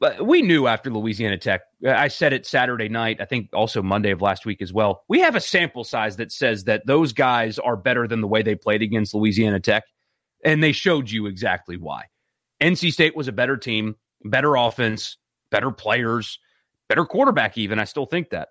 But 0.00 0.24
we 0.24 0.42
knew 0.42 0.68
after 0.68 0.90
Louisiana 0.90 1.38
Tech, 1.38 1.62
I 1.84 2.06
said 2.08 2.32
it 2.32 2.46
Saturday 2.46 2.88
night, 2.88 3.20
I 3.20 3.24
think 3.24 3.48
also 3.52 3.82
Monday 3.82 4.12
of 4.12 4.22
last 4.22 4.46
week 4.46 4.62
as 4.62 4.72
well. 4.72 5.02
We 5.08 5.20
have 5.20 5.34
a 5.34 5.40
sample 5.40 5.82
size 5.82 6.16
that 6.18 6.30
says 6.30 6.64
that 6.64 6.86
those 6.86 7.12
guys 7.12 7.58
are 7.58 7.76
better 7.76 8.06
than 8.06 8.20
the 8.20 8.28
way 8.28 8.42
they 8.42 8.54
played 8.54 8.82
against 8.82 9.12
Louisiana 9.12 9.58
Tech. 9.58 9.82
And 10.44 10.62
they 10.62 10.70
showed 10.70 11.10
you 11.10 11.26
exactly 11.26 11.76
why. 11.76 12.04
NC 12.62 12.92
State 12.92 13.16
was 13.16 13.26
a 13.26 13.32
better 13.32 13.56
team, 13.56 13.96
better 14.24 14.56
offense, 14.56 15.16
better 15.50 15.70
players, 15.70 16.38
better 16.88 17.04
quarterback, 17.04 17.58
even. 17.58 17.78
I 17.78 17.84
still 17.84 18.06
think 18.06 18.30
that. 18.30 18.48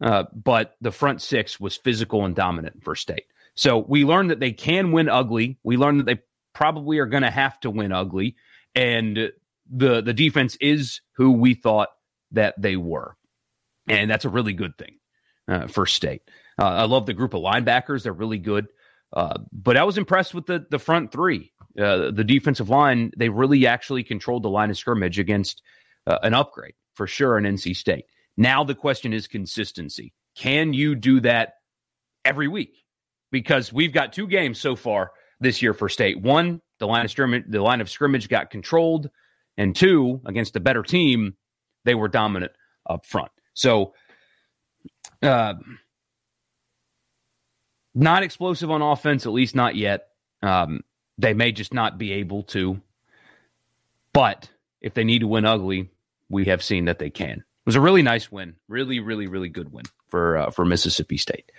Uh, 0.00 0.24
but 0.32 0.76
the 0.80 0.92
front 0.92 1.20
six 1.20 1.60
was 1.60 1.76
physical 1.76 2.24
and 2.24 2.34
dominant 2.34 2.82
for 2.82 2.94
State. 2.94 3.24
So 3.54 3.84
we 3.86 4.04
learned 4.04 4.30
that 4.30 4.40
they 4.40 4.52
can 4.52 4.92
win 4.92 5.08
ugly. 5.08 5.58
We 5.62 5.76
learned 5.76 6.00
that 6.00 6.06
they 6.06 6.20
probably 6.54 6.98
are 6.98 7.06
going 7.06 7.22
to 7.22 7.30
have 7.30 7.60
to 7.60 7.70
win 7.70 7.92
ugly. 7.92 8.36
And 8.74 9.30
the 9.70 10.00
the 10.00 10.14
defense 10.14 10.56
is 10.60 11.00
who 11.12 11.32
we 11.32 11.54
thought 11.54 11.88
that 12.32 12.54
they 12.60 12.76
were, 12.76 13.16
and 13.88 14.10
that's 14.10 14.24
a 14.24 14.28
really 14.30 14.52
good 14.52 14.76
thing 14.78 14.98
uh, 15.48 15.66
for 15.66 15.86
State. 15.86 16.22
Uh, 16.58 16.66
I 16.66 16.84
love 16.84 17.06
the 17.06 17.14
group 17.14 17.34
of 17.34 17.42
linebackers; 17.42 18.02
they're 18.02 18.12
really 18.12 18.38
good. 18.38 18.68
Uh, 19.12 19.38
but 19.52 19.76
I 19.76 19.84
was 19.84 19.98
impressed 19.98 20.34
with 20.34 20.46
the 20.46 20.66
the 20.70 20.78
front 20.78 21.12
three, 21.12 21.52
uh, 21.80 22.10
the 22.10 22.24
defensive 22.24 22.68
line. 22.68 23.10
They 23.16 23.28
really 23.28 23.66
actually 23.66 24.04
controlled 24.04 24.42
the 24.42 24.50
line 24.50 24.70
of 24.70 24.78
scrimmage 24.78 25.18
against 25.18 25.62
uh, 26.06 26.18
an 26.22 26.34
upgrade 26.34 26.74
for 26.94 27.06
sure 27.06 27.38
in 27.38 27.44
NC 27.44 27.76
State. 27.76 28.04
Now 28.36 28.64
the 28.64 28.74
question 28.74 29.12
is 29.12 29.26
consistency. 29.26 30.12
Can 30.36 30.72
you 30.72 30.94
do 30.94 31.20
that 31.20 31.54
every 32.24 32.48
week? 32.48 32.84
Because 33.32 33.72
we've 33.72 33.92
got 33.92 34.12
two 34.12 34.26
games 34.26 34.60
so 34.60 34.76
far 34.76 35.12
this 35.40 35.62
year 35.62 35.74
for 35.74 35.88
State. 35.88 36.20
One, 36.20 36.60
the 36.78 36.86
line 36.86 37.04
of 37.04 37.10
scrimmage, 37.10 37.44
the 37.48 37.60
line 37.62 37.80
of 37.80 37.90
scrimmage 37.90 38.28
got 38.28 38.50
controlled 38.50 39.10
and 39.56 39.76
two, 39.76 40.20
against 40.24 40.56
a 40.56 40.60
better 40.60 40.82
team, 40.82 41.36
they 41.84 41.94
were 41.94 42.08
dominant 42.08 42.52
up 42.88 43.04
front. 43.04 43.30
So, 43.52 43.92
uh, 45.22 45.54
not 47.94 48.22
explosive 48.22 48.70
on 48.70 48.80
offense, 48.80 49.26
at 49.26 49.32
least 49.32 49.54
not 49.54 49.76
yet. 49.76 50.06
Um, 50.42 50.80
they 51.20 51.34
may 51.34 51.52
just 51.52 51.74
not 51.74 51.98
be 51.98 52.12
able 52.12 52.42
to. 52.44 52.80
But 54.12 54.50
if 54.80 54.94
they 54.94 55.04
need 55.04 55.20
to 55.20 55.28
win 55.28 55.44
ugly, 55.44 55.90
we 56.28 56.46
have 56.46 56.62
seen 56.62 56.86
that 56.86 56.98
they 56.98 57.10
can. 57.10 57.38
It 57.38 57.66
was 57.66 57.76
a 57.76 57.80
really 57.80 58.02
nice 58.02 58.32
win, 58.32 58.56
really, 58.68 59.00
really, 59.00 59.26
really 59.26 59.48
good 59.48 59.72
win 59.72 59.84
for 60.08 60.38
uh, 60.38 60.50
for 60.50 60.64
Mississippi 60.64 61.18
State. 61.18 61.52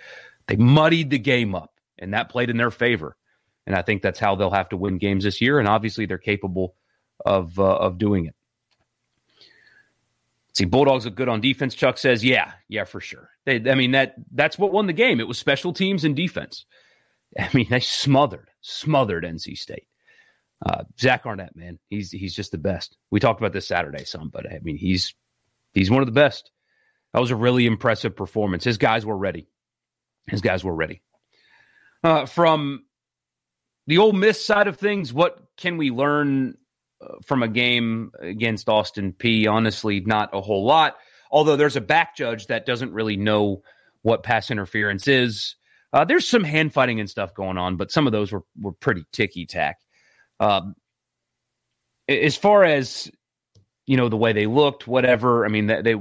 They 0.48 0.56
muddied 0.56 1.10
the 1.10 1.18
game 1.18 1.54
up, 1.54 1.72
and 1.98 2.14
that 2.14 2.28
played 2.28 2.50
in 2.50 2.56
their 2.56 2.70
favor. 2.70 3.16
And 3.66 3.76
I 3.76 3.82
think 3.82 4.02
that's 4.02 4.18
how 4.18 4.34
they'll 4.34 4.50
have 4.50 4.70
to 4.70 4.76
win 4.76 4.98
games 4.98 5.24
this 5.24 5.40
year. 5.40 5.60
And 5.60 5.68
obviously, 5.68 6.06
they're 6.06 6.18
capable 6.18 6.74
of 7.24 7.58
uh, 7.58 7.76
of 7.76 7.98
doing 7.98 8.26
it. 8.26 8.34
See, 10.54 10.66
Bulldogs 10.66 11.06
look 11.06 11.14
good 11.14 11.30
on 11.30 11.40
defense. 11.40 11.74
Chuck 11.74 11.96
says, 11.96 12.24
"Yeah, 12.24 12.52
yeah, 12.68 12.84
for 12.84 13.00
sure." 13.00 13.30
They, 13.46 13.56
I 13.70 13.74
mean 13.74 13.92
that 13.92 14.16
that's 14.32 14.58
what 14.58 14.72
won 14.72 14.86
the 14.86 14.92
game. 14.92 15.20
It 15.20 15.28
was 15.28 15.38
special 15.38 15.72
teams 15.72 16.04
and 16.04 16.16
defense. 16.16 16.66
I 17.38 17.48
mean, 17.52 17.66
they 17.70 17.80
smothered, 17.80 18.50
smothered 18.60 19.24
NC 19.24 19.56
State. 19.56 19.86
Uh, 20.64 20.84
Zach 21.00 21.26
Arnett, 21.26 21.56
man, 21.56 21.78
he's 21.88 22.12
he's 22.12 22.34
just 22.34 22.52
the 22.52 22.58
best. 22.58 22.96
We 23.10 23.18
talked 23.18 23.40
about 23.40 23.52
this 23.52 23.66
Saturday 23.66 24.04
some, 24.04 24.28
but 24.28 24.46
I 24.50 24.60
mean, 24.62 24.76
he's 24.76 25.14
he's 25.74 25.90
one 25.90 26.02
of 26.02 26.06
the 26.06 26.12
best. 26.12 26.50
That 27.12 27.20
was 27.20 27.32
a 27.32 27.36
really 27.36 27.66
impressive 27.66 28.14
performance. 28.16 28.64
His 28.64 28.78
guys 28.78 29.04
were 29.04 29.16
ready. 29.16 29.48
His 30.28 30.40
guys 30.40 30.62
were 30.62 30.74
ready. 30.74 31.02
Uh, 32.04 32.26
from 32.26 32.84
the 33.86 33.98
Ole 33.98 34.12
Miss 34.12 34.44
side 34.44 34.68
of 34.68 34.76
things, 34.76 35.12
what 35.12 35.38
can 35.56 35.76
we 35.76 35.90
learn 35.90 36.56
from 37.24 37.42
a 37.42 37.48
game 37.48 38.12
against 38.20 38.68
Austin 38.68 39.12
Peay? 39.12 39.50
Honestly, 39.50 40.00
not 40.00 40.30
a 40.32 40.40
whole 40.40 40.64
lot. 40.64 40.96
Although 41.30 41.56
there's 41.56 41.76
a 41.76 41.80
back 41.80 42.16
judge 42.16 42.46
that 42.46 42.66
doesn't 42.66 42.92
really 42.92 43.16
know 43.16 43.62
what 44.02 44.22
pass 44.22 44.50
interference 44.50 45.08
is. 45.08 45.56
Uh, 45.92 46.04
there's 46.04 46.28
some 46.28 46.44
hand 46.44 46.72
fighting 46.72 47.00
and 47.00 47.10
stuff 47.10 47.34
going 47.34 47.58
on, 47.58 47.76
but 47.76 47.92
some 47.92 48.06
of 48.06 48.12
those 48.12 48.32
were 48.32 48.44
were 48.60 48.72
pretty 48.72 49.04
ticky 49.12 49.46
tack. 49.46 49.78
Um, 50.40 50.74
as 52.08 52.36
far 52.36 52.64
as 52.64 53.10
you 53.86 53.96
know, 53.96 54.08
the 54.08 54.16
way 54.16 54.32
they 54.32 54.46
looked, 54.46 54.86
whatever. 54.86 55.44
I 55.44 55.48
mean, 55.48 55.66
they 55.66 55.96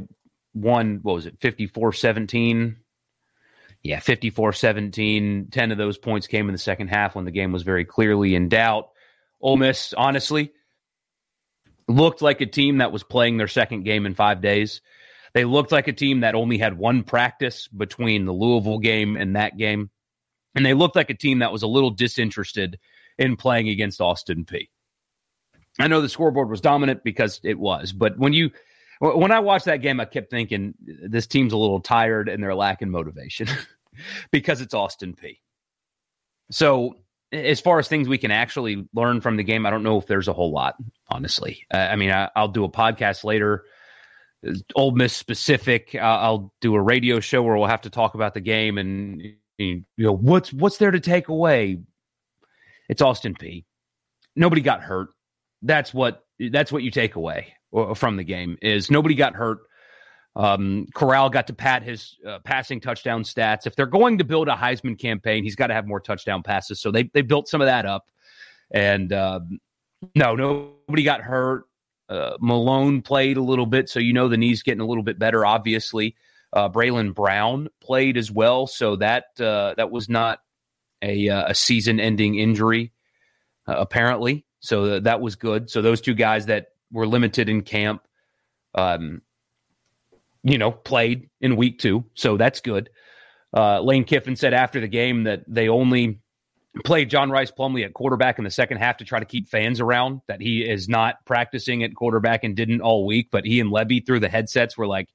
won. 0.54 1.00
What 1.02 1.16
was 1.16 1.26
it? 1.26 1.40
54-17? 1.40 2.76
Yeah, 3.84 4.00
54-17. 4.00 5.52
Ten 5.52 5.72
of 5.72 5.78
those 5.78 5.98
points 5.98 6.28
came 6.28 6.48
in 6.48 6.54
the 6.54 6.60
second 6.60 6.90
half 6.90 7.16
when 7.16 7.26
the 7.26 7.32
game 7.32 7.52
was 7.52 7.64
very 7.64 7.86
clearly 7.86 8.36
in 8.36 8.50
doubt. 8.50 8.90
Ole 9.42 9.58
Miss, 9.58 9.94
honestly, 9.94 10.52
looked 11.88 12.22
like 12.22 12.42
a 12.42 12.46
team 12.46 12.78
that 12.78 12.92
was 12.92 13.04
playing 13.04 13.38
their 13.38 13.48
second 13.48 13.84
game 13.84 14.06
in 14.06 14.14
five 14.14 14.42
days. 14.42 14.82
They 15.34 15.46
looked 15.46 15.72
like 15.72 15.88
a 15.88 15.94
team 15.94 16.22
that 16.22 16.36
only 16.36 16.58
had 16.58 16.78
one 16.78 17.04
practice 17.04 17.68
between 17.68 18.26
the 18.26 18.34
Louisville 18.34 18.80
game 18.80 19.16
and 19.16 19.36
that 19.36 19.58
game. 19.58 19.90
And 20.56 20.66
they 20.66 20.74
looked 20.74 20.96
like 20.96 21.10
a 21.10 21.16
team 21.16 21.40
that 21.40 21.52
was 21.52 21.64
a 21.64 21.68
little 21.68 21.92
disinterested 21.92 22.80
in 23.18 23.38
playing 23.38 23.70
against 23.70 24.02
Austin 24.02 24.44
Peay. 24.44 24.68
I 25.80 25.88
know 25.88 26.02
the 26.02 26.10
scoreboard 26.10 26.50
was 26.50 26.60
dominant 26.60 27.04
because 27.04 27.40
it 27.44 27.58
was, 27.58 27.94
but 27.94 28.18
when 28.18 28.34
you 28.34 28.52
when 29.00 29.32
I 29.32 29.40
watched 29.40 29.66
that 29.66 29.82
game, 29.82 30.00
I 30.00 30.06
kept 30.06 30.30
thinking 30.30 30.76
this 30.80 31.26
team's 31.26 31.54
a 31.54 31.58
little 31.58 31.80
tired 31.80 32.30
and 32.30 32.44
they're 32.44 32.54
lacking 32.54 32.92
motivation 32.92 33.48
because 34.32 34.62
it's 34.62 34.76
Austin 34.76 35.16
Peay. 35.16 35.40
So 36.52 36.98
as 37.32 37.60
far 37.60 37.80
as 37.80 37.88
things 37.88 38.08
we 38.08 38.18
can 38.18 38.30
actually 38.30 38.88
learn 38.94 39.22
from 39.22 39.38
the 39.38 39.44
game, 39.44 39.66
I 39.66 39.72
don't 39.72 39.84
know 39.84 39.98
if 39.98 40.06
there's 40.06 40.28
a 40.28 40.34
whole 40.34 40.52
lot, 40.52 40.76
honestly. 41.08 41.66
Uh, 41.74 41.78
I 41.78 41.96
mean, 41.96 42.12
I, 42.12 42.30
will 42.36 42.50
do 42.50 42.64
a 42.64 42.70
podcast 42.70 43.24
later, 43.24 43.64
Ole 44.76 44.92
Miss 44.92 45.14
specific. 45.16 45.96
Uh, 45.96 46.00
I'll 46.00 46.54
do 46.62 46.76
a 46.76 46.82
radio 46.82 47.20
show 47.20 47.44
where 47.44 47.58
we'll 47.58 47.68
have 47.68 47.82
to 47.82 47.90
talk 47.90 48.16
about 48.16 48.34
the 48.34 48.42
game 48.42 48.78
and 48.78 49.22
you 49.58 49.84
know 49.98 50.16
what's 50.16 50.52
what's 50.52 50.78
there 50.78 50.92
to 50.92 51.00
take 51.00 51.28
away. 51.28 51.80
It's 52.90 53.02
Austin 53.02 53.36
Peay. 53.36 53.66
Nobody 54.36 54.62
got 54.62 54.82
hurt. 54.82 55.10
That's 55.62 55.94
what 55.94 56.24
that's 56.40 56.72
what 56.72 56.84
you 56.84 56.92
take 56.92 57.16
away 57.16 57.54
uh, 57.76 57.94
from 57.94 58.18
the 58.18 58.24
game 58.24 58.58
is 58.62 58.90
nobody 58.90 59.16
got 59.16 59.36
hurt. 59.36 59.60
Um, 60.36 60.88
Corral 60.96 61.30
got 61.30 61.48
to 61.48 61.54
pat 61.54 61.84
his 61.84 62.16
uh, 62.26 62.40
passing 62.40 62.80
touchdown 62.80 63.24
stats. 63.24 63.68
If 63.68 63.76
they're 63.76 63.86
going 63.86 64.18
to 64.20 64.24
build 64.24 64.48
a 64.48 64.56
Heisman 64.56 64.98
campaign, 64.98 65.44
he's 65.44 65.56
got 65.56 65.68
to 65.68 65.74
have 65.74 65.86
more 65.86 66.00
touchdown 66.00 66.42
passes. 66.42 66.80
So 66.80 66.90
they 66.92 67.04
they 67.14 67.22
built 67.22 67.48
some 67.48 67.62
of 67.62 67.68
that 67.68 67.86
up. 67.86 68.06
And 68.72 69.12
uh, 69.12 69.42
no, 70.16 70.36
nobody 70.36 71.04
got 71.04 71.22
hurt. 71.22 71.66
Uh, 72.12 72.36
Malone 72.42 73.02
played 73.02 73.38
a 73.38 73.42
little 73.42 73.66
bit, 73.66 73.90
so 73.90 74.00
you 74.00 74.12
know 74.12 74.28
the 74.28 74.36
knee's 74.36 74.64
getting 74.64 74.82
a 74.82 74.86
little 74.86 75.04
bit 75.04 75.18
better. 75.18 75.46
Obviously, 75.46 76.16
uh, 76.52 76.68
Braylon 76.68 77.16
Brown 77.16 77.70
played 77.80 78.18
as 78.18 78.30
well, 78.30 78.68
so 78.68 78.98
that 78.98 79.26
uh, 79.40 79.74
that 79.78 79.92
was 79.92 80.10
not 80.10 80.40
a 81.02 81.30
uh, 81.30 81.46
a 81.48 81.56
season-ending 81.56 82.36
injury, 82.36 82.92
uh, 83.66 83.76
apparently. 83.78 84.46
So 84.60 85.00
that 85.00 85.22
was 85.22 85.38
good. 85.38 85.70
So 85.70 85.82
those 85.82 86.02
two 86.02 86.14
guys 86.14 86.48
that 86.48 86.68
were 86.92 87.08
limited 87.08 87.48
in 87.48 87.62
camp. 87.62 88.06
Um, 88.76 89.22
you 90.44 90.58
know, 90.58 90.72
played 90.72 91.30
in 91.40 91.56
week 91.56 91.80
two. 91.80 92.06
So 92.14 92.38
that's 92.38 92.62
good. 92.62 92.90
Uh, 93.56 93.82
Lane 93.82 94.06
Kiffin 94.06 94.36
said 94.36 94.54
after 94.54 94.80
the 94.80 94.88
game 94.88 95.24
that 95.24 95.44
they 95.48 95.70
only 95.70 96.21
played 96.86 97.10
John 97.10 97.30
Rice 97.30 97.52
Plumlee 97.52 97.86
at 97.86 97.94
quarterback 97.94 98.38
in 98.38 98.44
the 98.44 98.52
second 98.52 98.78
half 98.78 98.98
to 98.98 99.06
try 99.06 99.20
to 99.20 99.26
keep 99.26 99.48
fans 99.48 99.80
around, 99.80 100.22
that 100.28 100.42
he 100.42 100.62
is 100.62 100.88
not 100.88 101.24
practicing 101.26 101.84
at 101.84 101.96
quarterback 101.96 102.44
and 102.44 102.56
didn't 102.56 102.82
all 102.82 103.06
week. 103.06 103.30
But 103.32 103.46
he 103.46 103.60
and 103.60 103.72
Lebby 103.72 104.06
through 104.06 104.22
the 104.22 104.30
headsets 104.30 104.78
were 104.78 104.88
like, 104.88 105.10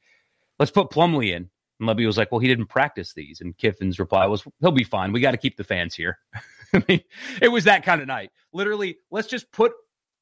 let's 0.59 0.71
put 0.71 0.91
Plumlee 0.91 1.35
in. 1.35 1.49
And 1.81 1.89
Lebby 1.89 2.07
was 2.07 2.17
like, 2.19 2.31
well, 2.31 2.41
he 2.41 2.49
didn't 2.49 2.67
practice 2.67 3.13
these. 3.15 3.41
And 3.41 3.57
Kiffin's 3.57 3.99
reply 3.99 4.27
was, 4.27 4.45
he'll 4.61 4.71
be 4.71 4.85
fine. 4.85 5.13
We 5.13 5.21
got 5.21 5.33
to 5.33 5.37
keep 5.37 5.57
the 5.57 5.65
fans 5.65 5.95
here. 5.95 6.19
I 6.75 6.83
mean, 6.89 7.01
it 7.41 7.49
was 7.49 7.65
that 7.65 7.85
kind 7.85 8.01
of 8.01 8.07
night. 8.07 8.31
Literally, 8.53 8.99
let's 9.11 9.29
just 9.29 9.51
put 9.53 9.73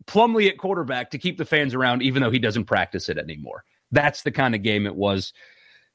Plumlee 0.07 0.49
at 0.49 0.59
quarterback 0.59 1.11
to 1.11 1.19
keep 1.19 1.39
the 1.39 1.45
fans 1.45 1.75
around, 1.75 2.03
even 2.03 2.23
though 2.23 2.31
he 2.31 2.39
doesn't 2.39 2.65
practice 2.65 3.09
it 3.09 3.19
anymore. 3.19 3.65
That's 3.91 4.23
the 4.23 4.33
kind 4.33 4.55
of 4.55 4.63
game 4.63 4.87
it 4.87 4.95
was. 4.95 5.33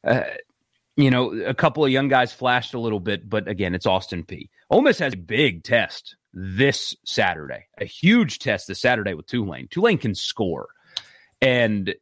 uh, 0.06 0.24
you 1.00 1.10
know, 1.10 1.32
a 1.32 1.54
couple 1.54 1.86
of 1.86 1.92
young 1.92 2.08
guys 2.08 2.34
flashed 2.34 2.74
a 2.74 2.80
little 2.80 3.00
bit, 3.00 3.30
but 3.30 3.48
again, 3.48 3.74
it's 3.74 3.86
Austin 3.86 4.24
Peay. 4.24 4.50
Ole 4.70 4.82
Miss 4.82 5.00
has 5.00 5.14
a 5.14 5.18
big 5.18 5.64
test 5.64 6.16
this 6.34 6.96
Saturday, 7.06 7.66
a 7.80 7.86
huge 7.86 8.40
test 8.40 8.68
this 8.68 8.82
Saturday 8.82 9.14
with 9.14 9.26
Tulane. 9.28 9.68
Tulane 9.70 9.98
can 9.98 10.14
score. 10.14 10.68
And 11.42 11.96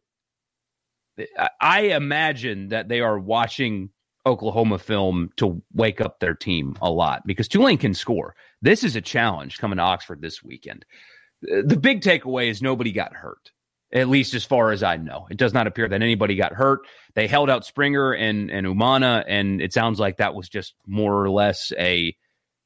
I 1.61 1.81
imagine 1.81 2.69
that 2.69 2.87
they 2.87 3.01
are 3.01 3.19
watching 3.19 3.89
Oklahoma 4.25 4.77
film 4.77 5.29
to 5.37 5.61
wake 5.73 6.01
up 6.01 6.19
their 6.19 6.33
team 6.33 6.75
a 6.81 6.89
lot 6.89 7.21
because 7.25 7.47
Tulane 7.47 7.77
can 7.77 7.93
score. 7.93 8.35
This 8.61 8.83
is 8.83 8.95
a 8.95 9.01
challenge 9.01 9.57
coming 9.57 9.77
to 9.77 9.83
Oxford 9.83 10.21
this 10.21 10.43
weekend. 10.43 10.85
The 11.41 11.77
big 11.77 12.01
takeaway 12.01 12.49
is 12.49 12.61
nobody 12.61 12.91
got 12.91 13.13
hurt, 13.13 13.51
at 13.93 14.09
least 14.09 14.33
as 14.33 14.43
far 14.43 14.71
as 14.71 14.83
I 14.83 14.97
know. 14.97 15.27
It 15.29 15.37
does 15.37 15.53
not 15.53 15.67
appear 15.67 15.87
that 15.87 16.01
anybody 16.01 16.35
got 16.35 16.53
hurt. 16.53 16.81
They 17.15 17.27
held 17.27 17.49
out 17.49 17.65
Springer 17.65 18.11
and, 18.11 18.51
and 18.51 18.67
Umana, 18.67 19.23
and 19.27 19.61
it 19.61 19.73
sounds 19.73 19.99
like 19.99 20.17
that 20.17 20.35
was 20.35 20.49
just 20.49 20.75
more 20.85 21.21
or 21.21 21.29
less 21.29 21.71
a 21.77 22.15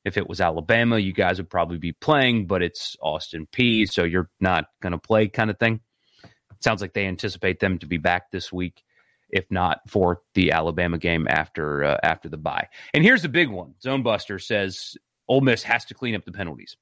if 0.03 0.17
it 0.17 0.27
was 0.27 0.41
Alabama, 0.41 0.97
you 0.97 1.13
guys 1.13 1.37
would 1.37 1.49
probably 1.49 1.77
be 1.77 1.91
playing, 1.91 2.47
but 2.47 2.63
it's 2.63 2.97
Austin 3.01 3.47
Peay, 3.51 3.87
so 3.89 4.03
you're 4.03 4.29
not 4.39 4.65
going 4.81 4.93
to 4.93 4.97
play 4.97 5.27
kind 5.27 5.49
of 5.51 5.59
thing. 5.59 5.79
It 6.23 6.63
Sounds 6.63 6.81
like 6.81 6.93
they 6.93 7.05
anticipate 7.05 7.59
them 7.59 7.77
to 7.79 7.85
be 7.85 7.97
back 7.97 8.31
this 8.31 8.51
week, 8.51 8.83
if 9.29 9.45
not 9.51 9.79
for 9.87 10.21
the 10.33 10.51
Alabama 10.51 10.97
game 10.97 11.27
after 11.29 11.83
uh, 11.83 11.97
after 12.03 12.29
the 12.29 12.37
bye. 12.37 12.67
And 12.93 13.03
here's 13.03 13.21
the 13.21 13.29
big 13.29 13.49
one: 13.49 13.75
Zone 13.81 14.03
Buster 14.03 14.39
says 14.39 14.95
Ole 15.27 15.41
Miss 15.41 15.63
has 15.63 15.85
to 15.85 15.93
clean 15.93 16.15
up 16.15 16.25
the 16.25 16.31
penalties. 16.31 16.77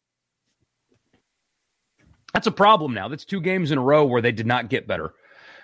That's 2.34 2.48
a 2.48 2.52
problem 2.52 2.94
now. 2.94 3.08
That's 3.08 3.26
two 3.26 3.42
games 3.42 3.72
in 3.72 3.78
a 3.78 3.84
row 3.84 4.06
where 4.06 4.22
they 4.22 4.32
did 4.32 4.46
not 4.46 4.70
get 4.70 4.88
better 4.88 5.14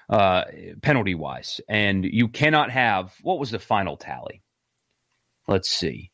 uh, 0.09 0.43
penalty 0.81 1.15
wise, 1.15 1.61
and 1.67 2.05
you 2.05 2.27
cannot 2.27 2.71
have 2.71 3.13
what 3.21 3.39
was 3.39 3.51
the 3.51 3.59
final 3.59 3.97
tally? 3.97 4.41
Let's 5.47 5.69
see. 5.69 6.11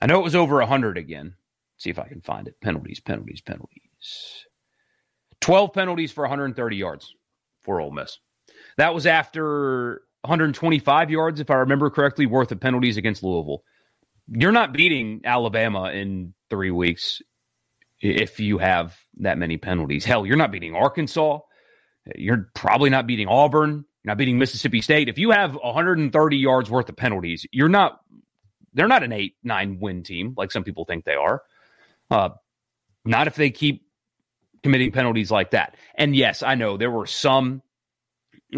I 0.00 0.06
know 0.06 0.18
it 0.20 0.24
was 0.24 0.34
over 0.34 0.56
100 0.56 0.98
again. 0.98 1.34
Let's 1.74 1.84
see 1.84 1.90
if 1.90 1.98
I 1.98 2.08
can 2.08 2.20
find 2.20 2.48
it. 2.48 2.60
Penalties, 2.60 3.00
penalties, 3.00 3.40
penalties. 3.40 4.44
12 5.40 5.72
penalties 5.72 6.12
for 6.12 6.22
130 6.22 6.76
yards 6.76 7.14
for 7.62 7.80
Ole 7.80 7.90
Miss. 7.90 8.18
That 8.76 8.94
was 8.94 9.06
after 9.06 10.02
125 10.22 11.10
yards, 11.10 11.40
if 11.40 11.50
I 11.50 11.56
remember 11.56 11.90
correctly, 11.90 12.26
worth 12.26 12.52
of 12.52 12.60
penalties 12.60 12.96
against 12.96 13.22
Louisville. 13.22 13.62
You're 14.28 14.52
not 14.52 14.72
beating 14.72 15.22
Alabama 15.24 15.90
in 15.90 16.34
three 16.48 16.70
weeks 16.70 17.20
if 18.04 18.38
you 18.38 18.58
have 18.58 18.98
that 19.20 19.38
many 19.38 19.56
penalties. 19.56 20.04
Hell, 20.04 20.26
you're 20.26 20.36
not 20.36 20.52
beating 20.52 20.74
Arkansas. 20.74 21.38
You're 22.14 22.50
probably 22.54 22.90
not 22.90 23.06
beating 23.06 23.28
Auburn. 23.28 23.70
You're 23.70 24.10
not 24.10 24.18
beating 24.18 24.38
Mississippi 24.38 24.82
State. 24.82 25.08
If 25.08 25.18
you 25.18 25.30
have 25.30 25.54
130 25.54 26.36
yards 26.36 26.70
worth 26.70 26.88
of 26.90 26.96
penalties, 26.96 27.46
you're 27.50 27.70
not. 27.70 28.00
They're 28.74 28.88
not 28.88 29.04
an 29.04 29.12
eight 29.12 29.36
nine 29.42 29.78
win 29.80 30.02
team 30.02 30.34
like 30.36 30.50
some 30.50 30.64
people 30.64 30.84
think 30.84 31.04
they 31.04 31.14
are. 31.14 31.42
Uh, 32.10 32.30
not 33.04 33.26
if 33.26 33.36
they 33.36 33.50
keep 33.50 33.86
committing 34.62 34.90
penalties 34.90 35.30
like 35.30 35.52
that. 35.52 35.76
And 35.94 36.14
yes, 36.14 36.42
I 36.42 36.56
know 36.56 36.76
there 36.76 36.90
were 36.90 37.06
some 37.06 37.62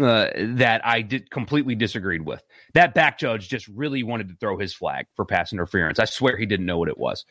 uh, 0.01 0.27
that 0.35 0.85
I 0.85 1.01
did 1.03 1.29
completely 1.29 1.75
disagreed 1.75 2.25
with. 2.25 2.43
That 2.73 2.93
back 2.93 3.17
judge 3.19 3.47
just 3.47 3.67
really 3.67 4.03
wanted 4.03 4.29
to 4.29 4.35
throw 4.35 4.57
his 4.57 4.73
flag 4.73 5.05
for 5.15 5.23
pass 5.23 5.53
interference. 5.53 5.99
I 5.99 6.05
swear 6.05 6.35
he 6.35 6.45
didn't 6.45 6.65
know 6.65 6.79
what 6.79 6.89
it 6.89 6.97
was. 6.97 7.25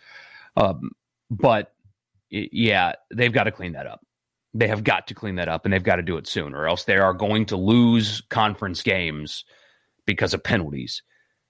Um, 0.57 0.93
but 1.31 1.73
yeah, 2.31 2.93
they've 3.13 3.33
got 3.33 3.45
to 3.45 3.53
clean 3.53 3.73
that 3.73 3.87
up. 3.87 4.05
They 4.55 4.69
have 4.69 4.85
got 4.85 5.09
to 5.09 5.15
clean 5.15 5.37
that 5.37 5.49
up, 5.49 5.65
and 5.65 5.73
they've 5.73 5.83
got 5.83 5.97
to 5.97 6.03
do 6.03 6.17
it 6.17 6.27
soon, 6.27 6.55
or 6.55 6.67
else 6.67 6.85
they 6.85 6.97
are 6.97 7.13
going 7.13 7.47
to 7.47 7.57
lose 7.57 8.23
conference 8.31 8.83
games 8.83 9.45
because 10.07 10.33
of 10.35 10.43
penalties. 10.43 11.03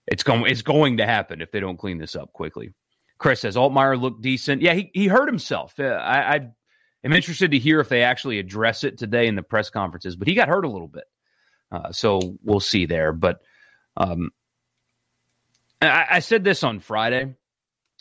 It's 0.07 0.23
going 0.23 0.47
it's 0.47 0.63
going 0.63 0.97
to 0.99 1.07
happen 1.07 1.41
if 1.41 1.53
they 1.53 1.61
don't 1.61 1.79
clean 1.79 1.99
this 1.99 2.17
up 2.17 2.33
quickly. 2.33 2.75
Chris 3.19 3.41
says 3.41 3.57
Altmyer 3.57 4.01
looked 4.01 4.23
decent. 4.23 4.63
Yeah, 4.63 4.75
he, 4.75 4.91
he 4.93 5.07
hurt 5.07 5.29
himself. 5.29 5.75
Uh, 5.79 5.85
I, 5.85 6.35
I 6.35 6.41
am 7.05 7.13
interested 7.13 7.53
to 7.53 7.59
hear 7.59 7.81
if 7.81 7.89
they 7.89 8.03
actually 8.03 8.39
address 8.39 8.85
it 8.85 8.99
today 8.99 9.27
in 9.27 9.37
the 9.37 9.43
press 9.43 9.71
conferences, 9.71 10.17
but 10.17 10.29
he 10.29 10.35
got 10.35 10.49
hurt 10.49 10.65
a 10.65 10.71
little 10.71 10.89
bit. 10.89 11.05
Uh, 11.73 11.93
so 11.93 12.21
we'll 12.43 12.61
see 12.61 12.87
there. 12.87 13.13
But 13.13 13.41
um, 13.97 14.31
I, 15.81 16.07
I 16.11 16.19
said 16.21 16.45
this 16.45 16.63
on 16.63 16.81
Friday. 16.81 17.35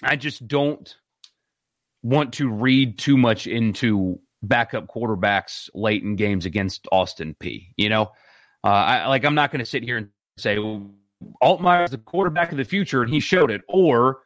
I 0.03 0.15
just 0.17 0.45
don't 0.45 0.93
want 2.05 2.33
to 2.33 2.47
read 2.49 2.99
too 2.99 3.17
much 3.17 3.47
into 3.47 4.19
backup 4.43 4.87
quarterbacks 4.87 5.71
late 5.73 6.03
in 6.03 6.15
games 6.15 6.45
against 6.45 6.87
Austin 6.91 7.35
Peay. 7.39 7.69
You 7.77 7.89
know, 7.89 8.11
uh, 8.63 8.67
I 8.67 9.07
like 9.07 9.25
I'm 9.25 9.33
not 9.33 9.51
going 9.51 9.59
to 9.59 9.65
sit 9.65 9.81
here 9.81 9.97
and 9.97 10.09
say 10.37 10.59
well, 10.59 10.91
Altmyer 11.41 11.85
is 11.85 11.91
the 11.91 11.97
quarterback 11.97 12.51
of 12.51 12.59
the 12.59 12.63
future 12.63 13.01
and 13.01 13.11
he 13.11 13.19
showed 13.19 13.49
it, 13.49 13.61
or 13.67 14.19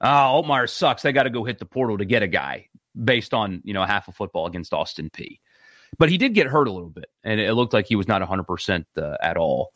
uh, 0.00 0.28
Altmyer 0.28 0.68
sucks. 0.68 1.02
They 1.02 1.12
got 1.12 1.24
to 1.24 1.30
go 1.30 1.44
hit 1.44 1.58
the 1.58 1.66
portal 1.66 1.98
to 1.98 2.06
get 2.06 2.22
a 2.22 2.26
guy 2.26 2.68
based 3.04 3.34
on 3.34 3.60
you 3.64 3.74
know 3.74 3.84
half 3.84 4.08
of 4.08 4.16
football 4.16 4.46
against 4.46 4.72
Austin 4.72 5.10
Peay. 5.10 5.40
But 5.98 6.08
he 6.08 6.16
did 6.16 6.32
get 6.32 6.46
hurt 6.46 6.68
a 6.68 6.72
little 6.72 6.88
bit, 6.88 7.10
and 7.22 7.38
it 7.38 7.52
looked 7.52 7.74
like 7.74 7.86
he 7.86 7.96
was 7.96 8.08
not 8.08 8.22
100 8.22 8.40
uh, 8.40 8.44
percent 8.44 8.86
at 8.96 9.36
all 9.36 9.74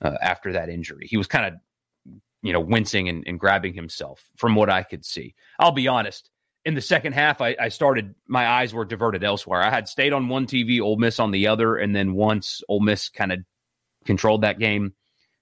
uh, 0.00 0.16
after 0.22 0.52
that 0.52 0.68
injury. 0.68 1.08
He 1.08 1.16
was 1.16 1.26
kind 1.26 1.46
of 1.46 2.20
you 2.42 2.52
know 2.52 2.60
wincing 2.60 3.08
and, 3.08 3.24
and, 3.26 3.38
grabbing 3.38 3.74
himself 3.74 4.24
from 4.36 4.54
what 4.54 4.70
I 4.70 4.84
could 4.84 5.04
see. 5.04 5.34
I'll 5.58 5.72
be 5.72 5.88
honest. 5.88 6.30
In 6.64 6.74
the 6.74 6.82
second 6.82 7.14
half, 7.14 7.40
I, 7.40 7.56
I 7.58 7.68
started. 7.70 8.14
My 8.26 8.46
eyes 8.46 8.74
were 8.74 8.84
diverted 8.84 9.24
elsewhere. 9.24 9.62
I 9.62 9.70
had 9.70 9.88
stayed 9.88 10.12
on 10.12 10.28
one 10.28 10.46
TV, 10.46 10.80
Ole 10.80 10.98
Miss 10.98 11.18
on 11.18 11.30
the 11.30 11.46
other, 11.46 11.76
and 11.76 11.96
then 11.96 12.14
once 12.14 12.62
Ole 12.68 12.80
Miss 12.80 13.08
kind 13.08 13.32
of 13.32 13.40
controlled 14.04 14.42
that 14.42 14.58
game, 14.58 14.92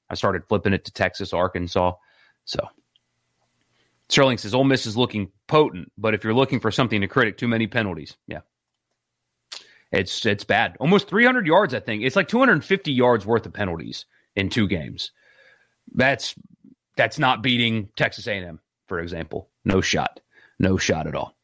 I 0.08 0.14
started 0.14 0.44
flipping 0.48 0.72
it 0.72 0.84
to 0.84 0.92
Texas, 0.92 1.32
Arkansas. 1.32 1.94
So 2.44 2.68
Sterling 4.08 4.38
says 4.38 4.54
Ole 4.54 4.64
Miss 4.64 4.86
is 4.86 4.96
looking 4.96 5.30
potent, 5.46 5.92
but 5.98 6.14
if 6.14 6.24
you're 6.24 6.34
looking 6.34 6.60
for 6.60 6.70
something 6.70 7.00
to 7.00 7.08
critic, 7.08 7.36
too 7.36 7.48
many 7.48 7.66
penalties. 7.66 8.16
Yeah. 8.26 8.40
It's 9.90 10.24
it's 10.26 10.44
bad. 10.44 10.76
Almost 10.80 11.08
300 11.08 11.46
yards, 11.46 11.74
I 11.74 11.80
think. 11.80 12.02
It's 12.02 12.16
like 12.16 12.28
250 12.28 12.92
yards 12.92 13.24
worth 13.24 13.46
of 13.46 13.52
penalties 13.52 14.06
in 14.36 14.50
two 14.50 14.68
games. 14.68 15.12
That's 15.94 16.34
that's 16.96 17.18
not 17.18 17.42
beating 17.42 17.88
Texas 17.96 18.26
A&M, 18.26 18.60
for 18.86 19.00
example. 19.00 19.48
No 19.64 19.80
shot. 19.80 20.20
No 20.58 20.76
shot 20.76 21.06
at 21.06 21.14
all. 21.14 21.34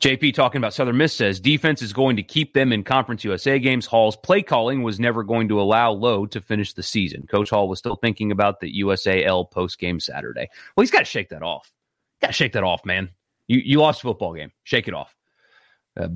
JP 0.00 0.32
talking 0.34 0.58
about 0.58 0.72
Southern 0.72 0.96
Miss 0.96 1.12
says 1.12 1.40
defense 1.40 1.82
is 1.82 1.92
going 1.92 2.16
to 2.16 2.22
keep 2.22 2.54
them 2.54 2.72
in 2.72 2.82
Conference 2.82 3.22
USA 3.24 3.58
games. 3.58 3.86
Hall's 3.86 4.16
play 4.16 4.40
calling 4.40 4.82
was 4.82 4.98
never 4.98 5.22
going 5.22 5.48
to 5.48 5.60
allow 5.60 5.92
Lowe 5.92 6.26
to 6.26 6.40
finish 6.40 6.72
the 6.72 6.82
season. 6.82 7.26
Coach 7.26 7.50
Hall 7.50 7.68
was 7.68 7.78
still 7.78 7.96
thinking 7.96 8.32
about 8.32 8.60
the 8.60 8.80
USAL 8.80 9.50
post 9.50 9.78
game 9.78 10.00
Saturday. 10.00 10.48
Well, 10.74 10.82
he's 10.82 10.90
got 10.90 11.00
to 11.00 11.04
shake 11.04 11.28
that 11.30 11.42
off. 11.42 11.70
Got 12.22 12.28
to 12.28 12.32
shake 12.32 12.52
that 12.52 12.64
off, 12.64 12.84
man. 12.84 13.10
You 13.46 13.58
you 13.58 13.80
lost 13.80 14.00
a 14.00 14.02
football 14.02 14.34
game. 14.34 14.52
Shake 14.64 14.88
it 14.88 14.94
off. 14.94 15.14
Uh, 15.98 16.08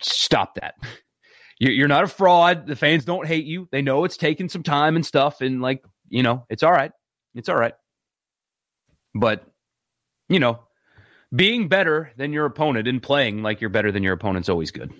stop 0.00 0.54
that. 0.54 0.74
You're 1.58 1.88
not 1.88 2.04
a 2.04 2.08
fraud. 2.08 2.66
The 2.66 2.74
fans 2.74 3.04
don't 3.04 3.26
hate 3.26 3.44
you. 3.44 3.68
They 3.70 3.82
know 3.82 4.04
it's 4.04 4.16
taking 4.16 4.48
some 4.48 4.62
time 4.62 4.96
and 4.96 5.04
stuff, 5.04 5.40
and 5.40 5.60
like 5.60 5.84
you 6.08 6.22
know, 6.22 6.46
it's 6.48 6.62
all 6.62 6.72
right. 6.72 6.92
It's 7.34 7.48
all 7.48 7.56
right. 7.56 7.74
But 9.14 9.44
you 10.28 10.40
know, 10.40 10.60
being 11.34 11.68
better 11.68 12.12
than 12.16 12.32
your 12.32 12.46
opponent 12.46 12.88
and 12.88 13.02
playing 13.02 13.42
like 13.42 13.60
you're 13.60 13.70
better 13.70 13.92
than 13.92 14.02
your 14.02 14.14
opponent's 14.14 14.48
always 14.48 14.70
good. 14.70 14.92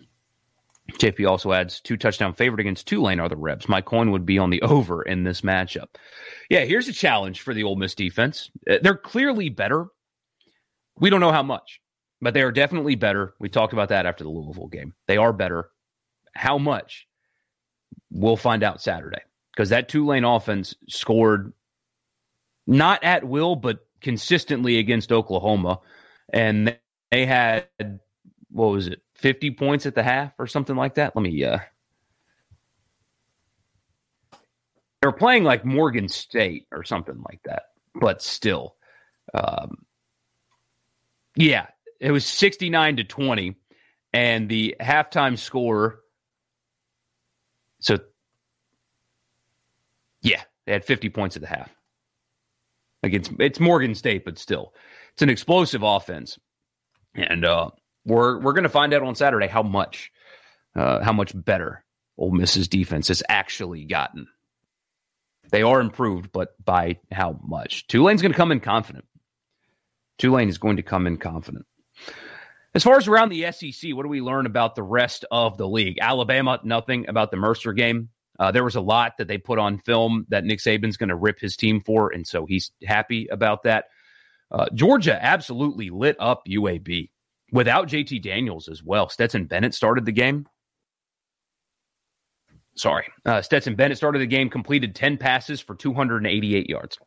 JP 0.93 1.29
also 1.29 1.53
adds 1.53 1.81
two 1.81 1.97
touchdown 1.97 2.35
favorite 2.35 2.61
against 2.61 2.87
Tulane 2.87 3.21
are 3.21 3.29
the 3.29 3.37
Rebs. 3.37 3.69
My 3.69 3.81
coin 3.81 4.11
would 4.11 4.27
be 4.27 4.39
on 4.39 4.51
the 4.51 4.63
over 4.63 5.03
in 5.03 5.25
this 5.25 5.43
matchup. 5.43 5.89
Yeah, 6.51 6.65
here's 6.65 6.89
a 6.89 6.93
challenge 6.93 7.41
for 7.41 7.55
the 7.55 7.63
Ole 7.63 7.77
Miss 7.77 7.95
defense. 7.95 8.51
Uh, 8.69 8.79
they're 8.83 8.97
clearly 8.97 9.49
better. 9.49 9.87
We 10.99 11.09
don't 11.11 11.21
know 11.21 11.33
how 11.33 11.43
much, 11.43 11.81
but 12.21 12.35
they 12.35 12.43
are 12.43 12.53
definitely 12.53 12.97
better. 12.97 13.35
We 13.39 13.49
talked 13.49 13.73
about 13.73 13.91
that 13.91 14.07
after 14.07 14.25
the 14.25 14.31
Louisville 14.31 14.69
game. 14.69 14.93
They 15.07 15.17
are 15.17 15.33
better. 15.33 15.71
How 16.35 16.59
much? 16.59 17.07
We'll 18.11 18.37
find 18.37 18.63
out 18.63 18.83
Saturday 18.83 19.23
because 19.53 19.69
that 19.71 19.89
Tulane 19.89 20.25
offense 20.25 20.75
scored 20.89 21.53
not 22.67 23.03
at 23.05 23.25
will, 23.25 23.57
but 23.57 23.87
consistently 24.01 24.79
against 24.79 25.13
Oklahoma. 25.13 25.81
And 26.33 26.77
they 27.11 27.27
had, 27.27 27.67
what 28.51 28.67
was 28.69 28.87
it, 28.87 29.03
50 29.17 29.51
points 29.53 29.87
at 29.87 29.95
the 29.95 30.03
half 30.03 30.33
or 30.39 30.47
something 30.47 30.77
like 30.77 30.95
that? 30.95 31.15
Let 31.15 31.23
me, 31.23 31.45
uh, 31.45 31.59
they 34.33 35.09
were 35.09 35.13
playing 35.13 35.45
like 35.45 35.65
Morgan 35.65 36.09
State 36.09 36.67
or 36.73 36.85
something 36.85 37.23
like 37.29 37.41
that, 37.45 37.65
but 37.95 38.23
still, 38.23 38.77
um, 39.35 39.85
yeah, 41.37 41.67
it 42.01 42.13
was 42.13 42.25
69 42.27 42.97
to 42.97 43.05
20. 43.05 43.57
And 44.15 44.49
the 44.49 44.77
halftime 44.79 45.39
score 45.39 46.03
so, 47.83 47.99
yeah, 50.23 50.43
they 50.67 50.73
had 50.73 50.85
50 50.85 51.11
points 51.11 51.37
at 51.37 51.43
the 51.43 51.49
half. 51.49 51.75
Against 53.03 53.33
it's 53.41 53.59
Morgan 53.59 53.97
State, 53.97 54.25
but 54.25 54.39
still, 54.39 54.73
it's 55.15 55.23
an 55.23 55.31
explosive 55.31 55.83
offense, 55.83 56.39
and 57.15 57.45
uh, 57.45 57.71
we're 58.05 58.41
we're 58.41 58.53
going 58.53 58.63
to 58.65 58.69
find 58.69 58.95
out 58.95 59.03
on 59.03 59.15
Saturday 59.15 59.47
how 59.47 59.63
much 59.63 60.11
uh, 60.75 61.03
how 61.03 61.13
much 61.13 61.33
better 61.35 61.85
Ole 62.19 62.33
Miss's 62.33 62.69
defense 62.69 63.09
has 63.09 63.23
actually 63.29 63.85
gotten. 63.85 64.27
They 65.51 65.63
are 65.63 65.81
improved, 65.81 66.33
but 66.33 66.55
by 66.65 66.99
how 67.11 67.39
much? 67.43 67.87
Tulane's 67.87 68.23
going 68.23 68.33
to 68.33 68.39
come 68.39 68.53
in 68.53 68.61
confident. 68.61 69.05
Tulane 70.19 70.49
is 70.49 70.59
going 70.59 70.77
to 70.77 70.83
come 70.83 71.07
in 71.07 71.19
confident. 71.19 71.67
As 72.75 72.85
far 72.85 72.97
as 72.97 73.07
around 73.07 73.29
the 73.29 73.51
SEC, 73.53 73.95
what 73.95 74.05
do 74.05 74.09
we 74.09 74.23
learn 74.23 74.47
about 74.47 74.77
the 74.77 74.83
rest 74.83 75.25
of 75.31 75.59
the 75.59 75.69
league? 75.69 75.99
Alabama, 76.01 76.59
nothing 76.65 77.09
about 77.09 77.31
the 77.31 77.37
Mercer 77.37 77.73
game. 77.73 78.09
Uh, 78.39 78.51
there 78.51 78.65
was 78.65 78.77
a 78.77 78.81
lot 78.81 79.19
that 79.19 79.29
they 79.29 79.37
put 79.37 79.59
on 79.59 79.79
film 79.79 80.27
that 80.31 80.45
Nick 80.45 80.61
Saban's 80.61 80.97
going 80.97 81.11
to 81.11 81.17
rip 81.17 81.39
his 81.39 81.57
team 81.57 81.83
for, 81.83 82.11
and 82.11 82.27
so 82.27 82.47
he's 82.47 82.71
happy 82.83 83.27
about 83.27 83.65
that. 83.65 83.87
Uh, 84.53 84.67
Georgia 84.75 85.19
absolutely 85.25 85.89
lit 85.89 86.17
up 86.21 86.43
UAB 86.47 87.11
without 87.53 87.89
JT 87.89 88.23
Daniels 88.23 88.69
as 88.69 88.83
well. 88.83 89.09
Stetson 89.09 89.47
Bennett 89.47 89.75
started 89.75 90.05
the 90.05 90.13
game. 90.13 90.47
Sorry. 92.77 93.07
Uh, 93.25 93.41
Stetson 93.43 93.75
Bennett 93.75 93.97
started 93.97 94.21
the 94.21 94.27
game, 94.27 94.51
completed 94.51 94.95
10 94.95 95.17
passes 95.17 95.61
for 95.61 95.75
288 95.75 96.69
yards. 96.69 96.99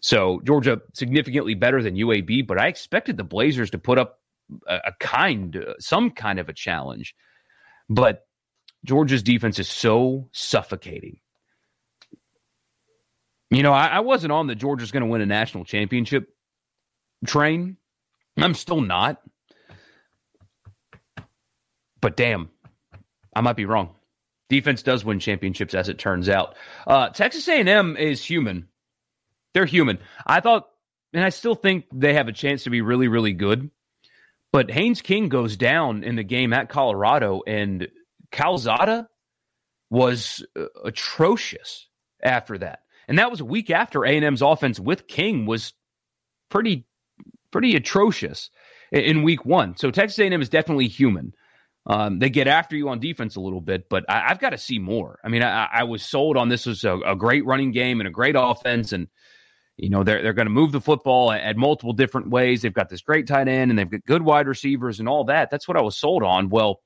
So 0.00 0.40
Georgia 0.44 0.80
significantly 0.92 1.54
better 1.54 1.82
than 1.82 1.94
UAB, 1.94 2.46
but 2.46 2.60
I 2.60 2.66
expected 2.66 3.16
the 3.16 3.24
Blazers 3.24 3.70
to 3.70 3.78
put 3.78 3.98
up 3.98 4.18
a, 4.68 4.76
a 4.86 4.92
kind, 5.00 5.56
uh, 5.56 5.74
some 5.78 6.10
kind 6.10 6.38
of 6.38 6.48
a 6.48 6.52
challenge. 6.52 7.14
But 7.88 8.26
Georgia's 8.84 9.22
defense 9.22 9.58
is 9.58 9.68
so 9.68 10.28
suffocating. 10.32 11.18
You 13.50 13.62
know, 13.62 13.72
I, 13.72 13.86
I 13.86 14.00
wasn't 14.00 14.32
on 14.32 14.48
the 14.48 14.54
Georgia's 14.54 14.90
going 14.90 15.04
to 15.04 15.08
win 15.08 15.20
a 15.20 15.26
national 15.26 15.64
championship 15.64 16.28
train. 17.26 17.76
I'm 18.36 18.54
still 18.54 18.80
not. 18.80 19.20
But 22.00 22.16
damn, 22.16 22.50
I 23.34 23.40
might 23.40 23.56
be 23.56 23.64
wrong. 23.64 23.94
Defense 24.48 24.82
does 24.82 25.04
win 25.04 25.18
championships, 25.18 25.74
as 25.74 25.88
it 25.88 25.98
turns 25.98 26.28
out. 26.28 26.54
Uh, 26.86 27.08
Texas 27.08 27.48
A&M 27.48 27.96
is 27.96 28.24
human. 28.24 28.68
They're 29.54 29.66
human. 29.66 29.98
I 30.26 30.40
thought, 30.40 30.68
and 31.12 31.24
I 31.24 31.30
still 31.30 31.54
think 31.54 31.86
they 31.92 32.14
have 32.14 32.28
a 32.28 32.32
chance 32.32 32.64
to 32.64 32.70
be 32.70 32.80
really, 32.80 33.08
really 33.08 33.32
good. 33.32 33.70
But 34.52 34.70
Haynes 34.70 35.02
King 35.02 35.28
goes 35.28 35.56
down 35.56 36.04
in 36.04 36.16
the 36.16 36.22
game 36.22 36.52
at 36.52 36.68
Colorado, 36.68 37.42
and 37.46 37.88
Calzada 38.30 39.08
was 39.90 40.44
uh, 40.58 40.66
atrocious 40.84 41.88
after 42.22 42.58
that. 42.58 42.80
And 43.08 43.18
that 43.18 43.30
was 43.30 43.40
a 43.40 43.44
week 43.44 43.70
after 43.70 44.04
A&M's 44.04 44.42
offense 44.42 44.80
with 44.80 45.06
King 45.06 45.46
was 45.46 45.72
pretty, 46.50 46.86
pretty 47.56 47.74
atrocious 47.74 48.50
in 48.92 49.22
week 49.22 49.46
one. 49.46 49.74
So 49.78 49.90
Texas 49.90 50.18
A&M 50.18 50.42
is 50.42 50.50
definitely 50.50 50.88
human. 50.88 51.32
Um, 51.86 52.18
they 52.18 52.28
get 52.28 52.48
after 52.48 52.76
you 52.76 52.90
on 52.90 53.00
defense 53.00 53.34
a 53.36 53.40
little 53.40 53.62
bit, 53.62 53.88
but 53.88 54.04
I, 54.10 54.28
have 54.28 54.40
got 54.40 54.50
to 54.50 54.58
see 54.58 54.78
more. 54.78 55.18
I 55.24 55.30
mean, 55.30 55.42
I, 55.42 55.66
I 55.72 55.84
was 55.84 56.04
sold 56.04 56.36
on 56.36 56.50
this 56.50 56.66
was 56.66 56.84
a, 56.84 56.98
a, 56.98 57.16
great 57.16 57.46
running 57.46 57.72
game 57.72 57.98
and 57.98 58.06
a 58.06 58.10
great 58.10 58.34
offense, 58.36 58.92
and 58.92 59.08
you 59.78 59.88
know 59.88 60.04
they're 60.04 60.22
they're 60.22 60.34
going 60.34 60.48
to 60.48 60.52
move 60.52 60.70
the 60.70 60.82
football 60.82 61.32
at, 61.32 61.40
at, 61.40 61.56
multiple 61.56 61.94
different 61.94 62.28
ways. 62.28 62.60
They've 62.60 62.74
got 62.74 62.90
this 62.90 63.00
great 63.00 63.26
tight 63.26 63.48
end, 63.48 63.70
and 63.70 63.78
they've 63.78 63.90
got 63.90 64.04
good 64.04 64.20
wide 64.20 64.48
receivers 64.48 65.00
and 65.00 65.08
all 65.08 65.24
that. 65.24 65.48
That's 65.50 65.66
what 65.66 65.78
I 65.78 65.82
was 65.82 65.96
sold 65.96 66.22
on. 66.22 66.50
Well, 66.50 66.82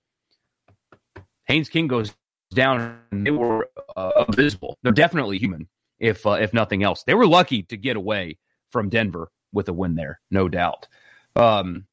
Haynes 1.47 1.69
King 1.69 1.89
goes 1.89 2.15
down, 2.55 2.97
and 3.11 3.27
they 3.27 3.33
were 3.33 3.69
uh, 3.97 4.25
abysmal. 4.29 4.79
They're 4.85 4.93
definitely 4.93 5.39
human, 5.39 5.67
if 5.99 6.25
uh, 6.25 6.33
if 6.33 6.55
nothing 6.55 6.85
else. 6.85 7.03
They 7.03 7.15
were 7.15 7.27
lucky 7.27 7.65
to 7.65 7.77
get 7.77 7.97
away 7.97 8.39
from 8.71 8.89
Denver 8.89 9.33
with 9.53 9.69
a 9.69 9.73
win 9.73 9.95
there, 9.95 10.21
no 10.31 10.49
doubt. 10.49 10.89
Um, 11.37 11.87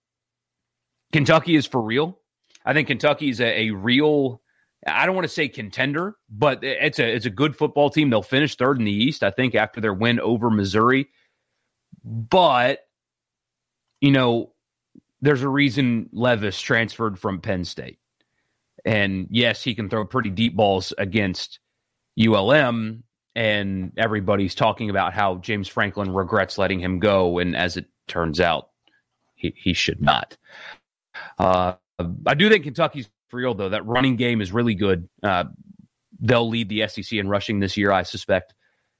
Kentucky 1.11 1.55
is 1.55 1.65
for 1.65 1.81
real. 1.81 2.19
I 2.65 2.73
think 2.73 2.87
Kentucky's 2.87 3.39
a, 3.39 3.67
a 3.67 3.71
real. 3.71 4.41
I 4.85 5.05
don't 5.05 5.15
want 5.15 5.25
to 5.25 5.33
say 5.33 5.47
contender, 5.47 6.15
but 6.29 6.63
it's 6.63 6.99
a 6.99 7.15
it's 7.15 7.25
a 7.25 7.31
good 7.31 7.55
football 7.55 7.89
team. 7.89 8.09
They'll 8.09 8.21
finish 8.21 8.55
third 8.55 8.77
in 8.77 8.85
the 8.85 8.91
East, 8.91 9.23
I 9.23 9.31
think, 9.31 9.55
after 9.55 9.81
their 9.81 9.93
win 9.93 10.19
over 10.19 10.49
Missouri. 10.49 11.07
But 12.03 12.79
you 14.01 14.11
know, 14.11 14.53
there's 15.21 15.41
a 15.41 15.49
reason 15.49 16.09
Levis 16.11 16.59
transferred 16.59 17.17
from 17.17 17.41
Penn 17.41 17.63
State, 17.65 17.99
and 18.85 19.27
yes, 19.31 19.63
he 19.63 19.73
can 19.73 19.89
throw 19.89 20.05
pretty 20.05 20.29
deep 20.29 20.55
balls 20.55 20.93
against 20.97 21.59
ULM. 22.19 23.03
And 23.37 23.91
everybody's 23.97 24.55
talking 24.55 24.89
about 24.89 25.13
how 25.13 25.35
James 25.35 25.67
Franklin 25.67 26.11
regrets 26.11 26.57
letting 26.57 26.79
him 26.79 26.97
go, 26.97 27.37
and 27.37 27.55
as 27.55 27.77
it 27.77 27.85
turns 28.07 28.39
out, 28.39 28.69
he, 29.35 29.53
he 29.55 29.73
should 29.73 30.01
not. 30.01 30.35
Uh, 31.37 31.73
I 32.25 32.33
do 32.33 32.49
think 32.49 32.63
Kentucky's 32.63 33.07
for 33.27 33.37
real 33.37 33.53
though. 33.53 33.69
That 33.69 33.85
running 33.85 34.15
game 34.15 34.41
is 34.41 34.51
really 34.51 34.73
good. 34.73 35.07
Uh, 35.21 35.43
they'll 36.19 36.49
lead 36.49 36.67
the 36.67 36.87
SEC 36.87 37.13
in 37.13 37.29
rushing 37.29 37.59
this 37.59 37.77
year, 37.77 37.91
I 37.91 38.01
suspect, 38.01 38.55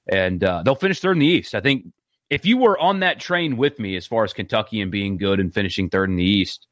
and 0.06 0.44
uh, 0.44 0.62
they'll 0.62 0.76
finish 0.76 1.00
third 1.00 1.16
in 1.16 1.18
the 1.18 1.26
East. 1.26 1.56
I 1.56 1.60
think 1.60 1.86
if 2.30 2.46
you 2.46 2.58
were 2.58 2.78
on 2.78 3.00
that 3.00 3.18
train 3.18 3.56
with 3.56 3.80
me 3.80 3.96
as 3.96 4.06
far 4.06 4.22
as 4.22 4.32
Kentucky 4.32 4.80
and 4.80 4.92
being 4.92 5.16
good 5.16 5.40
and 5.40 5.52
finishing 5.52 5.90
third 5.90 6.10
in 6.10 6.16
the 6.16 6.22
East, 6.22 6.68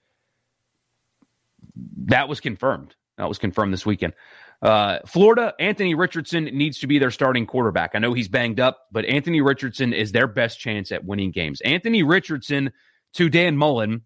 that 2.04 2.28
was 2.28 2.38
confirmed. 2.38 2.94
That 3.18 3.28
was 3.28 3.38
confirmed 3.38 3.72
this 3.72 3.84
weekend. 3.84 4.12
Uh, 4.62 4.98
Florida, 5.06 5.54
Anthony 5.60 5.94
Richardson 5.94 6.44
needs 6.44 6.78
to 6.80 6.86
be 6.86 6.98
their 6.98 7.10
starting 7.10 7.46
quarterback. 7.46 7.90
I 7.94 7.98
know 7.98 8.12
he's 8.12 8.28
banged 8.28 8.60
up, 8.60 8.80
but 8.90 9.04
Anthony 9.04 9.40
Richardson 9.40 9.92
is 9.92 10.12
their 10.12 10.26
best 10.26 10.58
chance 10.58 10.90
at 10.92 11.04
winning 11.04 11.30
games. 11.30 11.60
Anthony 11.60 12.02
Richardson 12.02 12.72
to 13.14 13.28
Dan 13.28 13.56
Mullen 13.56 14.02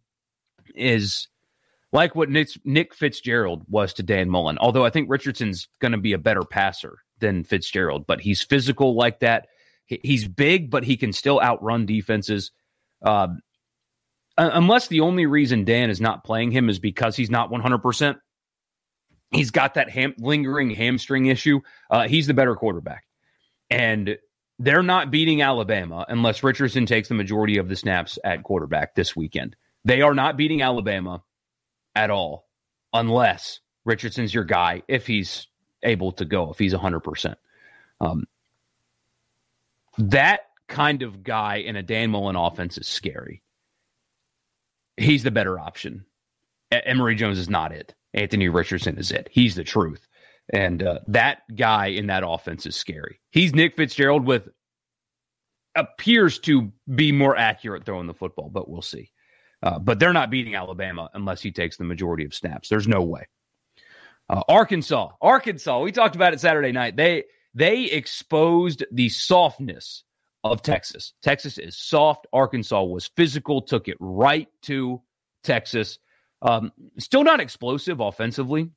is 0.74 1.28
like 1.92 2.14
what 2.14 2.30
Nick, 2.30 2.48
Nick 2.64 2.94
Fitzgerald 2.94 3.64
was 3.68 3.94
to 3.94 4.02
Dan 4.02 4.28
Mullen. 4.28 4.58
Although 4.58 4.84
I 4.84 4.90
think 4.90 5.10
Richardson's 5.10 5.68
going 5.80 5.92
to 5.92 5.98
be 5.98 6.12
a 6.12 6.18
better 6.18 6.42
passer 6.42 6.98
than 7.18 7.44
Fitzgerald, 7.44 8.06
but 8.06 8.20
he's 8.20 8.42
physical 8.42 8.94
like 8.94 9.20
that. 9.20 9.46
He's 9.86 10.26
big, 10.26 10.70
but 10.70 10.84
he 10.84 10.96
can 10.96 11.12
still 11.12 11.40
outrun 11.40 11.86
defenses. 11.86 12.52
Uh, 13.02 13.28
unless 14.38 14.86
the 14.88 15.00
only 15.00 15.26
reason 15.26 15.64
Dan 15.64 15.90
is 15.90 16.00
not 16.00 16.24
playing 16.24 16.52
him 16.52 16.68
is 16.68 16.78
because 16.78 17.16
he's 17.16 17.30
not 17.30 17.50
100%. 17.50 18.16
He's 19.30 19.50
got 19.50 19.74
that 19.74 19.90
ham- 19.90 20.14
lingering 20.18 20.70
hamstring 20.70 21.26
issue. 21.26 21.60
Uh, 21.90 22.08
he's 22.08 22.26
the 22.26 22.34
better 22.34 22.56
quarterback. 22.56 23.04
And 23.70 24.18
they're 24.58 24.82
not 24.82 25.10
beating 25.10 25.40
Alabama 25.40 26.04
unless 26.08 26.42
Richardson 26.42 26.84
takes 26.86 27.08
the 27.08 27.14
majority 27.14 27.58
of 27.58 27.68
the 27.68 27.76
snaps 27.76 28.18
at 28.24 28.42
quarterback 28.42 28.94
this 28.94 29.14
weekend. 29.14 29.56
They 29.84 30.02
are 30.02 30.14
not 30.14 30.36
beating 30.36 30.62
Alabama 30.62 31.22
at 31.94 32.10
all 32.10 32.46
unless 32.92 33.60
Richardson's 33.84 34.34
your 34.34 34.44
guy 34.44 34.82
if 34.88 35.06
he's 35.06 35.46
able 35.82 36.12
to 36.12 36.24
go, 36.24 36.50
if 36.50 36.58
he's 36.58 36.74
100%. 36.74 37.36
Um, 38.00 38.26
that 39.98 40.40
kind 40.66 41.02
of 41.02 41.22
guy 41.22 41.56
in 41.56 41.76
a 41.76 41.82
Dan 41.82 42.10
Mullen 42.10 42.36
offense 42.36 42.78
is 42.78 42.86
scary. 42.86 43.42
He's 44.96 45.22
the 45.22 45.30
better 45.30 45.58
option. 45.58 46.04
Emory 46.70 47.14
Jones 47.14 47.38
is 47.38 47.48
not 47.48 47.72
it. 47.72 47.94
Anthony 48.14 48.48
Richardson 48.48 48.98
is 48.98 49.10
it. 49.10 49.28
He's 49.30 49.54
the 49.54 49.64
truth. 49.64 50.06
And 50.52 50.82
uh, 50.82 51.00
that 51.08 51.42
guy 51.54 51.86
in 51.86 52.08
that 52.08 52.24
offense 52.26 52.66
is 52.66 52.74
scary. 52.74 53.20
He's 53.30 53.54
Nick 53.54 53.76
Fitzgerald 53.76 54.26
with 54.26 54.48
appears 55.76 56.38
to 56.40 56.72
be 56.92 57.12
more 57.12 57.36
accurate 57.36 57.84
throwing 57.84 58.08
the 58.08 58.14
football, 58.14 58.48
but 58.48 58.68
we'll 58.68 58.82
see. 58.82 59.12
Uh, 59.62 59.78
but 59.78 59.98
they're 59.98 60.12
not 60.12 60.30
beating 60.30 60.54
Alabama 60.54 61.08
unless 61.14 61.40
he 61.40 61.52
takes 61.52 61.76
the 61.76 61.84
majority 61.84 62.24
of 62.24 62.34
snaps. 62.34 62.68
There's 62.68 62.88
no 62.88 63.02
way. 63.02 63.28
Uh, 64.28 64.42
Arkansas, 64.48 65.10
Arkansas. 65.20 65.80
We 65.80 65.92
talked 65.92 66.16
about 66.16 66.32
it 66.32 66.40
Saturday 66.40 66.72
night. 66.72 66.96
They 66.96 67.24
they 67.54 67.84
exposed 67.84 68.84
the 68.92 69.08
softness 69.08 70.04
of 70.44 70.62
Texas. 70.62 71.12
Texas 71.22 71.58
is 71.58 71.76
soft. 71.76 72.26
Arkansas 72.32 72.82
was 72.82 73.10
physical. 73.16 73.60
Took 73.60 73.88
it 73.88 73.96
right 74.00 74.48
to 74.62 75.02
Texas. 75.42 75.98
Um, 76.42 76.72
still 76.98 77.24
not 77.24 77.40
explosive 77.40 78.00
offensively. 78.00 78.70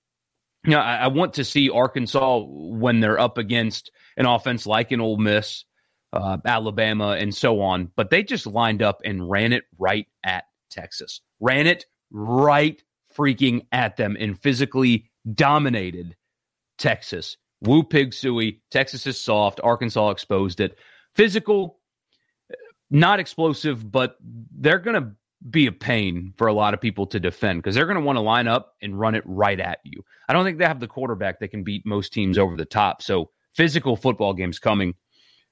You 0.65 0.71
know, 0.71 0.79
I, 0.79 0.95
I 0.95 1.07
want 1.07 1.33
to 1.35 1.45
see 1.45 1.69
Arkansas 1.69 2.45
when 2.47 2.99
they're 2.99 3.19
up 3.19 3.37
against 3.37 3.91
an 4.17 4.25
offense 4.25 4.65
like 4.65 4.91
an 4.91 5.01
Ole 5.01 5.17
Miss, 5.17 5.65
uh, 6.13 6.37
Alabama, 6.45 7.11
and 7.11 7.33
so 7.33 7.61
on. 7.61 7.91
But 7.95 8.09
they 8.09 8.23
just 8.23 8.47
lined 8.47 8.81
up 8.81 9.01
and 9.03 9.29
ran 9.29 9.53
it 9.53 9.63
right 9.77 10.07
at 10.23 10.45
Texas. 10.69 11.21
Ran 11.39 11.67
it 11.67 11.85
right 12.11 12.81
freaking 13.15 13.65
at 13.71 13.97
them 13.97 14.15
and 14.19 14.39
physically 14.39 15.09
dominated 15.31 16.15
Texas. 16.77 17.37
Woo 17.61 17.83
pig 17.83 18.13
suey. 18.13 18.61
Texas 18.71 19.07
is 19.07 19.19
soft. 19.19 19.59
Arkansas 19.63 20.09
exposed 20.09 20.59
it. 20.59 20.77
Physical, 21.15 21.79
not 22.89 23.19
explosive, 23.19 23.89
but 23.89 24.17
they're 24.21 24.79
going 24.79 25.01
to 25.01 25.11
be 25.49 25.67
a 25.67 25.71
pain 25.71 26.33
for 26.37 26.47
a 26.47 26.53
lot 26.53 26.73
of 26.73 26.81
people 26.81 27.07
to 27.07 27.19
defend 27.19 27.61
because 27.61 27.75
they're 27.75 27.85
going 27.85 27.97
to 27.97 28.03
want 28.03 28.17
to 28.17 28.21
line 28.21 28.47
up 28.47 28.75
and 28.81 28.97
run 28.97 29.15
it 29.15 29.23
right 29.25 29.59
at 29.59 29.79
you. 29.83 30.03
I 30.27 30.33
don't 30.33 30.45
think 30.45 30.57
they 30.57 30.65
have 30.65 30.79
the 30.79 30.87
quarterback 30.87 31.39
that 31.39 31.49
can 31.49 31.63
beat 31.63 31.85
most 31.85 32.13
teams 32.13 32.37
over 32.37 32.55
the 32.55 32.65
top. 32.65 33.01
So 33.01 33.29
physical 33.53 33.95
football 33.95 34.33
games 34.33 34.59
coming 34.59 34.95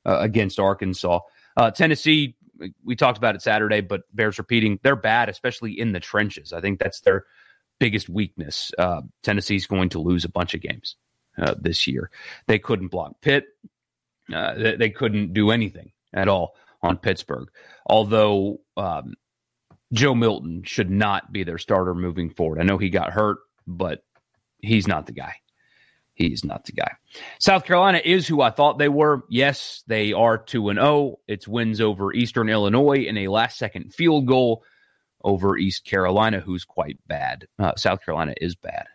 uh, 0.06 0.20
against 0.20 0.60
Arkansas. 0.60 1.20
Uh, 1.58 1.72
Tennessee 1.72 2.36
we 2.84 2.96
talked 2.96 3.18
about 3.18 3.36
it 3.36 3.42
Saturday, 3.42 3.82
but 3.82 4.04
Bears 4.14 4.38
repeating 4.38 4.80
they're 4.84 4.96
bad, 4.96 5.30
especially 5.30 5.80
in 5.80 5.92
the 5.92 6.00
trenches. 6.00 6.54
I 6.54 6.62
think 6.62 6.80
that's 6.80 7.02
their 7.02 7.26
biggest 7.80 8.10
weakness. 8.10 8.72
Uh, 8.78 9.02
Tennessee's 9.24 9.68
going 9.68 9.90
to 9.90 10.00
lose 10.00 10.26
a 10.26 10.30
bunch 10.30 10.54
of 10.54 10.62
games 10.62 10.96
uh, 11.38 11.56
this 11.60 11.88
year. 11.88 12.12
They 12.48 12.60
couldn't 12.60 12.90
block 12.90 13.22
Pitt. 13.22 13.46
Uh, 14.34 14.54
they, 14.56 14.76
they, 14.76 14.90
couldn't 14.90 15.34
do 15.34 15.52
anything 15.52 15.92
at 16.14 16.28
all 16.28 16.56
on 16.82 16.98
Pittsburgh. 16.98 17.50
Although 17.86 18.62
um, 18.78 19.16
Joe 19.94 20.16
Milton 20.16 20.64
should 20.64 20.90
not 20.90 21.32
be 21.32 21.44
their 21.44 21.58
starter 21.58 21.94
moving 21.94 22.30
forward. 22.30 22.60
I 22.60 22.64
know 22.64 22.78
he 22.78 22.90
got 22.90 23.12
hurt, 23.12 23.40
but 23.68 24.04
he's 24.60 24.88
not 24.88 25.06
the 25.06 25.12
guy. 25.12 25.36
He's 26.14 26.46
not 26.46 26.66
the 26.66 26.74
guy. 26.74 26.92
South 27.40 27.66
Carolina 27.66 28.02
is 28.04 28.28
who 28.28 28.42
I 28.42 28.52
thought 28.52 28.78
they 28.78 28.90
were. 28.90 29.24
Yes, 29.30 29.84
they 29.88 30.14
are 30.14 30.38
2 30.38 30.70
and 30.70 30.78
0. 30.78 31.20
It's 31.28 31.48
wins 31.48 31.82
over 31.82 32.14
Eastern 32.14 32.50
Illinois 32.50 33.06
in 33.06 33.18
a 33.18 33.28
last 33.28 33.58
second 33.58 33.94
field 33.94 34.28
goal 34.28 34.64
over 35.24 35.58
East 35.58 35.86
Carolina, 35.86 36.40
who's 36.40 36.66
quite 36.66 36.98
bad. 37.08 37.48
Uh, 37.58 37.76
South 37.76 38.04
Carolina 38.04 38.34
is 38.40 38.56
bad. 38.56 38.86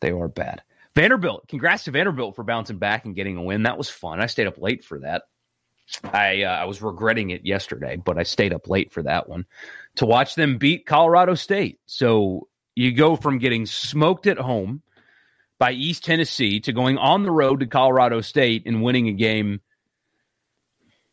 They 0.00 0.10
are 0.10 0.28
bad. 0.28 0.62
Vanderbilt, 0.94 1.48
congrats 1.48 1.84
to 1.84 1.90
Vanderbilt 1.90 2.36
for 2.36 2.44
bouncing 2.44 2.78
back 2.78 3.04
and 3.04 3.16
getting 3.16 3.36
a 3.36 3.42
win. 3.42 3.64
That 3.64 3.78
was 3.78 3.90
fun. 3.90 4.20
I 4.20 4.26
stayed 4.26 4.46
up 4.46 4.58
late 4.58 4.84
for 4.84 5.00
that. 5.00 5.22
I 6.04 6.44
uh, 6.44 6.50
I 6.50 6.64
was 6.64 6.80
regretting 6.80 7.30
it 7.30 7.44
yesterday, 7.44 7.96
but 7.96 8.16
I 8.16 8.22
stayed 8.22 8.54
up 8.54 8.68
late 8.68 8.90
for 8.90 9.02
that 9.02 9.28
one 9.28 9.44
to 9.96 10.06
watch 10.06 10.34
them 10.34 10.58
beat 10.58 10.86
Colorado 10.86 11.34
State. 11.34 11.80
So 11.86 12.48
you 12.74 12.92
go 12.92 13.16
from 13.16 13.38
getting 13.38 13.66
smoked 13.66 14.26
at 14.26 14.38
home 14.38 14.82
by 15.58 15.72
East 15.72 16.04
Tennessee 16.04 16.60
to 16.60 16.72
going 16.72 16.98
on 16.98 17.22
the 17.22 17.30
road 17.30 17.60
to 17.60 17.66
Colorado 17.66 18.20
State 18.20 18.64
and 18.66 18.82
winning 18.82 19.08
a 19.08 19.12
game. 19.12 19.60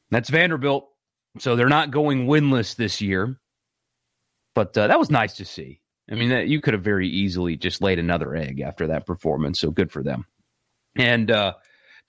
That's 0.09 0.29
Vanderbilt. 0.29 0.89
So 1.39 1.55
they're 1.55 1.69
not 1.69 1.91
going 1.91 2.27
winless 2.27 2.75
this 2.75 3.01
year. 3.01 3.39
But 4.53 4.77
uh, 4.77 4.87
that 4.87 4.99
was 4.99 5.09
nice 5.09 5.35
to 5.35 5.45
see. 5.45 5.79
I 6.11 6.15
mean, 6.15 6.29
that, 6.29 6.47
you 6.47 6.59
could 6.59 6.73
have 6.73 6.83
very 6.83 7.07
easily 7.07 7.55
just 7.55 7.81
laid 7.81 7.99
another 7.99 8.35
egg 8.35 8.59
after 8.59 8.87
that 8.87 9.05
performance. 9.05 9.59
So 9.59 9.71
good 9.71 9.91
for 9.91 10.03
them. 10.03 10.25
And 10.97 11.31
uh, 11.31 11.53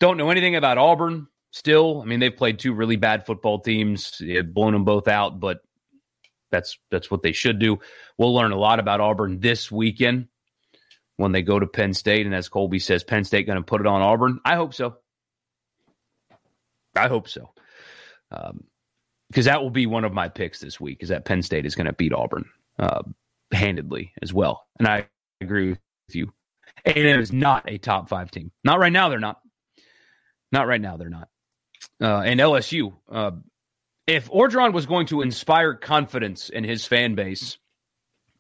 don't 0.01 0.17
know 0.17 0.31
anything 0.31 0.57
about 0.57 0.79
Auburn 0.79 1.29
still. 1.53 2.03
I 2.03 2.07
mean, 2.07 2.19
they've 2.19 2.37
played 2.37 2.59
two 2.59 2.73
really 2.73 2.97
bad 2.97 3.27
football 3.27 3.61
teams, 3.61 4.17
it 4.21 4.53
blown 4.53 4.73
them 4.73 4.85
both 4.85 5.07
out, 5.07 5.39
but 5.39 5.61
that's 6.53 6.79
that's 6.91 7.11
what 7.11 7.23
they 7.23 7.33
should 7.33 7.59
do. 7.59 7.81
We'll 8.19 8.33
learn 8.33 8.53
a 8.53 8.59
lot 8.59 8.79
about 8.79 9.01
Auburn 9.01 9.41
this 9.41 9.73
weekend 9.73 10.29
when 11.17 11.33
they 11.33 11.43
go 11.43 11.59
to 11.59 11.67
Penn 11.67 11.95
State. 11.95 12.27
And 12.27 12.35
as 12.35 12.49
Colby 12.49 12.79
says, 12.79 13.03
Penn 13.03 13.25
State 13.25 13.47
going 13.47 13.57
to 13.57 13.65
put 13.65 13.81
it 13.81 13.87
on 13.88 14.03
Auburn. 14.03 14.38
I 14.45 14.55
hope 14.55 14.75
so. 14.75 14.99
I 16.95 17.09
hope 17.09 17.29
so. 17.29 17.51
Um, 18.31 18.65
because 19.29 19.47
that 19.47 19.62
will 19.62 19.71
be 19.71 19.87
one 19.87 20.05
of 20.05 20.12
my 20.12 20.29
picks 20.29 20.61
this 20.61 20.79
week 20.79 20.99
is 21.03 21.09
that 21.09 21.25
Penn 21.25 21.43
State 21.43 21.65
is 21.65 21.75
going 21.75 21.87
to 21.87 21.95
beat 21.95 22.12
Auburn 22.12 22.45
uh, 22.79 23.03
handedly 23.51 24.12
as 24.21 24.31
well. 24.31 24.67
And 24.79 24.87
I 24.87 25.07
agree 25.41 25.71
with 25.71 25.79
you. 26.11 26.35
A&M 26.85 27.19
is 27.19 27.33
not 27.33 27.65
a 27.67 27.79
top 27.79 28.11
five 28.11 28.31
team. 28.31 28.53
Not 28.62 28.79
right 28.79 28.93
now. 28.93 29.09
They're 29.09 29.19
not. 29.19 29.41
Not 30.51 30.67
right 30.67 30.81
now. 30.81 30.99
They're 30.99 31.09
not. 31.09 31.29
Uh, 31.99 32.21
and 32.21 32.41
LSU. 32.41 32.93
Uh, 33.11 33.33
if 34.14 34.31
Orgeron 34.31 34.72
was 34.72 34.87
going 34.87 35.07
to 35.07 35.22
inspire 35.22 35.75
confidence 35.75 36.48
in 36.48 36.64
his 36.64 36.87
fan 36.87 37.14
base 37.14 37.59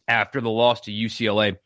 after 0.08 0.40
the 0.40 0.50
loss 0.50 0.82
to 0.82 0.92
UCLA, 0.92 1.56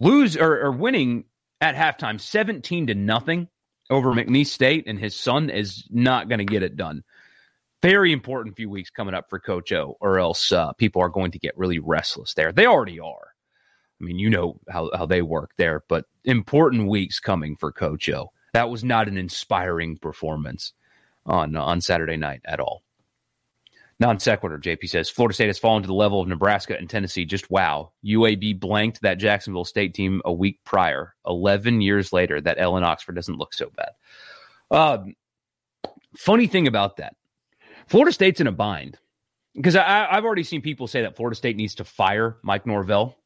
lose 0.00 0.36
or, 0.36 0.60
or 0.60 0.72
winning 0.72 1.24
at 1.60 1.74
halftime 1.74 2.20
17 2.20 2.88
to 2.88 2.94
nothing 2.94 3.48
over 3.90 4.12
McNeese 4.12 4.48
State 4.48 4.84
and 4.86 4.98
his 4.98 5.16
son 5.16 5.50
is 5.50 5.84
not 5.90 6.28
going 6.28 6.38
to 6.38 6.44
get 6.44 6.62
it 6.62 6.76
done 6.76 7.02
very 7.82 8.12
important 8.12 8.56
few 8.56 8.68
weeks 8.68 8.90
coming 8.90 9.14
up 9.14 9.28
for 9.28 9.38
Coach 9.38 9.72
O, 9.72 9.96
or 10.00 10.18
else 10.18 10.52
uh, 10.52 10.72
people 10.74 11.02
are 11.02 11.08
going 11.08 11.30
to 11.32 11.38
get 11.38 11.56
really 11.56 11.78
restless 11.78 12.34
there. 12.34 12.52
They 12.52 12.66
already 12.66 12.98
are. 12.98 13.34
I 14.00 14.04
mean, 14.04 14.18
you 14.18 14.30
know 14.30 14.60
how, 14.68 14.90
how 14.94 15.06
they 15.06 15.22
work 15.22 15.52
there, 15.56 15.82
but 15.88 16.04
important 16.24 16.88
weeks 16.88 17.20
coming 17.20 17.56
for 17.56 17.72
Coach 17.72 18.08
O. 18.10 18.32
That 18.52 18.70
was 18.70 18.84
not 18.84 19.08
an 19.08 19.16
inspiring 19.16 19.96
performance 19.98 20.72
on 21.26 21.54
on 21.56 21.80
Saturday 21.80 22.16
night 22.16 22.40
at 22.44 22.60
all. 22.60 22.82
Non 24.00 24.20
sequitur, 24.20 24.58
JP 24.58 24.88
says 24.88 25.10
Florida 25.10 25.34
State 25.34 25.48
has 25.48 25.58
fallen 25.58 25.82
to 25.82 25.88
the 25.88 25.94
level 25.94 26.20
of 26.20 26.28
Nebraska 26.28 26.76
and 26.78 26.88
Tennessee. 26.88 27.24
Just 27.24 27.50
wow. 27.50 27.92
UAB 28.04 28.60
blanked 28.60 29.00
that 29.02 29.18
Jacksonville 29.18 29.64
State 29.64 29.92
team 29.94 30.22
a 30.24 30.32
week 30.32 30.60
prior. 30.64 31.14
11 31.26 31.80
years 31.80 32.12
later, 32.12 32.40
that 32.40 32.60
Ellen 32.60 32.84
Oxford 32.84 33.16
doesn't 33.16 33.38
look 33.38 33.52
so 33.52 33.70
bad. 33.76 33.90
Uh, 34.70 34.98
funny 36.16 36.46
thing 36.46 36.68
about 36.68 36.98
that 36.98 37.14
Florida 37.88 38.12
State's 38.12 38.40
in 38.40 38.46
a 38.46 38.52
bind 38.52 38.98
because 39.54 39.74
I, 39.74 40.06
have 40.14 40.24
already 40.24 40.44
seen 40.44 40.62
people 40.62 40.86
say 40.86 41.02
that 41.02 41.16
Florida 41.16 41.34
State 41.34 41.56
needs 41.56 41.76
to 41.76 41.84
fire 41.84 42.36
Mike 42.42 42.66
Norvell. 42.66 43.16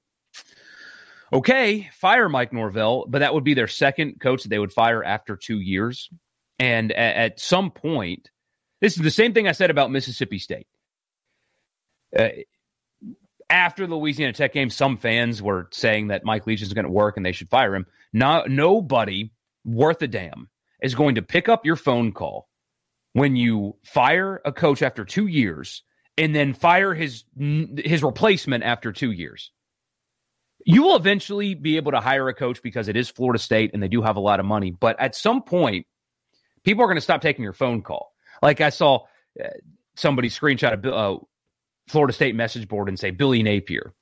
Okay, 1.32 1.90
fire 1.92 2.28
Mike 2.28 2.52
Norvell, 2.52 3.06
but 3.08 3.20
that 3.20 3.34
would 3.34 3.44
be 3.44 3.54
their 3.54 3.68
second 3.68 4.20
coach 4.20 4.42
that 4.42 4.48
they 4.48 4.58
would 4.58 4.72
fire 4.72 5.04
after 5.04 5.36
two 5.36 5.60
years. 5.60 6.08
And 6.58 6.92
at, 6.92 7.16
at 7.16 7.40
some 7.40 7.70
point, 7.70 8.30
this 8.82 8.96
is 8.96 9.02
the 9.02 9.10
same 9.10 9.32
thing 9.32 9.46
I 9.46 9.52
said 9.52 9.70
about 9.70 9.92
Mississippi 9.92 10.38
State. 10.38 10.66
Uh, 12.16 12.28
after 13.48 13.86
the 13.86 13.94
Louisiana 13.94 14.32
Tech 14.32 14.52
game, 14.52 14.70
some 14.70 14.96
fans 14.96 15.40
were 15.40 15.68
saying 15.70 16.08
that 16.08 16.24
Mike 16.24 16.46
Leach 16.46 16.62
is 16.62 16.72
going 16.72 16.84
to 16.84 16.90
work 16.90 17.16
and 17.16 17.24
they 17.24 17.32
should 17.32 17.48
fire 17.48 17.74
him. 17.76 17.86
No, 18.12 18.44
nobody 18.48 19.30
worth 19.64 20.02
a 20.02 20.08
damn 20.08 20.48
is 20.82 20.96
going 20.96 21.14
to 21.14 21.22
pick 21.22 21.48
up 21.48 21.64
your 21.64 21.76
phone 21.76 22.10
call 22.12 22.48
when 23.12 23.36
you 23.36 23.76
fire 23.84 24.40
a 24.44 24.52
coach 24.52 24.82
after 24.82 25.04
two 25.04 25.28
years 25.28 25.84
and 26.18 26.34
then 26.34 26.52
fire 26.52 26.92
his 26.92 27.24
his 27.38 28.02
replacement 28.02 28.64
after 28.64 28.90
two 28.90 29.12
years. 29.12 29.52
You 30.64 30.82
will 30.82 30.96
eventually 30.96 31.54
be 31.54 31.76
able 31.76 31.92
to 31.92 32.00
hire 32.00 32.28
a 32.28 32.34
coach 32.34 32.62
because 32.62 32.88
it 32.88 32.96
is 32.96 33.08
Florida 33.08 33.38
State 33.38 33.70
and 33.74 33.82
they 33.82 33.88
do 33.88 34.02
have 34.02 34.16
a 34.16 34.20
lot 34.20 34.40
of 34.40 34.46
money. 34.46 34.72
But 34.72 34.98
at 35.00 35.14
some 35.14 35.42
point, 35.42 35.86
people 36.64 36.82
are 36.82 36.88
going 36.88 36.96
to 36.96 37.00
stop 37.00 37.20
taking 37.20 37.44
your 37.44 37.52
phone 37.52 37.82
call. 37.82 38.12
Like 38.42 38.60
I 38.60 38.70
saw 38.70 39.04
uh, 39.42 39.48
somebody 39.96 40.28
screenshot 40.28 40.84
a 40.84 40.94
uh, 40.94 41.18
Florida 41.88 42.12
State 42.12 42.34
message 42.34 42.68
board 42.68 42.88
and 42.88 42.98
say 42.98 43.10
Billy 43.10 43.42
Napier, 43.42 43.94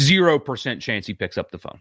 zero 0.00 0.38
percent 0.38 0.80
chance 0.80 1.06
he 1.06 1.14
picks 1.14 1.36
up 1.36 1.50
the 1.50 1.58
phone. 1.58 1.80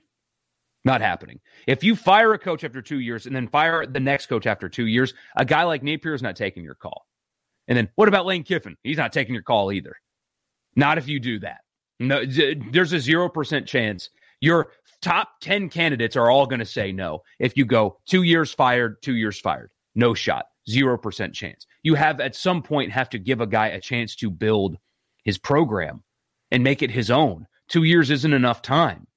Not 0.84 1.02
happening. 1.02 1.40
If 1.66 1.84
you 1.84 1.96
fire 1.96 2.34
a 2.34 2.40
coach 2.40 2.64
after 2.64 2.82
two 2.82 3.00
years 3.00 3.26
and 3.26 3.36
then 3.36 3.48
fire 3.48 3.88
the 3.88 4.00
next 4.00 4.28
coach 4.28 4.46
after 4.46 4.70
two 4.70 4.86
years, 4.86 5.14
a 5.36 5.44
guy 5.44 5.64
like 5.64 5.82
Napier 5.82 6.14
is 6.14 6.22
not 6.22 6.36
taking 6.36 6.64
your 6.64 6.76
call. 6.76 7.08
And 7.68 7.76
then 7.76 7.90
what 7.96 8.08
about 8.08 8.28
Lane 8.28 8.44
Kiffin? 8.44 8.78
He's 8.84 8.98
not 8.98 9.12
taking 9.12 9.34
your 9.34 9.44
call 9.44 9.72
either. 9.72 9.96
Not 10.76 11.00
if 11.00 11.08
you 11.08 11.20
do 11.20 11.40
that. 11.40 11.62
No, 12.00 12.24
there's 12.26 12.94
a 12.94 12.98
0% 12.98 13.66
chance 13.66 14.10
your 14.42 14.68
top 15.02 15.30
10 15.42 15.70
candidates 15.70 16.16
are 16.16 16.30
all 16.30 16.46
going 16.46 16.60
to 16.60 16.66
say 16.66 16.92
no. 16.92 17.24
If 17.40 17.58
you 17.58 17.66
go 17.66 17.98
two 18.06 18.24
years 18.24 18.54
fired, 18.54 19.02
two 19.02 19.16
years 19.16 19.40
fired, 19.40 19.72
no 19.96 20.14
shot, 20.14 20.46
0% 20.70 21.34
chance. 21.34 21.66
You 21.84 21.96
have 21.96 22.20
at 22.20 22.36
some 22.36 22.62
point 22.62 22.92
have 22.92 23.10
to 23.12 23.20
give 23.20 23.42
a 23.42 23.48
guy 23.48 23.68
a 23.68 23.82
chance 23.82 24.16
to 24.18 24.30
build 24.30 24.78
his 25.24 25.38
program 25.38 26.04
and 26.52 26.64
make 26.64 26.82
it 26.82 26.92
his 26.92 27.12
own. 27.12 27.48
Two 27.68 27.84
years 27.84 28.12
isn't 28.12 28.34
enough 28.34 28.62
time. 28.62 29.08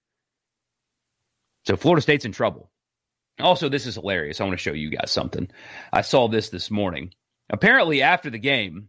So 1.66 1.76
Florida 1.76 2.02
State's 2.02 2.24
in 2.24 2.32
trouble. 2.32 2.70
Also, 3.40 3.68
this 3.68 3.86
is 3.86 3.94
hilarious. 3.94 4.40
I 4.40 4.44
want 4.44 4.58
to 4.58 4.62
show 4.62 4.72
you 4.72 4.90
guys 4.90 5.10
something. 5.10 5.48
I 5.92 6.00
saw 6.00 6.28
this 6.28 6.48
this 6.48 6.70
morning. 6.70 7.12
Apparently, 7.50 8.02
after 8.02 8.30
the 8.30 8.38
game, 8.38 8.88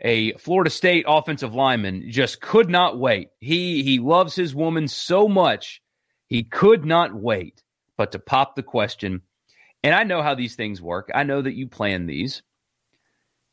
a 0.00 0.32
Florida 0.34 0.70
State 0.70 1.06
offensive 1.08 1.54
lineman 1.54 2.10
just 2.10 2.40
could 2.40 2.68
not 2.68 2.98
wait. 2.98 3.28
He 3.40 3.82
he 3.82 3.98
loves 3.98 4.34
his 4.34 4.54
woman 4.54 4.88
so 4.88 5.28
much, 5.28 5.80
he 6.26 6.42
could 6.42 6.84
not 6.84 7.14
wait 7.14 7.62
but 7.96 8.12
to 8.12 8.18
pop 8.18 8.54
the 8.54 8.62
question. 8.62 9.22
And 9.86 9.94
I 9.94 10.02
know 10.02 10.20
how 10.20 10.34
these 10.34 10.56
things 10.56 10.82
work. 10.82 11.12
I 11.14 11.22
know 11.22 11.40
that 11.40 11.54
you 11.54 11.68
plan 11.68 12.06
these 12.06 12.42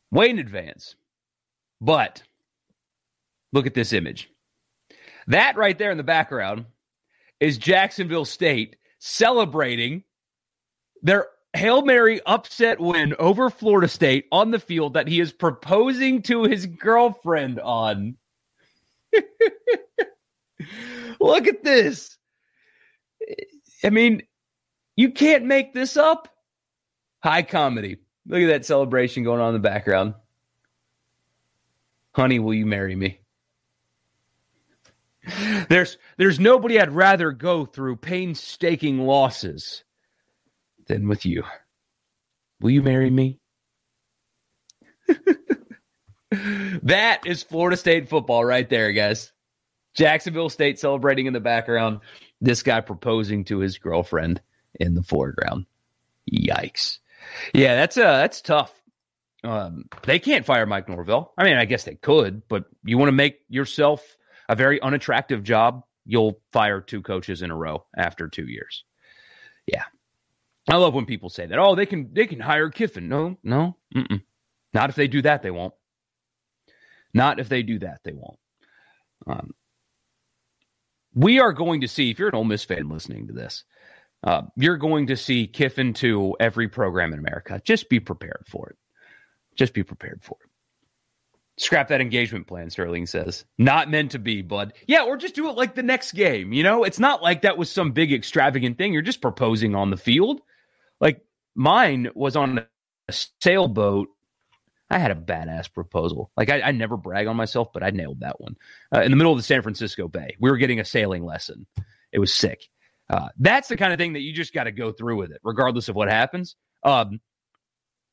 way 0.09 0.31
in 0.31 0.39
advance. 0.39 0.95
But 1.79 2.23
look 3.51 3.67
at 3.67 3.75
this 3.75 3.93
image. 3.93 4.31
That 5.27 5.57
right 5.57 5.77
there 5.77 5.91
in 5.91 5.97
the 5.97 6.03
background 6.03 6.65
is 7.39 7.59
Jacksonville 7.59 8.25
State 8.25 8.77
celebrating 8.97 10.05
their 11.03 11.27
Hail 11.53 11.84
Mary 11.84 12.19
upset 12.25 12.79
win 12.79 13.13
over 13.19 13.51
Florida 13.51 13.88
State 13.88 14.25
on 14.31 14.49
the 14.49 14.57
field 14.57 14.95
that 14.95 15.07
he 15.07 15.19
is 15.19 15.31
proposing 15.31 16.23
to 16.23 16.45
his 16.45 16.65
girlfriend 16.65 17.59
on. 17.59 18.17
Look 21.19 21.45
at 21.45 21.63
this. 21.63 22.17
I 23.84 23.91
mean, 23.91 24.23
you 24.95 25.11
can't 25.11 25.45
make 25.45 25.73
this 25.73 25.97
up. 25.97 26.27
High 27.23 27.43
comedy. 27.43 27.97
Look 28.27 28.41
at 28.41 28.47
that 28.47 28.65
celebration 28.65 29.23
going 29.23 29.41
on 29.41 29.49
in 29.49 29.61
the 29.61 29.67
background. 29.67 30.13
Honey, 32.11 32.39
will 32.39 32.53
you 32.53 32.65
marry 32.65 32.95
me? 32.95 33.19
There's 35.69 35.97
there's 36.17 36.39
nobody 36.39 36.79
I'd 36.79 36.91
rather 36.91 37.31
go 37.31 37.65
through 37.65 37.95
painstaking 37.97 38.99
losses 38.99 39.83
than 40.87 41.07
with 41.07 41.25
you. 41.25 41.43
Will 42.59 42.71
you 42.71 42.81
marry 42.83 43.09
me? 43.09 43.39
that 46.83 47.21
is 47.25 47.41
Florida 47.41 47.77
State 47.77 48.09
football 48.09 48.43
right 48.43 48.69
there, 48.69 48.91
guys. 48.91 49.31
Jacksonville 49.95 50.49
State 50.49 50.77
celebrating 50.77 51.25
in 51.25 51.33
the 51.33 51.39
background. 51.39 52.01
This 52.41 52.63
guy 52.63 52.81
proposing 52.81 53.45
to 53.45 53.59
his 53.59 53.77
girlfriend 53.77 54.41
in 54.80 54.95
the 54.95 55.03
foreground. 55.03 55.65
Yikes. 56.32 56.99
Yeah, 57.53 57.76
that's 57.76 57.97
uh 57.97 58.17
that's 58.17 58.41
tough. 58.41 58.74
Um, 59.43 59.86
they 60.03 60.19
can't 60.19 60.45
fire 60.45 60.65
Mike 60.65 60.88
Norvell. 60.88 61.34
I 61.38 61.43
mean, 61.43 61.57
I 61.57 61.65
guess 61.65 61.84
they 61.84 61.95
could, 61.95 62.43
but 62.47 62.65
you 62.84 62.97
want 62.97 63.09
to 63.09 63.13
make 63.13 63.41
yourself 63.49 64.01
a 64.47 64.55
very 64.55 64.82
unattractive 64.82 65.43
job, 65.43 65.84
you'll 66.05 66.39
fire 66.51 66.80
two 66.80 67.01
coaches 67.01 67.41
in 67.41 67.51
a 67.51 67.55
row 67.55 67.86
after 67.95 68.28
two 68.28 68.47
years. 68.47 68.86
Yeah, 69.67 69.84
I 70.69 70.78
love 70.78 70.93
when 70.93 71.05
people 71.05 71.30
say 71.30 71.45
that. 71.45 71.59
Oh, 71.59 71.76
they 71.76 71.86
can 71.86 72.13
they 72.13 72.26
can 72.26 72.39
hire 72.39 72.69
Kiffin. 72.69 73.09
No, 73.09 73.38
no, 73.43 73.78
mm-mm. 73.95 74.21
not 74.74 74.89
if 74.89 74.95
they 74.95 75.07
do 75.07 75.21
that. 75.21 75.41
They 75.41 75.51
won't. 75.51 75.74
Not 77.13 77.39
if 77.39 77.47
they 77.49 77.63
do 77.63 77.80
that. 77.80 77.99
They 78.03 78.13
won't. 78.13 78.39
Um, 79.28 79.51
we 81.13 81.39
are 81.39 81.53
going 81.53 81.82
to 81.82 81.88
see 81.88 82.09
if 82.09 82.19
you're 82.19 82.30
an 82.30 82.36
Ole 82.36 82.43
Miss 82.43 82.63
fan 82.63 82.89
listening 82.89 83.28
to 83.28 83.34
this, 83.34 83.63
uh, 84.24 84.43
you're 84.55 84.78
going 84.78 85.07
to 85.07 85.17
see 85.17 85.47
Kiffin 85.47 85.93
to 85.95 86.36
every 86.39 86.67
program 86.69 87.13
in 87.13 87.19
America. 87.19 87.61
Just 87.63 87.89
be 87.89 87.99
prepared 87.99 88.45
for 88.47 88.69
it. 88.69 88.78
Just 89.55 89.74
be 89.74 89.84
prepared 89.84 90.21
for 90.24 90.38
it. 90.41 90.49
Scrap 91.57 91.89
that 91.89 92.01
engagement 92.01 92.47
plan, 92.47 92.69
Sterling 92.69 93.05
says. 93.05 93.45
Not 93.59 93.91
meant 93.91 94.11
to 94.11 94.19
be, 94.19 94.41
bud. 94.41 94.74
Yeah, 94.88 95.03
or 95.03 95.17
just 95.17 95.36
do 95.36 95.49
it 95.49 95.55
like 95.55 95.76
the 95.76 95.84
next 95.84 96.13
game. 96.13 96.51
You 96.51 96.63
know, 96.63 96.84
it's 96.84 96.99
not 96.99 97.21
like 97.21 97.43
that 97.43 97.57
was 97.57 97.69
some 97.69 97.91
big 97.91 98.11
extravagant 98.11 98.78
thing. 98.78 98.91
You're 98.91 99.03
just 99.03 99.21
proposing 99.21 99.76
on 99.76 99.91
the 99.91 99.97
field. 99.97 100.41
Like 100.99 101.21
mine 101.53 102.09
was 102.15 102.36
on 102.36 102.65
a 103.07 103.13
sailboat. 103.41 104.07
I 104.89 104.97
had 104.97 105.11
a 105.11 105.15
badass 105.15 105.71
proposal. 105.71 106.32
Like 106.36 106.49
I, 106.49 106.61
I 106.61 106.71
never 106.71 106.97
brag 106.97 107.28
on 107.28 107.36
myself, 107.36 107.71
but 107.71 107.84
I 107.84 107.91
nailed 107.91 108.21
that 108.21 108.41
one 108.41 108.55
uh, 108.95 109.01
in 109.01 109.11
the 109.11 109.17
middle 109.17 109.32
of 109.32 109.38
the 109.38 109.43
San 109.43 109.61
Francisco 109.61 110.07
Bay. 110.07 110.36
We 110.39 110.49
were 110.49 110.57
getting 110.57 110.80
a 110.80 110.86
sailing 110.86 111.24
lesson. 111.24 111.67
It 112.11 112.19
was 112.19 112.34
sick. 112.34 112.69
Uh, 113.14 113.30
that's 113.38 113.68
the 113.68 113.78
kind 113.78 113.93
of 113.93 113.99
thing 113.99 114.14
that 114.14 114.22
you 114.22 114.34
just 114.34 114.55
got 114.55 114.64
to 114.64 114.72
go 114.72 114.91
through 114.91 115.18
with 115.18 115.32
it, 115.32 115.39
regardless 115.43 115.88
of 115.88 115.95
what 115.95 116.09
happens. 116.09 116.55
Um, 116.84 117.22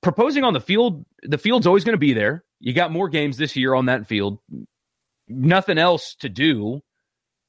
proposing 0.03 0.45
on 0.45 0.53
the 0.53 0.61
field, 0.61 1.07
the 1.23 1.39
field's 1.39 1.67
always 1.67 1.85
going 1.85 1.95
to 1.95 1.99
be 1.99 2.13
there. 2.13 2.45
You 2.59 2.75
got 2.75 2.93
more 2.93 3.09
games 3.09 3.39
this 3.39 3.57
year 3.57 3.73
on 3.73 3.87
that 3.87 4.07
field. 4.07 4.41
Nothing 5.27 5.79
else 5.79 6.17
to 6.17 6.29
do. 6.29 6.83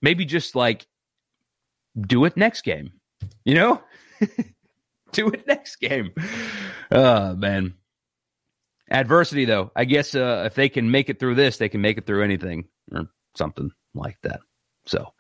Maybe 0.02 0.24
just 0.24 0.56
like 0.56 0.88
do 2.00 2.24
it 2.24 2.38
next 2.38 2.62
game. 2.62 2.94
You 3.44 3.56
know? 3.56 3.84
do 5.12 5.28
it 5.28 5.46
next 5.46 5.76
game. 5.76 6.12
Oh, 6.90 7.36
man. 7.36 7.74
Adversity, 8.90 9.44
though. 9.44 9.72
I 9.76 9.84
guess 9.84 10.16
uh, 10.16 10.44
if 10.46 10.56
they 10.56 10.70
can 10.70 10.90
make 10.90 11.10
it 11.10 11.20
through 11.20 11.36
this, 11.36 11.58
they 11.58 11.68
can 11.68 11.82
make 11.82 11.98
it 11.98 12.06
through 12.06 12.24
anything 12.24 12.70
or 12.94 13.10
something 13.36 13.72
like 13.94 14.20
that. 14.24 14.40
So, 14.86 15.14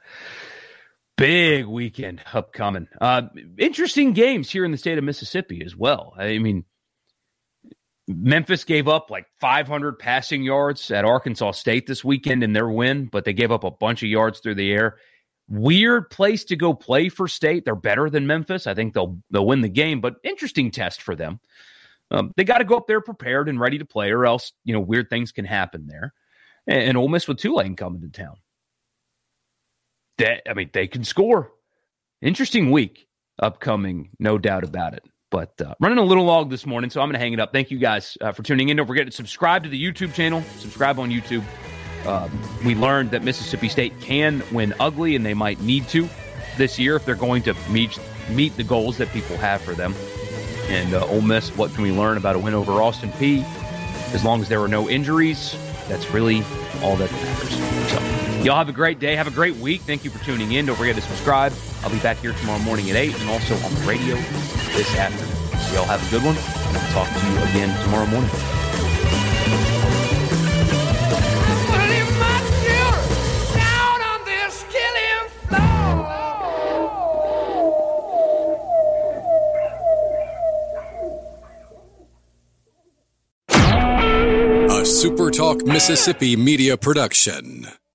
big 1.17 1.65
weekend 1.65 2.21
upcoming. 2.33 2.87
Uh, 2.99 3.23
interesting 3.57 4.13
games 4.13 4.49
here 4.49 4.65
in 4.65 4.71
the 4.71 4.77
state 4.77 4.97
of 4.97 5.03
Mississippi 5.03 5.63
as 5.63 5.75
well. 5.75 6.13
I 6.17 6.39
mean, 6.39 6.65
Memphis 8.07 8.63
gave 8.63 8.87
up 8.87 9.09
like 9.09 9.27
500 9.39 9.99
passing 9.99 10.43
yards 10.43 10.89
at 10.91 11.05
Arkansas 11.05 11.51
State 11.51 11.87
this 11.87 12.03
weekend 12.03 12.43
in 12.43 12.53
their 12.53 12.69
win, 12.69 13.05
but 13.05 13.25
they 13.25 13.33
gave 13.33 13.51
up 13.51 13.63
a 13.63 13.71
bunch 13.71 14.03
of 14.03 14.09
yards 14.09 14.39
through 14.39 14.55
the 14.55 14.71
air. 14.71 14.97
Weird 15.47 16.09
place 16.09 16.45
to 16.45 16.55
go 16.55 16.73
play 16.73 17.09
for 17.09 17.27
State. 17.27 17.65
They're 17.65 17.75
better 17.75 18.09
than 18.09 18.27
Memphis. 18.27 18.67
I 18.67 18.73
think 18.73 18.93
they'll 18.93 19.19
they'll 19.31 19.45
win 19.45 19.61
the 19.61 19.69
game, 19.69 19.99
but 20.01 20.15
interesting 20.23 20.71
test 20.71 21.01
for 21.01 21.15
them. 21.15 21.39
Um, 22.09 22.31
they 22.35 22.43
got 22.43 22.59
to 22.59 22.63
go 22.63 22.77
up 22.77 22.87
there 22.87 23.01
prepared 23.01 23.49
and 23.49 23.59
ready 23.59 23.77
to 23.77 23.85
play, 23.85 24.11
or 24.11 24.25
else 24.25 24.53
you 24.63 24.73
know 24.73 24.79
weird 24.79 25.09
things 25.09 25.31
can 25.31 25.45
happen 25.45 25.87
there. 25.87 26.13
And, 26.67 26.83
and 26.83 26.97
Ole 26.97 27.09
Miss 27.09 27.27
with 27.27 27.37
Tulane 27.37 27.75
coming 27.75 28.01
to 28.01 28.09
town. 28.09 28.35
That 30.21 30.49
I 30.49 30.53
mean, 30.53 30.69
they 30.71 30.87
can 30.87 31.03
score. 31.03 31.51
Interesting 32.21 32.69
week 32.71 33.07
upcoming, 33.41 34.09
no 34.19 34.37
doubt 34.37 34.63
about 34.63 34.93
it. 34.93 35.03
But 35.31 35.59
uh, 35.61 35.73
running 35.79 35.97
a 35.97 36.03
little 36.03 36.25
long 36.25 36.49
this 36.49 36.65
morning, 36.65 36.89
so 36.89 37.01
I'm 37.01 37.07
going 37.07 37.13
to 37.13 37.19
hang 37.19 37.33
it 37.33 37.39
up. 37.39 37.53
Thank 37.53 37.71
you 37.71 37.79
guys 37.79 38.17
uh, 38.21 38.31
for 38.31 38.43
tuning 38.43 38.69
in. 38.69 38.77
Don't 38.77 38.85
forget 38.85 39.05
to 39.05 39.11
subscribe 39.11 39.63
to 39.63 39.69
the 39.69 39.81
YouTube 39.81 40.13
channel. 40.13 40.43
Subscribe 40.59 40.99
on 40.99 41.09
YouTube. 41.09 41.43
Um, 42.05 42.31
we 42.65 42.75
learned 42.75 43.11
that 43.11 43.23
Mississippi 43.23 43.69
State 43.69 43.99
can 44.01 44.43
win 44.51 44.73
ugly, 44.79 45.15
and 45.15 45.25
they 45.25 45.33
might 45.33 45.59
need 45.61 45.87
to 45.89 46.07
this 46.57 46.77
year 46.77 46.95
if 46.95 47.05
they're 47.05 47.15
going 47.15 47.43
to 47.43 47.55
meet 47.69 47.97
meet 48.29 48.55
the 48.57 48.63
goals 48.63 48.97
that 48.97 49.09
people 49.09 49.37
have 49.37 49.61
for 49.61 49.73
them. 49.73 49.95
And 50.67 50.93
uh, 50.93 51.05
Ole 51.07 51.21
Miss, 51.21 51.49
what 51.57 51.73
can 51.73 51.83
we 51.83 51.91
learn 51.91 52.17
about 52.17 52.35
a 52.35 52.39
win 52.39 52.53
over 52.53 52.73
Austin 52.73 53.09
Peay? 53.13 53.43
As 54.13 54.23
long 54.23 54.41
as 54.41 54.49
there 54.49 54.61
are 54.61 54.67
no 54.67 54.89
injuries, 54.89 55.55
that's 55.87 56.11
really 56.11 56.43
all 56.83 56.95
that 56.97 57.11
matters. 57.11 57.91
So, 57.91 58.10
y'all 58.43 58.57
have 58.57 58.69
a 58.69 58.73
great 58.73 58.99
day. 58.99 59.15
Have 59.15 59.27
a 59.27 59.31
great 59.31 59.55
week. 59.57 59.81
Thank 59.81 60.03
you 60.03 60.09
for 60.09 60.23
tuning 60.23 60.51
in. 60.53 60.65
Don't 60.65 60.75
forget 60.75 60.95
to 60.95 61.01
subscribe. 61.01 61.53
I'll 61.83 61.89
be 61.89 61.99
back 61.99 62.17
here 62.17 62.33
tomorrow 62.33 62.59
morning 62.59 62.89
at 62.89 62.95
8 62.95 63.19
and 63.19 63.29
also 63.29 63.55
on 63.55 63.73
the 63.73 63.81
radio 63.81 64.15
this 64.75 64.95
afternoon. 64.95 65.59
So 65.59 65.75
y'all 65.75 65.85
have 65.85 66.05
a 66.05 66.09
good 66.09 66.23
one, 66.23 66.35
and 66.35 66.77
I'll 66.77 66.91
talk 66.93 67.07
to 67.07 67.27
you 67.27 67.37
again 67.49 67.83
tomorrow 67.83 68.07
morning. 68.07 68.29
A 84.69 84.83
SuperTalk 84.83 85.65
Mississippi 85.65 86.35
media 86.35 86.75
production. 86.75 87.67